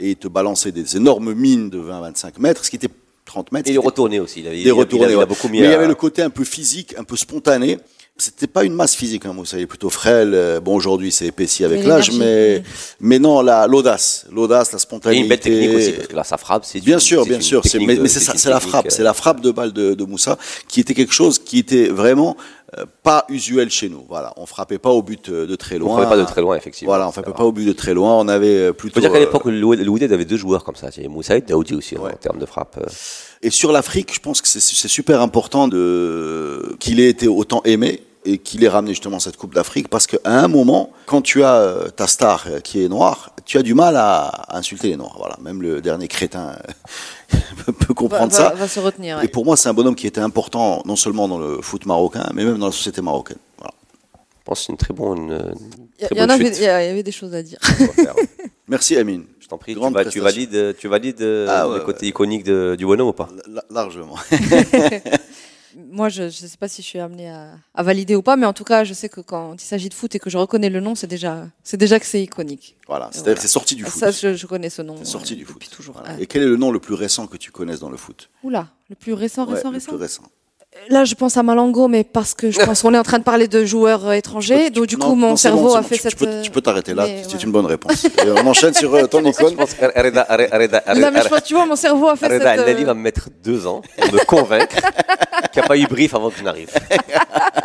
et 0.00 0.10
il 0.10 0.16
te 0.16 0.26
balançait 0.28 0.72
des 0.72 0.96
énormes 0.96 1.32
mines 1.34 1.70
de 1.70 1.78
20-25 1.78 2.38
mètres, 2.40 2.64
ce 2.64 2.70
qui 2.70 2.76
était 2.76 2.88
30 3.26 3.52
mètres. 3.52 3.68
Et 3.70 3.74
il 3.74 3.78
retourné 3.78 4.18
aussi. 4.18 4.40
Il 4.40 4.46
avait, 4.48 4.56
des 4.56 4.62
il 4.62 4.72
retournés, 4.72 5.06
il 5.08 5.14
a 5.14 5.18
ouais. 5.18 5.26
beaucoup 5.26 5.48
mis 5.48 5.60
Mais 5.60 5.66
il 5.66 5.70
y 5.70 5.74
avait 5.74 5.86
le 5.86 5.94
côté 5.94 6.22
un 6.22 6.30
peu 6.30 6.44
physique, 6.44 6.94
un 6.98 7.04
peu 7.04 7.16
spontané. 7.16 7.78
C'était 8.16 8.48
pas 8.48 8.64
une 8.64 8.74
masse 8.74 8.94
physique, 8.94 9.24
hein, 9.24 9.32
Moussa, 9.32 9.56
il 9.56 9.62
est 9.62 9.66
plutôt 9.66 9.88
frêle. 9.88 10.32
Euh, 10.34 10.60
Bon, 10.60 10.74
aujourd'hui, 10.74 11.10
c'est 11.10 11.26
épaissi 11.28 11.64
avec 11.64 11.84
l'âge, 11.86 12.12
mais, 12.12 12.62
mais 13.00 13.18
non, 13.18 13.40
la- 13.40 13.66
l'audace, 13.66 14.26
l'audace, 14.30 14.72
la 14.72 14.76
Et 14.76 14.80
spontanéité. 14.80 15.22
une 15.22 15.28
belle 15.28 15.40
technique 15.40 15.74
aussi, 15.74 15.92
parce 15.92 16.06
que 16.08 16.16
là, 16.16 16.24
sa 16.24 16.36
frappe, 16.36 16.66
c'est 16.66 16.80
Bien 16.80 16.98
sûr, 16.98 17.24
bien 17.24 17.40
sûr. 17.40 17.62
Mais, 17.80 17.96
mais 17.96 18.08
c'est 18.08 18.20
ça, 18.20 18.50
la 18.50 18.60
frappe, 18.60 18.86
euh, 18.86 18.90
c'est 18.90 19.02
la 19.04 19.14
frappe 19.14 19.40
de 19.40 19.50
balle 19.50 19.72
de, 19.72 19.94
de 19.94 20.04
Moussa, 20.04 20.36
qui 20.68 20.80
était 20.80 20.92
quelque 20.92 21.14
chose 21.14 21.38
qui 21.38 21.60
était 21.60 21.88
vraiment 21.88 22.36
pas 23.02 23.24
usuel 23.28 23.70
chez 23.70 23.88
nous. 23.88 24.04
Voilà, 24.08 24.32
on 24.36 24.46
frappait 24.46 24.78
pas 24.78 24.90
au 24.90 25.02
but 25.02 25.28
euh, 25.28 25.46
de 25.46 25.56
très 25.56 25.76
On 25.76 25.80
loin. 25.80 26.00
ne 26.04 26.06
pas 26.08 26.16
de 26.16 26.24
très 26.24 26.40
loin, 26.40 26.56
effectivement. 26.56 26.90
Voilà, 26.92 27.06
on 27.06 27.10
C'est 27.10 27.22
frappait 27.22 27.36
pas 27.36 27.44
au 27.44 27.52
but 27.52 27.64
de 27.64 27.72
très 27.72 27.94
loin. 27.94 28.14
On 28.18 28.28
avait 28.28 28.56
euh, 28.58 28.72
plutôt. 28.72 28.94
faut 28.94 29.00
dire 29.00 29.10
qu'à 29.10 29.16
euh, 29.16 29.20
l'époque, 29.20 29.44
Wydad 29.44 30.12
avait 30.12 30.24
deux 30.24 30.36
joueurs 30.36 30.62
comme 30.64 30.76
ça. 30.76 30.88
Il 30.90 30.96
y 30.96 31.00
avait 31.00 31.08
Moussa 31.08 31.36
et 31.36 31.40
Daoudi 31.40 31.74
aussi, 31.74 31.96
Ouais. 31.96 32.12
en 32.12 32.16
termes 32.16 32.38
de 32.38 32.46
frappe. 32.46 32.76
euh. 32.80 32.86
Et 33.42 33.50
sur 33.50 33.72
l'Afrique, 33.72 34.14
je 34.14 34.20
pense 34.20 34.40
que 34.42 34.48
c'est 34.48 34.60
c'est 34.60 34.88
super 34.88 35.20
important 35.20 35.66
de 35.68 36.76
qu'il 36.78 37.00
ait 37.00 37.08
été 37.08 37.26
autant 37.28 37.62
aimé 37.64 38.02
et 38.24 38.38
qu'il 38.38 38.62
ait 38.64 38.68
ramené 38.68 38.92
justement 38.92 39.18
cette 39.18 39.36
Coupe 39.38 39.54
d'Afrique 39.54 39.88
parce 39.88 40.06
qu'à 40.06 40.18
un 40.24 40.46
moment, 40.48 40.90
quand 41.06 41.22
tu 41.22 41.42
as 41.42 41.54
euh, 41.56 41.88
ta 41.88 42.06
star 42.06 42.44
euh, 42.48 42.60
qui 42.60 42.84
est 42.84 42.88
noire, 42.88 43.34
tu 43.46 43.56
as 43.56 43.62
du 43.62 43.72
mal 43.74 43.96
à, 43.96 44.24
à 44.26 44.58
insulter 44.58 44.88
les 44.88 44.96
noirs. 44.96 45.14
Voilà, 45.18 45.36
même 45.40 45.62
le 45.62 45.80
dernier 45.80 46.06
crétin 46.06 46.54
euh, 47.32 47.36
peut- 47.86 47.94
comprendre 47.94 48.30
va- 48.32 48.36
ça. 48.50 48.54
va 48.54 48.68
se 48.68 48.78
retenir. 48.80 49.22
Et 49.22 49.28
pour 49.28 49.44
moi, 49.44 49.56
c'est 49.56 49.68
un 49.68 49.74
bonhomme 49.74 49.94
qui 49.94 50.06
était 50.06 50.20
important 50.20 50.82
non 50.84 50.96
seulement 50.96 51.28
dans 51.28 51.38
le 51.38 51.62
foot 51.62 51.86
marocain, 51.86 52.28
mais 52.34 52.44
même 52.44 52.58
dans 52.58 52.66
la 52.66 52.72
société 52.72 53.00
marocaine. 53.00 53.38
Voilà. 53.58 53.72
Je 54.38 54.44
pense 54.44 54.58
que 54.60 54.64
c'est 54.66 54.72
une 54.72 54.78
très 54.78 54.92
bonne. 54.94 55.54
Il 55.98 56.04
y, 56.06 56.14
y 56.14 56.18
y 56.18 56.64
y 56.64 56.68
avait 56.68 57.02
des 57.02 57.12
choses 57.12 57.34
à 57.34 57.42
dire. 57.42 57.58
Merci 58.68 58.96
Amine. 58.96 59.24
Je 59.40 59.48
t'en 59.48 59.58
prie, 59.58 59.74
tu, 59.74 59.80
vas- 59.80 60.04
tu 60.04 60.20
valides, 60.20 60.76
tu 60.78 60.86
valides 60.88 61.22
Ah 61.48 61.68
ouais, 61.68 61.78
le 61.78 61.84
côté 61.84 62.06
iconique 62.06 62.44
de- 62.44 62.76
du 62.78 62.86
bonhomme 62.86 63.08
ou 63.08 63.12
pas? 63.12 63.28
La- 63.48 63.64
largement. 63.70 64.14
Moi, 65.76 66.08
je 66.08 66.24
ne 66.24 66.30
sais 66.30 66.56
pas 66.58 66.68
si 66.68 66.82
je 66.82 66.86
suis 66.86 66.98
amenée 66.98 67.30
à, 67.30 67.52
à 67.74 67.82
valider 67.82 68.14
ou 68.16 68.22
pas, 68.22 68.36
mais 68.36 68.46
en 68.46 68.52
tout 68.52 68.64
cas, 68.64 68.84
je 68.84 68.92
sais 68.94 69.08
que 69.08 69.20
quand 69.20 69.54
il 69.54 69.64
s'agit 69.64 69.88
de 69.88 69.94
foot 69.94 70.14
et 70.14 70.18
que 70.18 70.28
je 70.30 70.38
reconnais 70.38 70.70
le 70.70 70.80
nom, 70.80 70.94
c'est 70.94 71.06
déjà, 71.06 71.46
c'est 71.62 71.76
déjà 71.76 72.00
que 72.00 72.06
c'est 72.06 72.22
iconique. 72.22 72.76
Voilà, 72.86 73.06
c'est-à-dire 73.12 73.22
Voilà. 73.24 73.34
que 73.36 73.40
c'est 73.42 73.48
sorti 73.48 73.74
du 73.76 73.84
foot. 73.84 74.00
Ça, 74.00 74.10
je, 74.10 74.34
je 74.34 74.46
connais 74.46 74.70
ce 74.70 74.82
nom. 74.82 74.96
C'est 74.98 75.04
sorti 75.04 75.34
euh, 75.34 75.36
du 75.36 75.44
foot. 75.44 75.68
toujours. 75.70 75.94
Voilà. 75.94 76.18
Et 76.20 76.26
quel 76.26 76.42
est 76.42 76.46
le 76.46 76.56
nom 76.56 76.70
le 76.70 76.80
plus 76.80 76.94
récent 76.94 77.26
que 77.26 77.36
tu 77.36 77.50
connaisses 77.52 77.80
dans 77.80 77.90
le 77.90 77.96
foot? 77.96 78.30
Oula, 78.42 78.68
le 78.88 78.96
plus 78.96 79.12
récent, 79.12 79.46
Ouais, 79.46 79.54
récent, 79.54 79.68
le 79.70 79.74
récent? 79.74 79.92
plus 79.92 80.00
récent. 80.00 80.22
Là, 80.88 81.04
je 81.04 81.14
pense 81.14 81.36
à 81.36 81.42
Malango, 81.42 81.88
mais 81.88 82.04
parce 82.04 82.34
que 82.34 82.50
je 82.50 82.58
pense 82.64 82.82
qu'on 82.82 82.94
est 82.94 82.98
en 82.98 83.02
train 83.02 83.18
de 83.18 83.24
parler 83.24 83.48
de 83.48 83.64
joueurs 83.64 84.06
euh, 84.08 84.12
étrangers. 84.12 84.70
Donc, 84.70 84.86
du 84.86 84.96
Non, 84.96 85.10
coup, 85.10 85.14
mon 85.14 85.28
non, 85.30 85.36
cerveau 85.36 85.68
bon, 85.68 85.74
a 85.74 85.82
bon, 85.82 85.86
fait 85.88 85.96
tu, 85.96 86.02
cette. 86.02 86.12
tu 86.12 86.16
peux, 86.16 86.26
euh, 86.28 86.42
tu 86.42 86.50
peux 86.50 86.60
t'arrêter 86.60 86.94
là, 86.94 87.06
mais 87.06 87.22
c'est 87.28 87.42
une 87.42 87.52
bonne 87.52 87.66
réponse. 87.66 88.04
Et 88.04 88.10
on 88.36 88.46
enchaîne 88.46 88.74
sur 88.74 88.94
euh, 88.94 89.06
ton 89.06 89.24
icône. 89.24 89.50
Je 89.50 89.56
pense 89.56 89.74
pense, 91.28 91.42
tu 91.44 91.54
vois, 91.54 91.66
mon 91.66 91.76
cerveau 91.76 92.08
a 92.08 92.16
fait 92.16 92.28
cette. 92.28 92.42
Euh, 92.42 92.84
va 92.84 92.94
me 92.94 93.00
mettre 93.00 93.28
deux 93.44 93.66
ans 93.66 93.82
pour 93.98 94.12
me 94.12 94.24
convaincre 94.24 94.76
qu'il 95.52 95.60
n'y 95.60 95.64
a 95.64 95.68
pas 95.68 95.76
eu 95.76 95.86
brief 95.86 96.14
avant 96.14 96.30
que 96.30 96.38
je 96.38 96.44
n'arrive. 96.44 96.70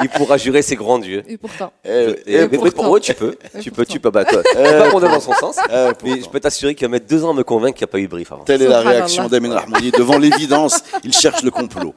Il 0.01 0.09
pourra 0.09 0.37
jurer 0.37 0.61
ses 0.61 0.75
grands 0.75 0.99
dieux. 0.99 1.23
Et 1.27 1.37
pourtant. 1.37 1.71
Euh, 1.87 2.15
Et- 2.25 2.47
pourtant. 2.47 2.99
tu 2.99 3.13
peux, 3.13 3.35
Et 3.55 3.59
tu 3.59 3.71
peux, 3.71 3.85
tu 3.85 3.99
peux. 3.99 4.09
Bah, 4.09 4.25
toi, 4.25 4.41
pas 4.53 4.89
condamner 4.91 5.13
dans 5.13 5.19
son 5.21 5.33
sens, 5.33 5.57
Euh, 5.71 5.93
mais 6.03 6.21
je 6.21 6.29
peux 6.29 6.39
t'assurer 6.39 6.75
qu'il 6.75 6.87
va 6.87 6.91
mettre 6.91 7.07
deux 7.07 7.23
ans 7.23 7.31
à 7.31 7.33
me 7.33 7.43
convaincre 7.43 7.77
qu'il 7.77 7.85
n'y 7.85 7.89
a 7.89 7.93
pas 7.93 7.99
eu 7.99 8.07
brief 8.07 8.31
avant. 8.31 8.43
Telle 8.43 8.61
est 8.61 8.67
la 8.67 8.81
réaction 8.81 9.27
d'Amin 9.27 9.53
Rahmoudi. 9.55 9.91
Devant 9.91 10.17
l'évidence, 10.17 10.83
il 11.03 11.13
cherche 11.13 11.43
le 11.43 11.51
complot. 11.51 11.93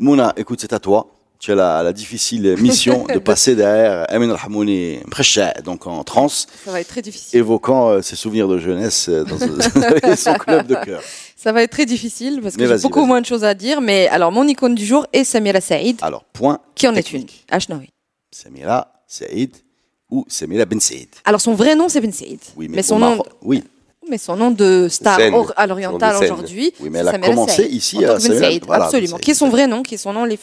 Mouna, 0.00 0.32
écoute, 0.36 0.60
c'est 0.60 0.72
à 0.72 0.78
toi. 0.80 1.14
Tu 1.38 1.52
as 1.52 1.54
la, 1.54 1.82
la 1.82 1.92
difficile 1.94 2.54
mission 2.58 3.06
de 3.06 3.18
passer 3.30 3.54
derrière 3.54 4.04
Amin 4.10 4.34
Rahmouni 4.34 4.98
Mkhasha, 5.06 5.54
donc 5.64 5.86
en 5.86 6.04
transe, 6.04 6.46
Ça 6.66 6.70
va 6.72 6.80
être 6.82 6.88
très 6.88 7.00
difficile. 7.00 7.38
évoquant 7.38 7.88
euh, 7.88 8.02
ses 8.02 8.14
souvenirs 8.16 8.46
de 8.46 8.58
jeunesse 8.58 9.08
euh, 9.08 9.24
dans 9.24 9.38
ce- 9.38 10.16
son 10.22 10.34
club 10.34 10.66
de 10.66 10.74
cœur. 10.74 11.00
Ça 11.36 11.52
va 11.52 11.62
être 11.62 11.70
très 11.70 11.86
difficile 11.86 12.40
parce 12.42 12.56
que 12.56 12.66
j'ai 12.66 12.78
beaucoup 12.82 13.06
moins 13.06 13.22
de 13.22 13.26
choses 13.26 13.44
à 13.44 13.54
dire. 13.54 13.80
Mais 13.80 14.06
alors, 14.08 14.32
mon 14.32 14.46
icône 14.48 14.74
du 14.74 14.84
jour 14.84 15.06
est 15.14 15.24
Samira 15.24 15.62
Saïd, 15.62 15.96
Alors, 16.02 16.24
point. 16.24 16.58
qui 16.74 16.86
en 16.88 16.94
est 16.94 17.10
une. 17.12 17.24
Ashnawi. 17.50 17.88
Samira 18.30 18.92
Saïd 19.06 19.56
ou 20.10 20.26
Samira 20.28 20.66
Ben 20.66 20.78
Saïd. 20.80 21.08
Alors, 21.24 21.40
son 21.40 21.54
vrai 21.54 21.74
nom, 21.74 21.88
c'est 21.88 22.02
Ben 22.02 22.12
Saïd. 22.12 22.40
Oui, 22.56 22.68
mais, 22.68 22.82
son 22.82 22.98
nom, 22.98 23.22
Oui, 23.42 23.64
mais 24.10 24.18
son 24.18 24.36
nom 24.36 24.50
de 24.50 24.88
star 24.90 25.18
or- 25.32 25.52
à 25.56 25.66
l'oriental 25.66 26.16
aujourd'hui, 26.22 26.72
Oui, 26.80 26.88
mais 26.90 26.98
elle 26.98 27.08
a 27.08 27.18
commencé 27.18 27.64
ici 27.66 28.04
à 28.04 28.18
Samira- 28.18 28.38
Saïd, 28.40 28.64
voilà, 28.66 28.84
absolument. 28.86 29.16
Qui 29.18 29.30
est 29.30 29.34
son 29.34 29.48
vrai 29.48 29.66
nom, 29.66 29.82
qui 29.82 29.94
est 29.94 29.98
son 29.98 30.12
nom, 30.12 30.24
les 30.24 30.38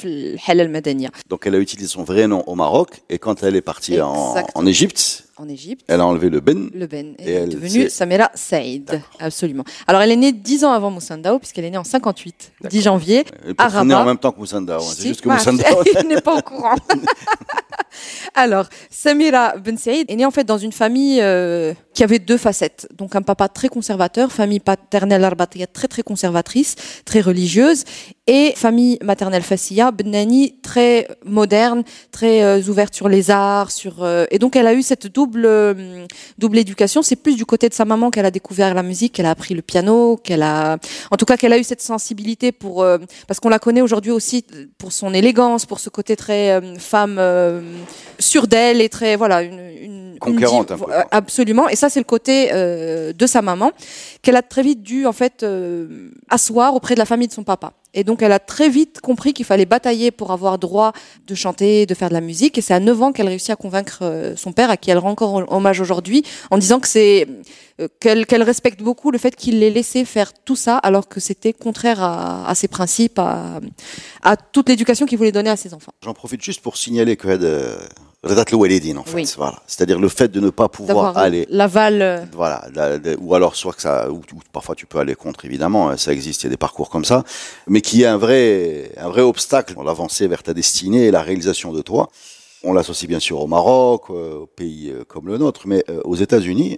Halal 0.47 0.69
Madania, 0.69 1.09
donc 1.29 1.45
elle 1.45 1.55
a 1.55 1.59
utilisé 1.59 1.87
son 1.89 2.03
vrai 2.03 2.27
nom 2.27 2.43
au 2.47 2.55
Maroc 2.55 3.01
et 3.09 3.19
quand 3.19 3.43
elle 3.43 3.55
est 3.55 3.61
partie 3.61 3.99
en, 4.01 4.65
Égypte, 4.65 5.25
en 5.37 5.47
Égypte. 5.49 5.83
elle 5.87 5.99
a 6.01 6.05
enlevé 6.05 6.29
le 6.29 6.39
Ben. 6.39 6.69
Le 6.73 6.87
Ben 6.87 7.13
Et 7.19 7.31
est 7.31 7.33
elle, 7.33 7.49
devenue 7.49 7.89
Samira 7.89 8.31
Saïd. 8.33 9.01
Absolument. 9.19 9.63
Alors, 9.87 10.01
elle 10.01 10.11
est 10.11 10.15
née 10.15 10.31
dix 10.31 10.63
ans 10.63 10.71
avant 10.71 10.89
Moussandao, 10.89 11.37
puisqu'elle 11.39 11.65
est 11.65 11.69
née 11.71 11.77
en 11.77 11.83
58, 11.83 12.53
10 12.69 12.81
janvier, 12.81 13.25
Elle 13.45 13.53
à 13.57 13.69
peut 13.69 13.83
née 13.83 13.93
en 13.95 14.05
même 14.05 14.17
temps 14.17 14.31
que 14.31 14.39
Moussanda. 14.39 14.77
hein. 14.77 14.79
C'est 14.81 15.09
juste 15.09 15.21
que 15.21 15.27
bah, 15.27 15.35
Moussanda. 15.35 15.63
il 16.01 16.07
n'est 16.07 16.21
pas 16.21 16.35
au 16.37 16.41
courant. 16.41 16.75
Alors, 18.35 18.67
Samira 18.89 19.57
Ben 19.57 19.77
Saïd 19.77 20.09
est 20.09 20.15
née 20.15 20.25
en 20.25 20.31
fait 20.31 20.43
dans 20.43 20.57
une 20.57 20.71
famille 20.71 21.19
euh, 21.21 21.73
qui 21.93 22.03
avait 22.03 22.19
deux 22.19 22.37
facettes. 22.37 22.87
Donc 22.95 23.15
un 23.15 23.23
papa 23.23 23.49
très 23.49 23.69
conservateur, 23.69 24.31
famille 24.31 24.59
paternelle 24.59 25.23
arbatia 25.23 25.65
très 25.65 25.87
très 25.87 26.03
conservatrice, 26.03 26.75
très 27.05 27.21
religieuse, 27.21 27.85
et 28.27 28.53
famille 28.55 28.99
maternelle 29.01 29.41
Fassia 29.41 29.89
Benani 29.91 30.59
très 30.61 31.07
moderne, 31.25 31.83
très 32.11 32.43
euh, 32.43 32.61
ouverte 32.67 32.93
sur 32.93 33.09
les 33.09 33.31
arts, 33.31 33.71
sur 33.71 34.03
euh, 34.03 34.25
et 34.29 34.37
donc 34.37 34.55
elle 34.55 34.67
a 34.67 34.73
eu 34.75 34.83
cette 34.83 35.07
double 35.07 35.45
euh, 35.45 36.05
double 36.37 36.59
éducation. 36.59 37.01
C'est 37.01 37.15
plus 37.15 37.35
du 37.35 37.45
côté 37.45 37.67
de 37.69 37.73
sa 37.73 37.85
maman 37.85 38.11
qu'elle 38.11 38.25
a 38.25 38.31
découvert 38.31 38.75
la 38.75 38.83
musique, 38.83 39.13
qu'elle 39.13 39.25
a 39.25 39.31
appris 39.31 39.55
le 39.55 39.63
piano, 39.63 40.17
qu'elle 40.17 40.43
a 40.43 40.77
en 41.09 41.17
tout 41.17 41.25
cas 41.25 41.37
qu'elle 41.37 41.53
a 41.53 41.57
eu 41.57 41.63
cette 41.63 41.81
sensibilité 41.81 42.51
pour 42.51 42.83
euh, 42.83 42.99
parce 43.27 43.39
qu'on 43.39 43.49
la 43.49 43.59
connaît 43.59 43.81
aujourd'hui 43.81 44.11
aussi 44.11 44.45
pour 44.77 44.91
son 44.91 45.15
élégance, 45.15 45.65
pour 45.65 45.79
ce 45.79 45.89
côté 45.89 46.15
très 46.15 46.61
femme 46.77 47.19
sûre 48.19 48.47
d'elle 48.47 48.81
et 48.81 48.89
très 48.89 49.15
voilà 49.15 49.41
une, 49.43 49.59
une 49.59 49.97
une 50.13 50.19
Conquérante 50.19 50.69
div- 50.69 50.73
un 50.73 50.77
peu, 50.79 50.85
quoi. 50.85 51.05
absolument. 51.11 51.69
Et 51.69 51.75
ça 51.75 51.89
c'est 51.89 51.99
le 51.99 52.03
côté 52.05 52.49
euh, 52.51 53.13
de 53.13 53.27
sa 53.27 53.43
maman 53.43 53.71
qu'elle 54.23 54.35
a 54.35 54.41
très 54.41 54.63
vite 54.63 54.81
dû 54.81 55.05
en 55.05 55.13
fait 55.13 55.43
euh, 55.43 56.09
asseoir 56.29 56.73
auprès 56.73 56.95
de 56.95 56.99
la 56.99 57.05
famille 57.05 57.27
de 57.27 57.33
son 57.33 57.43
papa. 57.43 57.73
Et 57.97 58.03
donc 58.03 58.21
elle 58.21 58.31
a 58.31 58.39
très 58.39 58.69
vite 58.69 59.01
compris 59.01 59.33
qu'il 59.33 59.43
fallait 59.43 59.65
batailler 59.65 60.11
pour 60.11 60.31
avoir 60.31 60.59
droit 60.59 60.93
de 61.25 61.33
chanter, 61.33 61.87
de 61.87 61.95
faire 61.95 62.09
de 62.09 62.13
la 62.13 62.21
musique. 62.21 62.55
Et 62.59 62.61
c'est 62.61 62.75
à 62.75 62.79
9 62.79 63.01
ans 63.01 63.11
qu'elle 63.11 63.27
réussit 63.27 63.49
à 63.49 63.55
convaincre 63.55 63.99
euh, 64.03 64.35
son 64.35 64.53
père, 64.53 64.69
à 64.69 64.77
qui 64.77 64.91
elle 64.91 64.99
rend 64.99 65.09
encore 65.09 65.51
hommage 65.51 65.81
aujourd'hui, 65.81 66.23
en 66.51 66.59
disant 66.59 66.79
que 66.79 66.87
c'est 66.87 67.27
euh, 67.81 67.87
qu'elle 67.99 68.43
respecte 68.43 68.83
beaucoup 68.83 69.09
le 69.09 69.17
fait 69.17 69.35
qu'il 69.35 69.59
l'ait 69.59 69.71
laissé 69.71 70.05
faire 70.05 70.31
tout 70.33 70.55
ça 70.55 70.77
alors 70.77 71.07
que 71.07 71.19
c'était 71.19 71.53
contraire 71.53 72.03
à, 72.03 72.53
ses 72.53 72.67
principes, 72.67 73.17
à, 73.17 73.59
à 74.21 74.37
toute 74.37 74.69
l'éducation 74.69 75.07
qu'il 75.07 75.17
voulait 75.17 75.31
donner 75.31 75.49
à 75.49 75.57
ses 75.57 75.73
enfants. 75.73 75.91
J'en 76.03 76.13
profite 76.13 76.43
juste 76.43 76.61
pour 76.61 76.77
signaler 76.77 77.17
que 77.17 77.27
euh, 77.27 77.77
en 78.97 79.03
fait. 79.03 79.13
Oui. 79.13 79.33
Voilà. 79.37 79.59
C'est-à-dire 79.67 79.99
le 79.99 80.09
fait 80.09 80.29
de 80.29 80.39
ne 80.39 80.49
pas 80.49 80.67
pouvoir 80.69 81.13
aller. 81.17 81.45
l'aval. 81.49 82.01
euh, 82.01 82.25
Voilà, 82.33 82.65
la- 82.73 82.97
la- 82.97 83.15
ou 83.19 83.33
alors 83.35 83.55
soit 83.55 83.73
que 83.73 83.81
ça, 83.81 84.09
ou, 84.11 84.17
ou 84.17 84.39
parfois 84.51 84.75
tu 84.75 84.85
peux 84.85 84.99
aller 84.99 85.15
contre 85.15 85.45
évidemment, 85.45 85.89
hein, 85.89 85.97
ça 85.97 86.11
existe, 86.13 86.41
il 86.43 86.45
y 86.45 86.47
a 86.47 86.51
des 86.51 86.57
parcours 86.57 86.89
comme 86.89 87.05
ça, 87.05 87.23
mais 87.67 87.81
qui 87.81 88.03
est 88.03 88.07
un 88.07 88.17
vrai, 88.17 88.91
un 88.97 89.09
vrai 89.09 89.21
obstacle 89.21 89.75
dans 89.75 89.83
l'avancée 89.83 90.27
vers 90.27 90.43
ta 90.43 90.53
destinée 90.53 91.05
et 91.05 91.11
la 91.11 91.21
réalisation 91.21 91.71
de 91.73 91.81
toi. 91.81 92.09
On 92.63 92.73
l'associe 92.73 93.07
bien 93.07 93.19
sûr 93.19 93.39
au 93.39 93.45
Maroc, 93.47 94.05
euh, 94.09 94.39
aux 94.39 94.45
pays 94.47 94.89
euh, 94.89 95.03
comme 95.07 95.27
le 95.27 95.37
nôtre, 95.37 95.61
mais 95.65 95.83
euh, 95.89 96.01
aux 96.05 96.15
États-Unis, 96.15 96.77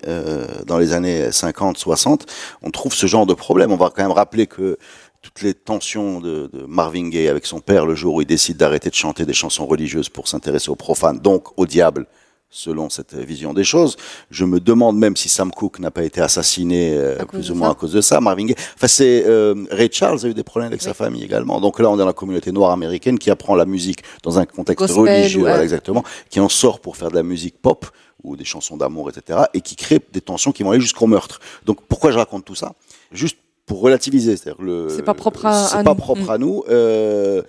dans 0.68 0.78
les 0.78 0.92
années 0.92 1.32
50, 1.32 1.78
60, 1.78 2.26
on 2.62 2.70
trouve 2.70 2.94
ce 2.94 3.08
genre 3.08 3.26
de 3.26 3.34
problème. 3.34 3.72
On 3.72 3.78
va 3.78 3.90
quand 3.90 4.02
même 4.04 4.12
rappeler 4.12 4.46
que 4.46 4.78
toutes 5.22 5.42
les 5.42 5.54
tensions 5.54 6.22
de, 6.22 6.50
de 6.54 6.66
Marvin 6.66 7.10
Gaye 7.10 7.28
avec 7.28 7.46
son 7.46 7.60
père 7.60 7.86
le 7.86 7.96
jour 7.96 8.16
où 8.16 8.22
il 8.22 8.28
décide 8.28 8.58
d'arrêter 8.58 8.90
de 8.90 8.96
chanter 8.96 9.26
des 9.26 9.34
chansons 9.34 9.66
religieuses 9.66 10.10
pour 10.10 10.28
s'intéresser 10.28 10.70
aux 10.70 10.76
profanes, 10.76 11.20
donc 11.20 11.58
au 11.58 11.66
diable, 11.66 12.08
selon 12.50 12.90
cette 12.90 13.14
vision 13.14 13.54
des 13.54 13.64
choses. 13.64 13.96
Je 14.32 14.44
me 14.46 14.60
demande 14.60 14.98
même 14.98 15.16
si 15.16 15.30
Sam 15.30 15.52
Cooke 15.52 15.80
n'a 15.80 15.92
pas 15.92 16.04
été 16.04 16.20
assassiné 16.22 16.94
euh, 16.96 17.24
plus 17.26 17.52
ou 17.52 17.56
moins 17.56 17.70
ça. 17.70 17.72
à 17.74 17.76
cause 17.76 17.94
de 17.94 18.02
ça. 18.02 18.20
Marvin 18.22 18.46
Gaye. 18.46 18.56
Enfin, 18.76 18.88
c'est 18.88 19.24
euh, 19.28 19.66
Ray 19.72 19.90
Charles 19.92 20.20
a 20.24 20.28
eu 20.28 20.34
des 20.34 20.44
problèmes 20.44 20.70
avec 20.70 20.82
sa 20.82 20.94
famille 20.94 21.24
également. 21.24 21.62
Donc 21.62 21.80
là, 21.80 21.90
on 21.90 21.96
est 21.96 22.00
dans 22.00 22.06
la 22.06 22.14
communauté 22.14 22.52
noire 22.52 22.72
américaine 22.72 23.20
qui 23.20 23.30
apprend 23.30 23.56
la 23.56 23.66
musique 23.66 24.04
dans 24.24 24.40
un 24.40 24.46
contexte 24.46 24.88
Gospel, 24.88 25.16
religieux, 25.16 25.44
ouais. 25.44 25.62
exactement, 25.62 26.04
qui 26.30 26.40
en 26.40 26.50
sort 26.50 26.80
pour 26.80 26.98
faire 26.98 27.10
de 27.10 27.16
la 27.16 27.24
musique 27.24 27.62
pop 27.62 27.86
ou 28.24 28.36
des 28.36 28.46
chansons 28.46 28.76
d'amour, 28.76 29.10
etc., 29.10 29.40
et 29.54 29.62
qui 29.62 29.78
crée 29.78 30.02
des 30.12 30.20
tensions 30.20 30.52
qui 30.52 30.64
vont 30.64 30.72
aller 30.72 30.82
jusqu'au 30.82 31.08
meurtre. 31.08 31.40
Donc 31.66 31.80
pourquoi 31.88 32.12
je 32.12 32.18
raconte 32.18 32.44
tout 32.44 32.56
ça? 32.56 32.74
Juste 33.14 33.38
pour 33.70 33.80
relativiser, 33.82 34.36
c'est-à-dire 34.36 34.62
le. 34.62 34.88
C'est 34.90 35.04
pas 35.04 35.14
propre 35.14 35.46
à- 35.46 35.68
c'est 35.68 35.78
à 35.78 35.84
pas 35.84 35.92
nous. 35.92 35.96
propre 35.96 36.24
Mm. 36.26 36.30
à 36.32 36.38
nous. 36.38 36.64
Euh, 36.70 37.42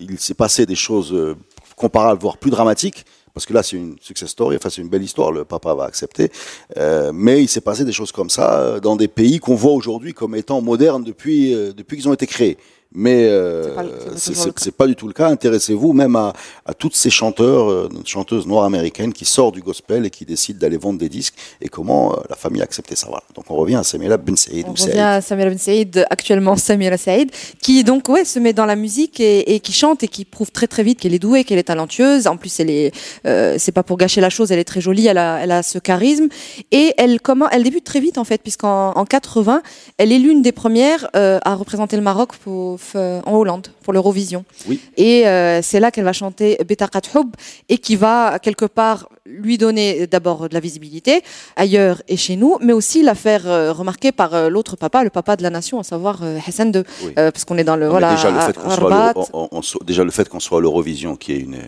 il 0.00 0.18
s'est 0.18 0.32
passé 0.34 0.64
des 0.64 0.74
choses 0.76 1.12
euh, 1.12 1.34
comparables, 1.76 2.20
voire 2.22 2.38
plus 2.38 2.50
dramatiques. 2.50 3.04
Parce 3.34 3.46
que 3.46 3.52
là, 3.52 3.64
c'est 3.64 3.74
une 3.76 3.96
success 4.00 4.28
story, 4.30 4.54
enfin, 4.54 4.70
c'est 4.70 4.80
une 4.80 4.88
belle 4.88 5.02
histoire, 5.02 5.32
le 5.32 5.44
papa 5.44 5.74
va 5.74 5.84
accepter. 5.86 6.30
Euh, 6.76 7.10
mais 7.12 7.42
il 7.42 7.48
s'est 7.48 7.60
passé 7.60 7.84
des 7.84 7.90
choses 7.90 8.12
comme 8.12 8.30
ça 8.30 8.78
dans 8.80 8.94
des 8.94 9.08
pays 9.08 9.40
qu'on 9.40 9.56
voit 9.56 9.72
aujourd'hui 9.72 10.14
comme 10.14 10.36
étant 10.36 10.60
modernes 10.62 11.02
depuis, 11.02 11.50
depuis 11.76 11.96
qu'ils 11.96 12.08
ont 12.08 12.14
été 12.14 12.28
créés. 12.28 12.56
Mais 12.96 13.26
euh, 13.28 13.74
C'est 14.16 14.70
pas 14.70 14.86
du 14.86 14.94
tout 14.94 15.08
le 15.08 15.12
cas. 15.12 15.28
Intéressez-vous 15.28 15.92
même 15.92 16.14
à, 16.14 16.32
à 16.64 16.74
toutes 16.74 16.94
ces 16.94 17.10
chanteurs, 17.10 17.68
euh, 17.68 17.88
chanteuses 18.04 18.46
noires 18.46 18.64
américaines 18.64 19.12
qui 19.12 19.24
sortent 19.24 19.54
du 19.54 19.62
gospel 19.62 20.06
et 20.06 20.10
qui 20.10 20.24
décident 20.24 20.60
d'aller 20.60 20.76
vendre 20.76 21.00
des 21.00 21.08
disques 21.08 21.34
et 21.60 21.68
comment 21.68 22.12
euh, 22.12 22.20
la 22.30 22.36
famille 22.36 22.60
a 22.60 22.64
accepté 22.64 22.94
ça. 22.94 23.08
Voilà. 23.08 23.24
Donc 23.34 23.50
on 23.50 23.56
revient 23.56 23.74
à 23.74 23.82
Samira 23.82 24.16
Ben 24.16 24.36
Saïd. 24.36 24.66
On 24.66 24.70
ou 24.70 24.72
revient 24.74 24.82
Saïd. 24.84 24.98
à 24.98 25.20
Samira 25.20 25.48
Ben 25.50 25.58
Saïd, 25.58 26.06
actuellement 26.08 26.56
Samira 26.56 26.96
Saïd, 26.96 27.32
qui 27.60 27.82
donc 27.82 28.08
ouais 28.08 28.24
se 28.24 28.38
met 28.38 28.52
dans 28.52 28.66
la 28.66 28.76
musique 28.76 29.18
et, 29.18 29.54
et 29.54 29.58
qui 29.58 29.72
chante 29.72 30.04
et 30.04 30.08
qui 30.08 30.24
prouve 30.24 30.52
très 30.52 30.68
très 30.68 30.84
vite 30.84 31.00
qu'elle 31.00 31.14
est 31.14 31.18
douée, 31.18 31.42
qu'elle 31.42 31.58
est 31.58 31.64
talentueuse. 31.64 32.28
En 32.28 32.36
plus, 32.36 32.60
elle 32.60 32.70
est, 32.70 32.92
euh, 33.26 33.56
c'est 33.58 33.72
pas 33.72 33.82
pour 33.82 33.96
gâcher 33.96 34.20
la 34.20 34.30
chose, 34.30 34.52
elle 34.52 34.60
est 34.60 34.64
très 34.64 34.80
jolie, 34.80 35.08
elle 35.08 35.18
a, 35.18 35.40
elle 35.42 35.50
a 35.50 35.64
ce 35.64 35.78
charisme 35.78 36.28
et 36.70 36.94
elle 36.96 37.20
comment, 37.20 37.50
elle 37.50 37.64
débute 37.64 37.84
très 37.84 37.98
vite 37.98 38.18
en 38.18 38.24
fait, 38.24 38.40
puisqu'en 38.40 38.92
en 38.92 39.04
80, 39.04 39.62
elle 39.98 40.12
est 40.12 40.18
l'une 40.20 40.42
des 40.42 40.52
premières 40.52 41.08
à 41.14 41.54
représenter 41.54 41.96
le 41.96 42.02
Maroc 42.02 42.36
pour, 42.36 42.78
f- 42.92 43.22
en 43.24 43.32
Hollande 43.34 43.68
pour 43.82 43.92
l'Eurovision. 43.92 44.44
Oui. 44.68 44.80
Et 44.96 45.26
euh, 45.26 45.60
c'est 45.62 45.80
là 45.80 45.90
qu'elle 45.90 46.04
va 46.04 46.12
chanter 46.12 46.58
Betaqat 46.68 47.00
Houb 47.14 47.30
et 47.68 47.78
qui 47.78 47.96
va 47.96 48.38
quelque 48.38 48.64
part 48.66 49.08
lui 49.26 49.56
donner 49.58 50.06
d'abord 50.06 50.48
de 50.48 50.54
la 50.54 50.60
visibilité 50.60 51.22
ailleurs 51.56 52.02
et 52.08 52.16
chez 52.16 52.36
nous, 52.36 52.58
mais 52.60 52.72
aussi 52.74 53.02
la 53.02 53.14
faire 53.14 53.46
euh, 53.46 53.72
remarquer 53.72 54.12
par 54.12 54.34
euh, 54.34 54.48
l'autre 54.50 54.76
papa, 54.76 55.02
le 55.02 55.10
papa 55.10 55.36
de 55.36 55.42
la 55.42 55.50
nation, 55.50 55.78
à 55.80 55.82
savoir 55.82 56.20
euh, 56.22 56.38
Hassan 56.46 56.72
II, 56.74 56.82
Oui. 57.04 57.12
Euh, 57.18 57.30
parce 57.30 57.44
qu'on 57.44 57.56
est 57.58 57.64
dans 57.64 57.76
le 57.76 57.86
Non, 57.86 57.90
voilà 57.92 58.14
déjà 58.14 58.30
le 58.30 58.40
fait 58.40 58.52
qu'on 58.58 59.62
soit- 59.62 59.84
déjà 59.84 60.04
le 60.04 60.10
fait 60.10 60.28
qu'on 60.28 60.40
soit 60.40 60.58
à 60.58 60.60
l'Eurovision, 60.60 61.16
qui 61.16 61.32
est 61.32 61.38
une 61.40 61.58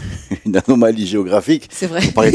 une 0.46 0.56
anomalie 0.56 1.06
géographique. 1.06 1.68
C'est 1.72 1.86
vrai. 1.86 2.00
On 2.08 2.12
parlait 2.12 2.32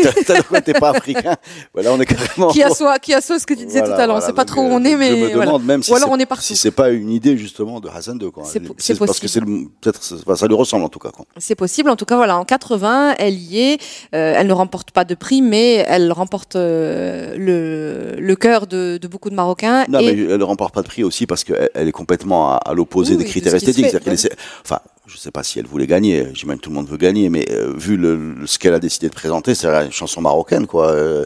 n'était 0.52 0.74
pas 0.74 0.92
africain. 0.92 1.36
Voilà, 1.74 1.94
on 1.94 2.00
est 2.02 2.06
carrément. 2.06 2.50
Qui 2.52 2.64
assoit, 2.64 3.00
qui 3.00 3.14
assoit 3.14 3.40
ce 3.40 3.46
que 3.46 3.54
tu 3.54 3.66
disais 3.66 3.80
Voilà, 3.80 3.96
tout 3.96 4.02
à 4.02 4.08
l'heure. 4.08 4.16
voilà. 4.18 4.26
c'est 4.28 4.34
pas 4.34 4.44
Donc, 4.46 4.56
trop 4.56 4.62
où 4.62 4.72
euh, 4.72 4.74
on 4.80 4.84
est, 4.86 4.96
mais 4.96 5.10
je 5.10 5.16
me 5.16 5.28
voilà. 5.30 5.46
demande 5.46 5.64
même 5.66 5.84
si 5.84 5.92
Ou 5.92 5.96
alors 5.96 6.10
on 6.12 6.20
est 6.20 6.26
partout. 6.26 6.44
Si 6.44 6.56
c'est 6.56 6.72
pas 6.72 6.90
une 6.90 7.10
idée 7.10 7.38
justement 7.38 7.80
de 7.80 7.90
Hassan 7.90 8.18
II. 8.22 8.32
quoi. 8.32 8.44
C'est 8.46 8.60
po- 8.60 8.76
c'est 8.78 8.98
parce 8.98 9.20
que 9.20 9.28
c'est 9.28 9.42
peut-être 9.42 10.00
enfin, 10.26 10.36
ça 10.36 10.48
lui 10.48 10.56
ressemble 10.56 10.84
en 10.86 10.90
tout 10.90 11.00
cas. 11.00 11.10
Quoi. 11.12 11.26
C'est 11.38 11.56
possible. 11.56 11.90
En 11.90 11.96
tout 11.96 12.06
cas, 12.06 12.16
voilà, 12.16 12.38
en 12.38 12.46
80, 12.46 13.16
elle 13.20 13.36
y 13.38 13.60
est. 13.60 13.82
Euh, 14.16 14.34
elle 14.38 14.48
ne 14.48 14.54
remporte 14.54 14.92
pas 14.92 15.06
de 15.06 15.16
prix, 15.16 15.42
mais 15.42 15.86
elle 15.88 16.12
remporte 16.12 16.56
euh, 16.56 17.36
le, 17.38 18.20
le 18.22 18.36
cœur 18.36 18.68
de, 18.68 18.98
de 18.98 19.08
beaucoup 19.08 19.30
de 19.30 19.36
Marocains. 19.36 19.86
Non, 19.90 20.00
et 20.00 20.14
mais 20.14 20.22
elle 20.24 20.38
ne 20.38 20.44
remporte 20.44 20.74
pas 20.74 20.82
de 20.82 20.88
prix 20.88 21.04
aussi 21.04 21.26
parce 21.28 21.44
qu'elle 21.44 21.70
elle 21.74 21.88
est 21.88 21.92
complètement 21.92 22.52
à, 22.54 22.56
à 22.58 22.74
l'opposé 22.74 23.14
Oui, 23.16 23.24
des 23.24 23.30
critères 23.30 23.54
de 23.54 23.60
ce 23.60 23.66
qui 23.66 23.74
se 23.74 23.80
esthétiques. 23.80 23.86
fait, 23.86 23.92
C'est-à-dire 23.92 24.06
qu'elle 24.06 24.14
essaie- 24.14 24.36
Enfin, 24.64 24.80
je 25.12 25.18
sais 25.18 25.32
pas 25.32 25.44
si 25.44 25.60
elle 25.60 25.66
voulait 25.66 25.88
gagner, 25.88 26.28
j'imagine 26.34 26.62
tout 26.62 26.70
le 26.70 26.76
monde 26.76 26.88
veut 26.88 26.98
gagner, 26.98 27.30
mais 27.30 27.46
euh, 27.52 27.74
vu 27.76 27.98
le, 27.98 28.36
ce 28.46 28.58
qu'elle 28.58 28.74
a 28.74 28.80
décidé 28.80 29.10
de 29.10 29.14
présenter, 29.14 29.56
c'est 29.56 29.68
une 29.68 29.92
chanson 29.92 30.22
marocaine, 30.22 30.68
quoi. 30.68 30.92
Euh, 30.92 31.24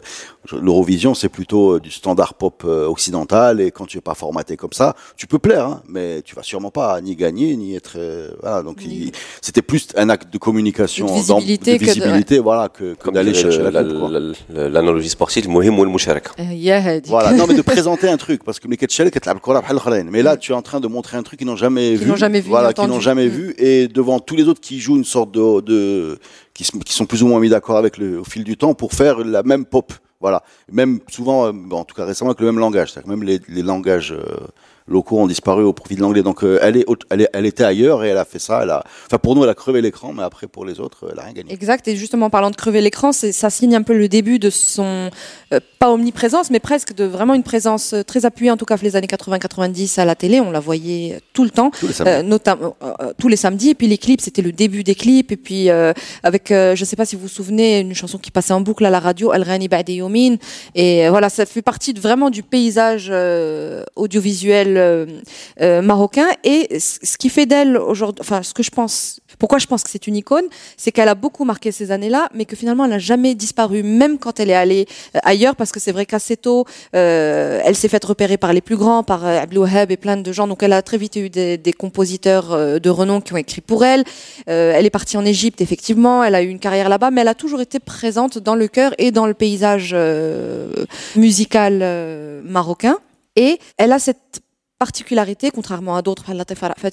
L'Eurovision, 0.52 1.14
c'est 1.14 1.28
plutôt 1.28 1.72
euh, 1.72 1.80
du 1.80 1.90
standard 1.90 2.34
pop 2.34 2.62
occidental, 2.64 3.60
et 3.60 3.72
quand 3.72 3.84
tu 3.84 3.98
es 3.98 4.00
pas 4.00 4.14
formaté 4.14 4.56
comme 4.56 4.72
ça, 4.72 4.94
tu 5.16 5.26
peux 5.26 5.40
plaire, 5.40 5.66
hein, 5.66 5.82
mais 5.88 6.22
tu 6.22 6.36
vas 6.36 6.44
sûrement 6.44 6.70
pas 6.70 7.00
ni 7.00 7.16
gagner, 7.16 7.56
ni 7.56 7.74
être... 7.74 7.98
voilà, 8.40 8.62
donc 8.62 8.78
c'était 9.40 9.62
plus 9.62 9.88
un 9.96 10.08
acte 10.08 10.32
de 10.32 10.38
communication, 10.38 11.06
de 11.06 11.12
visibilité, 11.12 11.78
de 11.78 11.84
visibilité 11.84 12.36
que 12.36 12.42
voilà, 12.42 12.68
que, 12.68 12.94
que 12.94 13.10
d'aller 13.10 13.34
chercher 13.34 13.62
la, 13.62 13.82
L'analogie 14.68 15.08
sportive, 15.08 15.48
mohim 15.48 15.76
ou 15.78 15.84
le 15.84 15.90
Voilà, 17.06 17.32
non, 17.32 17.46
mais 17.48 17.54
de 17.54 17.62
présenter 17.62 18.08
un 18.08 18.16
truc, 18.16 18.44
parce 18.44 18.60
que 18.60 18.68
mais 18.68 20.22
là, 20.22 20.36
tu 20.36 20.52
es 20.52 20.54
en 20.54 20.62
train 20.62 20.80
de 20.80 20.86
montrer 20.88 21.16
un 21.16 21.22
truc 21.22 21.40
qu'ils 21.40 21.48
n'ont 21.48 21.56
jamais 21.56 21.94
vu. 21.94 22.16
jamais 22.16 22.40
vu. 22.40 22.50
Voilà, 22.50 22.72
qu'ils 22.72 22.86
n'ont 22.86 23.00
jamais 23.00 23.28
vu, 23.28 23.54
et 23.58 23.75
devant 23.88 24.20
tous 24.20 24.36
les 24.36 24.48
autres 24.48 24.60
qui 24.60 24.80
jouent 24.80 24.96
une 24.96 25.04
sorte 25.04 25.30
de, 25.32 26.18
qui, 26.54 26.64
sont 26.64 27.06
plus 27.06 27.22
ou 27.22 27.28
moins 27.28 27.40
mis 27.40 27.48
d'accord 27.48 27.76
avec 27.76 27.96
le 27.96 28.20
au 28.20 28.24
fil 28.24 28.44
du 28.44 28.56
temps 28.56 28.74
pour 28.74 28.92
faire 28.92 29.18
la 29.18 29.42
même 29.42 29.64
pop. 29.64 29.92
Voilà, 30.20 30.42
même 30.72 31.00
souvent, 31.08 31.46
euh, 31.46 31.52
en 31.72 31.84
tout 31.84 31.94
cas 31.94 32.06
récemment 32.06 32.30
avec 32.30 32.40
le 32.40 32.46
même 32.46 32.58
langage, 32.58 32.92
c'est-à-dire 32.92 33.10
même 33.10 33.22
les, 33.22 33.38
les 33.48 33.62
langages 33.62 34.12
euh, 34.12 34.46
locaux 34.88 35.18
ont 35.18 35.26
disparu 35.26 35.64
au 35.64 35.72
profit 35.72 35.96
de 35.96 36.00
l'anglais. 36.00 36.22
Donc 36.22 36.44
euh, 36.44 36.58
elle, 36.62 36.76
est, 36.76 36.86
elle, 37.10 37.28
elle, 37.32 37.46
était 37.46 37.64
ailleurs 37.64 38.04
et 38.04 38.08
elle 38.08 38.18
a 38.18 38.24
fait 38.24 38.38
ça. 38.38 38.60
Elle 38.62 38.70
a, 38.70 38.84
enfin 39.06 39.18
pour 39.18 39.34
nous, 39.34 39.44
elle 39.44 39.50
a 39.50 39.54
crevé 39.54 39.80
l'écran, 39.82 40.12
mais 40.12 40.22
après 40.22 40.46
pour 40.46 40.64
les 40.64 40.80
autres, 40.80 41.08
elle 41.12 41.18
a 41.18 41.22
rien 41.22 41.32
gagné. 41.32 41.52
Exact. 41.52 41.86
Et 41.88 41.96
justement, 41.96 42.30
parlant 42.30 42.50
de 42.50 42.56
crever 42.56 42.80
l'écran, 42.80 43.12
ça 43.12 43.50
signe 43.50 43.74
un 43.74 43.82
peu 43.82 43.96
le 43.96 44.08
début 44.08 44.38
de 44.38 44.50
son 44.50 45.10
euh, 45.52 45.60
pas 45.78 45.90
omniprésence, 45.90 46.50
mais 46.50 46.60
presque 46.60 46.94
de 46.94 47.04
vraiment 47.04 47.34
une 47.34 47.42
présence 47.42 47.92
euh, 47.92 48.02
très 48.02 48.24
appuyée. 48.26 48.50
En 48.50 48.56
tout 48.56 48.64
cas, 48.64 48.76
les 48.82 48.96
années 48.96 49.06
80-90 49.06 50.00
à 50.00 50.04
la 50.04 50.14
télé, 50.14 50.40
on 50.40 50.50
la 50.50 50.60
voyait 50.60 51.20
tout 51.32 51.44
le 51.44 51.50
temps, 51.50 51.70
tous 51.70 51.88
les 52.04 52.22
notamment 52.22 52.76
tous 53.18 53.28
les 53.28 53.36
samedis. 53.36 53.70
Et 53.70 53.74
puis 53.74 53.86
les 53.86 53.98
clips, 53.98 54.20
c'était 54.20 54.42
le 54.42 54.52
début 54.52 54.84
des 54.84 54.94
clips. 54.94 55.32
Et 55.32 55.36
puis 55.36 55.68
avec, 56.22 56.48
je 56.50 56.84
sais 56.84 56.96
pas 56.96 57.04
si 57.04 57.16
vous 57.16 57.22
vous 57.22 57.28
souvenez, 57.28 57.80
une 57.80 57.94
chanson 57.94 58.18
qui 58.18 58.30
passait 58.30 58.52
en 58.52 58.60
boucle 58.60 58.84
à 58.84 58.90
la 58.90 59.00
radio, 59.00 59.32
El 59.32 59.42
Rani 59.42 59.68
Yomin. 59.88 60.36
Et 60.74 61.08
voilà, 61.08 61.28
ça 61.28 61.46
fait 61.46 61.62
partie 61.62 61.92
de, 61.92 62.00
vraiment 62.00 62.30
du 62.30 62.42
paysage 62.42 63.12
audiovisuel 63.96 64.75
euh, 64.76 65.06
euh, 65.60 65.82
marocain. 65.82 66.26
Et 66.44 66.78
ce 66.78 67.16
qui 67.16 67.28
fait 67.28 67.46
d'elle 67.46 67.76
aujourd'hui, 67.76 68.20
enfin, 68.20 68.42
ce 68.42 68.54
que 68.54 68.62
je 68.62 68.70
pense, 68.70 69.20
pourquoi 69.38 69.58
je 69.58 69.66
pense 69.66 69.82
que 69.82 69.90
c'est 69.90 70.06
une 70.06 70.16
icône, 70.16 70.44
c'est 70.76 70.92
qu'elle 70.92 71.08
a 71.08 71.14
beaucoup 71.14 71.44
marqué 71.44 71.72
ces 71.72 71.90
années-là, 71.90 72.28
mais 72.34 72.44
que 72.44 72.56
finalement 72.56 72.84
elle 72.84 72.90
n'a 72.90 72.98
jamais 72.98 73.34
disparu, 73.34 73.82
même 73.82 74.18
quand 74.18 74.40
elle 74.40 74.50
est 74.50 74.54
allée 74.54 74.86
euh, 75.14 75.18
ailleurs, 75.22 75.56
parce 75.56 75.72
que 75.72 75.80
c'est 75.80 75.92
vrai 75.92 76.06
qu'assez 76.06 76.36
tôt, 76.36 76.64
elle 76.92 77.76
s'est 77.76 77.88
faite 77.88 78.04
repérer 78.04 78.36
par 78.36 78.52
les 78.52 78.60
plus 78.60 78.76
grands, 78.76 79.02
par 79.02 79.24
Abdou 79.24 79.62
Wahab 79.62 79.90
et 79.90 79.96
plein 79.96 80.16
de 80.16 80.32
gens. 80.32 80.46
Donc 80.46 80.62
elle 80.62 80.72
a 80.72 80.82
très 80.82 80.98
vite 80.98 81.16
eu 81.16 81.30
des, 81.30 81.74
compositeurs 81.76 82.80
de 82.80 82.90
renom 82.90 83.20
qui 83.20 83.32
ont 83.34 83.36
écrit 83.36 83.60
pour 83.60 83.84
elle. 83.84 84.04
elle 84.46 84.86
est 84.86 84.90
partie 84.90 85.16
en 85.16 85.24
Égypte, 85.24 85.60
effectivement. 85.60 86.24
Elle 86.24 86.34
a 86.34 86.42
eu 86.42 86.48
une 86.48 86.58
carrière 86.58 86.88
là-bas, 86.88 87.10
mais 87.10 87.20
elle 87.20 87.28
a 87.28 87.34
toujours 87.34 87.60
été 87.60 87.78
présente 87.78 88.38
dans 88.38 88.54
le 88.54 88.68
cœur 88.68 88.94
et 88.98 89.10
dans 89.10 89.26
le 89.26 89.34
paysage 89.34 89.94
musical 91.16 91.82
marocain. 92.44 92.98
Et 93.36 93.58
elle 93.76 93.92
a 93.92 93.98
cette 93.98 94.40
particularité, 94.78 95.50
contrairement 95.50 95.96
à 95.96 96.02
d'autres, 96.02 96.24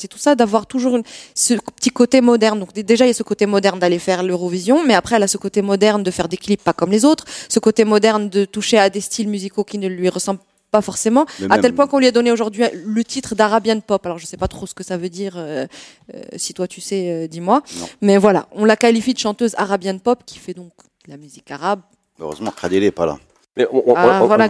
tout 0.09 0.17
ça, 0.17 0.35
d'avoir 0.35 0.67
toujours 0.67 0.97
une, 0.97 1.03
ce 1.35 1.55
petit 1.75 1.89
côté 1.89 2.21
moderne. 2.21 2.59
Donc 2.59 2.73
déjà, 2.73 3.05
il 3.05 3.09
y 3.09 3.11
a 3.11 3.13
ce 3.13 3.23
côté 3.23 3.45
moderne 3.45 3.79
d'aller 3.79 3.99
faire 3.99 4.23
l'Eurovision, 4.23 4.85
mais 4.85 4.93
après, 4.93 5.15
elle 5.15 5.23
a 5.23 5.27
ce 5.27 5.37
côté 5.37 5.61
moderne 5.61 6.03
de 6.03 6.11
faire 6.11 6.27
des 6.27 6.37
clips 6.37 6.63
pas 6.63 6.73
comme 6.73 6.91
les 6.91 7.05
autres, 7.05 7.25
ce 7.49 7.59
côté 7.59 7.83
moderne 7.83 8.29
de 8.29 8.45
toucher 8.45 8.77
à 8.77 8.89
des 8.89 9.01
styles 9.01 9.27
musicaux 9.27 9.63
qui 9.63 9.77
ne 9.77 9.87
lui 9.87 10.09
ressemblent 10.09 10.39
pas 10.71 10.81
forcément, 10.81 11.27
à 11.51 11.59
tel 11.59 11.75
point 11.75 11.85
qu'on 11.85 11.99
lui 11.99 12.07
a 12.07 12.11
donné 12.11 12.31
aujourd'hui 12.31 12.63
le 12.73 13.03
titre 13.03 13.35
d'Arabian 13.35 13.79
Pop. 13.79 14.03
Alors 14.07 14.17
je 14.17 14.25
sais 14.25 14.37
pas 14.37 14.47
trop 14.47 14.65
ce 14.65 14.73
que 14.73 14.83
ça 14.83 14.97
veut 14.97 15.09
dire, 15.09 15.35
euh, 15.37 15.67
euh, 16.15 16.21
si 16.35 16.55
toi 16.55 16.67
tu 16.67 16.81
sais, 16.81 17.11
euh, 17.11 17.27
dis-moi. 17.27 17.61
Mais 18.01 18.17
voilà, 18.17 18.47
on 18.53 18.65
la 18.65 18.75
qualifie 18.75 19.13
de 19.13 19.19
chanteuse 19.19 19.53
Arabian 19.57 19.99
Pop 19.99 20.23
qui 20.25 20.39
fait 20.39 20.55
donc 20.55 20.71
de 21.05 21.11
la 21.11 21.17
musique 21.17 21.51
arabe. 21.51 21.81
Heureusement, 22.19 22.51
Khadil 22.51 22.81
n'est 22.81 22.91
pas 22.91 23.05
là. 23.05 23.19
Mais 23.55 23.67
ah, 23.95 24.23
voilà, 24.25 24.49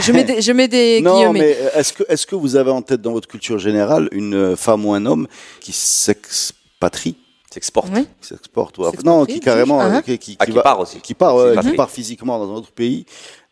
je 0.00 0.12
mets 0.12 0.24
des, 0.24 0.42
je 0.42 0.52
mets 0.52 0.66
des 0.66 1.00
non, 1.04 1.32
mais 1.32 1.56
est-ce 1.74 1.92
que, 1.92 2.02
est-ce 2.08 2.26
que 2.26 2.34
vous 2.34 2.56
avez 2.56 2.70
en 2.72 2.82
tête 2.82 3.00
dans 3.00 3.12
votre 3.12 3.28
culture 3.28 3.58
générale 3.58 4.08
une 4.10 4.56
femme 4.56 4.84
ou 4.86 4.92
un 4.92 5.06
homme 5.06 5.28
qui 5.60 5.72
s'expatrie? 5.72 7.16
S'exporte. 7.52 7.88
Oui. 7.92 8.06
S'exporte, 8.20 8.78
Non, 9.04 9.24
qui 9.24 9.40
carrément, 9.40 9.80
uh 9.80 10.02
qui, 10.02 10.18
qui, 10.18 10.36
ah, 10.38 10.46
qui, 10.46 10.52
part 10.52 10.78
aussi. 10.78 11.00
Qui 11.00 11.14
part, 11.14 11.34
qui 11.62 11.72
part 11.72 11.90
physiquement 11.90 12.38
dans 12.38 12.52
un 12.52 12.56
autre 12.56 12.70
pays. 12.70 13.06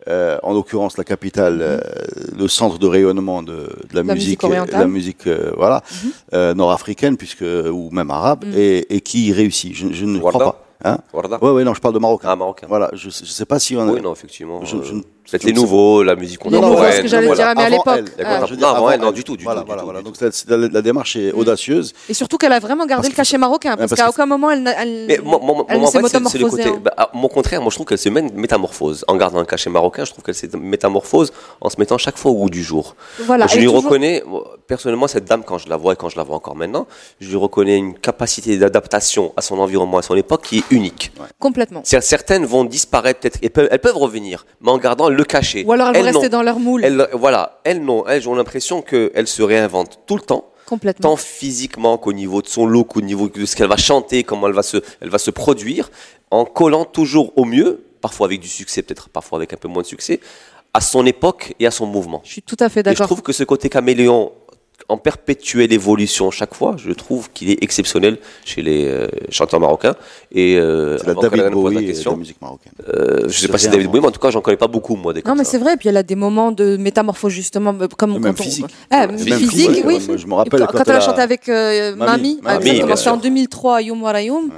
Euh, 0.07 0.39
en 0.45 0.55
l'occurrence 0.55 0.97
la 0.97 1.03
capitale, 1.03 1.55
mhm. 1.55 1.61
euh, 1.63 1.81
le 2.39 2.47
centre 2.49 2.79
de 2.79 2.87
rayonnement 2.87 3.43
de, 3.43 3.53
de 3.53 3.69
la, 3.93 4.05
la, 4.05 4.15
musique, 4.15 4.43
musique 4.45 4.73
la 4.73 4.87
musique, 4.87 5.27
euh, 5.27 5.53
voilà, 5.57 5.83
mm 5.91 6.09
-hmm. 6.33 6.55
nord-africaine 6.55 7.17
puisque 7.17 7.45
ou 7.73 7.91
même 7.91 8.11
arabe, 8.13 8.45
mm 8.45 8.51
-hmm. 8.53 8.59
et, 8.59 8.95
et, 8.95 9.01
qui 9.01 9.33
réussit. 9.33 9.75
Je, 9.75 9.87
je 9.93 10.05
ne 10.07 10.19
crois 10.21 10.33
pas. 10.33 10.68
Hein 10.85 10.99
ouais, 11.13 11.51
ouais, 11.51 11.65
non, 11.65 11.75
je 11.75 11.81
parle 11.81 11.95
de 11.95 11.99
Marocain. 11.99 12.29
Ah, 12.31 12.37
Marocain. 12.37 12.67
Voilà, 12.69 12.91
je, 12.93 13.11
je 13.11 13.25
sais 13.25 13.47
pas 13.47 13.59
si 13.59 13.77
on 13.77 13.81
a... 13.81 13.93
Oui, 13.93 14.01
non, 14.01 14.13
effectivement. 14.13 14.65
Je, 14.65 14.81
je, 14.83 14.95
c'était 15.31 15.53
nouveau, 15.53 16.03
la 16.03 16.17
musique 16.17 16.39
contemporaine. 16.39 16.91
C'est 16.91 16.97
ce 16.97 17.03
que 17.03 17.09
j'allais 17.09 17.35
dire, 17.35 17.53
mais 17.55 17.65
à 17.65 17.69
l'époque. 17.69 18.05
Ah. 18.25 18.45
Non, 18.59 18.69
avant 18.69 18.91
elle, 18.91 19.01
non, 19.01 19.13
du 19.13 19.25
tout, 19.25 19.37
du 19.37 19.45
voilà, 19.45 19.61
tout. 19.61 19.67
Voilà, 19.67 19.83
voilà. 19.83 20.01
Donc 20.01 20.15
la, 20.21 20.57
la, 20.57 20.81
démarche 20.83 21.17
est 21.17 21.35
mm. 21.35 21.39
audacieuse. 21.39 21.93
Et 22.09 22.15
surtout 22.15 22.39
qu'elle 22.39 22.53
a 22.53 22.59
vraiment 22.59 22.87
gardé 22.87 23.11
le 23.11 23.15
cachet 23.15 23.37
marocain, 23.37 23.77
parce, 23.77 23.93
qu'à 23.93 24.09
aucun 24.09 24.25
moment 24.25 24.51
elle, 24.51 24.67
elle, 24.79 25.05
mais 25.07 25.19
mon, 25.23 25.39
mon, 25.43 25.67
elle 25.69 25.83
ne 25.83 25.87
s'est 25.87 26.01
métamorphosée. 26.01 26.65
Le 26.65 26.71
côté, 26.71 26.81
bah, 26.83 27.11
mon 27.13 27.29
contraire, 27.29 27.61
moi 27.61 27.69
je 27.69 27.77
trouve 27.77 27.87
qu'elle 27.87 27.99
se 27.99 28.09
métamorphose. 28.09 29.05
En 29.07 29.17
gardant 29.17 29.41
le 29.41 29.45
cachet 29.45 29.69
marocain, 29.69 30.07
je 30.07 30.13
trouve 30.13 30.25
qu'elle 30.25 30.35
se 30.35 30.47
métamorphose 30.57 31.31
en 31.61 31.69
se 31.69 31.77
mettant 31.79 31.99
chaque 31.99 32.17
fois 32.17 32.31
au 32.31 32.35
goût 32.35 32.51
du 32.51 32.63
jour. 32.63 32.97
Voilà. 33.21 33.47
Je 33.49 33.59
lui 33.59 33.67
reconnais, 33.67 34.23
personnellement, 34.67 35.09
cette 35.09 35.27
dame, 35.27 35.43
quand 35.45 35.59
je 35.59 35.69
la 35.69 35.77
vois 35.77 35.93
et 35.93 35.97
quand 35.97 36.09
je 36.09 36.17
la 36.17 36.23
vois 36.23 36.37
encore 36.37 36.57
maintenant, 36.57 36.87
je 37.21 37.29
lui 37.29 37.37
reconnais 37.37 37.77
une 37.77 37.95
capacité 37.95 38.57
d'adaptation 38.57 39.35
à 39.37 39.43
son 39.43 39.59
environnement, 39.59 39.99
à 39.99 40.03
son 40.03 40.17
époque 40.17 40.43
qui 40.43 40.59
est 40.59 40.65
unique. 40.71 41.13
Complètement. 41.39 41.83
Certaines 41.85 42.47
vont 42.47 42.65
disparaître 42.65 43.21
peut-être, 43.21 43.39
elles 43.71 43.79
peuvent 43.79 43.97
revenir, 43.97 44.47
mais 44.63 44.71
en 44.71 44.79
gardant 44.79 45.11
le 45.19 45.25
cachet. 45.25 45.65
Ou 45.67 45.73
alors 45.73 45.89
elles, 45.95 46.05
vont 46.05 46.13
rester 46.13 46.29
dans 46.31 46.43
leur 46.43 46.59
moule. 46.59 46.85
Elles, 46.85 47.09
voilà, 47.13 47.61
elles 47.65 47.83
non, 47.85 48.07
elles 48.07 48.29
ont 48.29 48.35
l'impression 48.35 48.81
qu'elles 48.81 49.29
se 49.29 49.43
réinventent 49.43 50.01
tout 50.07 50.17
le 50.17 50.23
temps. 50.23 50.51
Complètement. 50.65 51.11
Tant 51.11 51.17
physiquement 51.17 51.97
qu'au 51.97 52.13
niveau 52.13 52.43
de 52.43 52.47
son 52.47 52.67
look, 52.67 52.97
au 52.97 53.01
niveau 53.01 53.29
de 53.29 53.47
ce 53.47 53.57
qu'elle 53.57 53.69
va 53.69 53.77
chanter, 53.77 54.23
comment 54.23 54.49
elle 54.49 54.55
va 54.55 54.63
se, 54.63 54.79
elle 55.01 55.09
va 55.09 55.19
se 55.19 55.31
produire, 55.31 55.91
en 56.31 56.45
collant 56.45 56.85
toujours 56.85 57.33
au 57.37 57.45
mieux, 57.45 57.83
parfois 58.01 58.27
avec 58.27 58.41
du 58.41 58.49
succès, 58.49 58.83
peut-être 58.83 59.09
parfois 59.09 59.39
avec 59.39 59.53
un 59.53 59.57
peu 59.57 59.69
moins 59.69 59.83
de 59.83 59.87
succès, 59.87 60.21
à 60.75 60.81
son 60.81 61.07
époque 61.07 61.55
et 61.59 61.67
à 61.67 61.71
son 61.71 61.87
mouvement. 61.87 62.21
Je 62.25 62.33
suis 62.33 62.43
tout 62.43 62.57
à 62.61 62.69
fait 62.69 62.83
d'accord. 62.83 62.99
Je 62.99 63.03
trouve 63.05 63.23
que 63.23 63.33
ce 63.33 63.45
côté 63.45 63.71
caméléon 63.71 64.33
en 64.89 64.97
perpétuelle 64.97 65.73
évolution 65.73 66.31
chaque 66.31 66.55
fois. 66.55 66.77
Je 66.79 66.93
trouve 66.93 67.31
qu'il 67.33 67.51
est 67.51 67.63
exceptionnel 67.63 68.19
chez 68.45 68.63
les 68.63 68.87
euh, 68.87 69.09
chanteurs 69.31 69.61
marocains. 69.61 69.95
Et 70.33 70.57
euh, 70.59 70.99
la 71.07 71.15
David 71.15 71.51
Bowie 71.51 71.75
la, 71.75 72.11
la 72.11 72.17
musique 72.17 72.41
marocaine. 72.41 72.73
Euh, 72.89 73.29
je 73.29 73.39
sais 73.39 73.49
pas 73.49 73.59
si 73.59 73.65
c'est 73.65 73.71
David 73.71 73.89
Bowie, 73.89 74.01
mais 74.01 74.09
en 74.09 74.11
tout 74.11 74.21
cas, 74.21 74.31
j'en 74.31 74.41
connais 74.41 74.57
pas 74.57 74.69
beaucoup 74.69 74.97
moi. 74.97 75.13
Des 75.13 75.23
non, 75.27 75.35
mais 75.35 75.45
c'est 75.45 75.59
vrai. 75.59 75.75
Et 75.75 75.77
puis 75.77 75.89
elle 75.89 75.97
a 75.97 76.03
des 76.03 76.15
moments 76.15 76.53
de 76.53 76.77
métamorphose 76.77 77.33
justement, 77.33 77.75
comme 77.97 78.15
même 78.15 78.35
quand 78.35 78.43
physique. 78.43 78.67
On... 78.67 78.97
Ah, 78.97 79.07
même 79.07 79.19
physique, 79.19 79.51
physique, 79.51 79.85
oui. 79.85 80.01
Moi, 80.07 80.17
je 80.17 80.27
me 80.27 80.35
rappelle 80.35 80.61
quand, 80.61 80.79
quand 80.79 80.85
elle 80.87 80.97
a 80.97 81.01
chanté 81.01 81.21
avec 81.21 81.49
euh, 81.49 81.95
Mami, 81.97 82.41
Mami, 82.43 82.69
exactement. 82.69 82.97
C'est 82.97 83.11
en 83.11 83.17
2003, 83.17 83.83
Youm 83.83 84.03
Warayoum. 84.03 84.45
Ouais. 84.45 84.51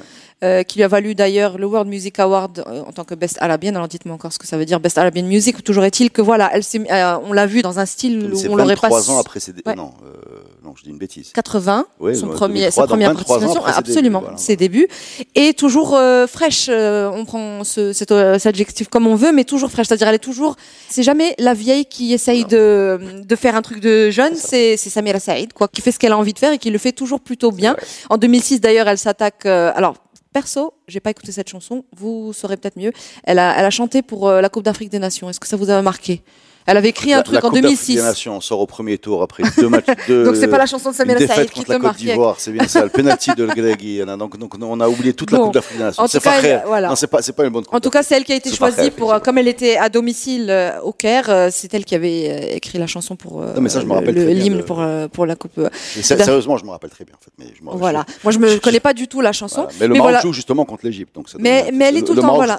Euh, 0.42 0.62
qui 0.62 0.78
lui 0.78 0.84
a 0.84 0.88
valu 0.88 1.14
d'ailleurs 1.14 1.58
le 1.58 1.66
World 1.66 1.86
Music 1.86 2.18
Award 2.18 2.64
euh, 2.66 2.80
en 2.80 2.92
tant 2.92 3.04
que 3.04 3.14
Best 3.14 3.36
Arabian. 3.42 3.74
Alors 3.74 3.88
dites-moi 3.88 4.14
encore 4.14 4.32
ce 4.32 4.38
que 4.38 4.46
ça 4.46 4.56
veut 4.56 4.64
dire 4.64 4.80
Best 4.80 4.96
Arabian 4.96 5.24
Music. 5.24 5.62
Toujours 5.62 5.84
est-il 5.84 6.10
que 6.10 6.22
voilà, 6.22 6.50
elle 6.54 6.62
euh, 6.90 7.18
on 7.26 7.34
l'a 7.34 7.44
vu 7.44 7.60
dans 7.60 7.78
un 7.78 7.84
style 7.84 8.32
où 8.32 8.38
on 8.48 8.56
l'aurait 8.56 8.74
pas. 8.76 8.88
Trois 8.88 9.10
ans 9.10 9.18
après 9.18 9.38
ses 9.38 9.52
ouais. 9.52 9.74
non, 9.74 9.92
euh, 10.02 10.38
non, 10.64 10.72
je 10.78 10.84
dis 10.84 10.88
une 10.88 10.96
bêtise. 10.96 11.32
80, 11.34 11.84
oui, 12.00 12.16
son 12.16 12.28
premier, 12.28 12.70
sa 12.70 12.86
première 12.86 13.12
participation, 13.12 13.62
absolument, 13.66 14.20
voilà. 14.20 14.38
ses 14.38 14.56
débuts, 14.56 14.88
et 15.34 15.52
toujours 15.52 15.94
euh, 15.94 16.26
fraîche. 16.26 16.70
on 16.70 17.26
prend 17.26 17.62
ce, 17.62 17.92
cet, 17.92 18.08
cet, 18.08 18.46
adjectif 18.46 18.88
comme 18.88 19.06
on 19.06 19.16
veut, 19.16 19.32
mais 19.32 19.44
toujours 19.44 19.70
fraîche. 19.70 19.88
C'est-à-dire 19.88 20.08
elle 20.08 20.14
est 20.14 20.18
toujours. 20.18 20.56
C'est 20.88 21.02
jamais 21.02 21.34
la 21.38 21.52
vieille 21.52 21.84
qui 21.84 22.14
essaye 22.14 22.46
de, 22.46 22.98
de 23.22 23.36
faire 23.36 23.56
un 23.56 23.62
truc 23.62 23.80
de 23.80 24.08
jeune. 24.08 24.34
C'est 24.36 24.78
Samira 24.78 25.20
Saïd, 25.20 25.52
quoi, 25.52 25.68
qui 25.68 25.82
fait 25.82 25.92
ce 25.92 25.98
qu'elle 25.98 26.12
a 26.12 26.16
envie 26.16 26.32
de 26.32 26.38
faire 26.38 26.54
et 26.54 26.58
qui 26.58 26.70
le 26.70 26.78
fait 26.78 26.92
toujours 26.92 27.20
plutôt 27.20 27.52
bien. 27.52 27.76
En 28.08 28.16
2006 28.16 28.62
d'ailleurs, 28.62 28.88
elle 28.88 28.96
s'attaque. 28.96 29.44
alors 29.44 29.96
Perso, 30.32 30.74
j'ai 30.86 31.00
pas 31.00 31.10
écouté 31.10 31.32
cette 31.32 31.48
chanson, 31.48 31.84
vous 31.96 32.32
saurez 32.32 32.56
peut-être 32.56 32.76
mieux. 32.78 32.92
Elle 33.24 33.38
a, 33.38 33.58
elle 33.58 33.64
a 33.64 33.70
chanté 33.70 34.00
pour 34.02 34.28
euh, 34.28 34.40
la 34.40 34.48
Coupe 34.48 34.64
d'Afrique 34.64 34.90
des 34.90 35.00
Nations. 35.00 35.28
Est-ce 35.28 35.40
que 35.40 35.48
ça 35.48 35.56
vous 35.56 35.70
a 35.70 35.82
marqué? 35.82 36.22
Elle 36.66 36.76
avait 36.76 36.88
écrit 36.88 37.12
un 37.12 37.18
la, 37.18 37.22
truc 37.22 37.42
la 37.42 37.46
en 37.46 37.50
2006. 37.50 37.96
La 37.96 38.02
Nation, 38.04 38.36
on 38.36 38.40
sort 38.40 38.60
au 38.60 38.66
premier 38.66 38.98
tour 38.98 39.22
après 39.22 39.42
deux 39.58 39.68
matchs. 39.68 39.86
De, 40.08 40.24
donc 40.24 40.36
c'est 40.36 40.48
pas 40.48 40.58
la 40.58 40.66
chanson 40.66 40.90
de 40.90 40.94
Samira 40.94 41.18
Saïd 41.18 41.50
qui 41.50 41.64
te 41.64 41.72
marque. 41.74 41.96
d'Ivoire, 41.96 42.36
c'est 42.38 42.52
bien 42.52 42.66
ça. 42.66 42.84
Le 42.84 42.88
penalty 42.90 43.30
de 43.36 43.46
Gregui. 43.46 44.00
Donc, 44.18 44.38
donc 44.38 44.54
on 44.60 44.80
a 44.80 44.88
oublié 44.88 45.12
toute 45.12 45.30
bon, 45.30 45.36
la 45.36 45.44
Coupe 45.44 45.54
d'Afrique 45.54 45.78
des 45.78 45.84
Nations. 45.84 46.06
C'est 46.06 46.22
pas 46.22 46.40
elle, 46.42 46.62
voilà. 46.66 46.88
Non, 46.88 46.96
c'est 46.96 47.06
pas, 47.06 47.20
pas 47.20 47.44
une 47.44 47.50
bonne. 47.50 47.64
Coupe 47.64 47.74
en 47.74 47.80
tout 47.80 47.90
cas, 47.90 48.02
c'est 48.02 48.16
elle 48.16 48.24
qui 48.24 48.32
a 48.32 48.36
été 48.36 48.52
choisie 48.54 48.90
pour, 48.90 49.20
comme 49.20 49.38
elle 49.38 49.48
était 49.48 49.76
à 49.76 49.88
domicile 49.88 50.46
euh, 50.50 50.80
au 50.82 50.92
Caire, 50.92 51.28
euh, 51.28 51.48
c'est 51.50 51.72
elle 51.74 51.84
qui 51.84 51.94
avait 51.94 52.28
euh, 52.30 52.56
écrit 52.56 52.78
la 52.78 52.86
chanson 52.86 53.16
pour 53.16 53.40
non, 53.40 53.60
mais 53.60 53.68
ça, 53.68 53.80
je 53.80 53.86
me 53.86 53.92
rappelle 53.92 54.14
l'hymne 54.14 54.62
pour 54.62 54.82
pour 55.12 55.26
la 55.26 55.36
Coupe. 55.36 55.60
Sérieusement, 55.72 56.56
je 56.56 56.64
me 56.64 56.70
rappelle 56.70 56.90
très 56.90 57.04
bien 57.04 57.14
voilà. 57.62 58.04
Moi, 58.24 58.32
je 58.32 58.38
me 58.38 58.58
connais 58.58 58.80
pas 58.80 58.94
du 58.94 59.08
tout 59.08 59.20
la 59.20 59.32
chanson. 59.32 59.66
Mais 59.80 59.88
le 59.88 59.94
Maroc 59.94 60.22
joue 60.22 60.32
justement 60.32 60.64
contre 60.64 60.84
l'Égypte, 60.84 61.16
mais 61.38 61.70
mais 61.72 61.86
elle 61.86 61.96
est 61.96 62.02
tout 62.02 62.14
le 62.14 62.22
temps 62.22 62.34
voilà. 62.34 62.58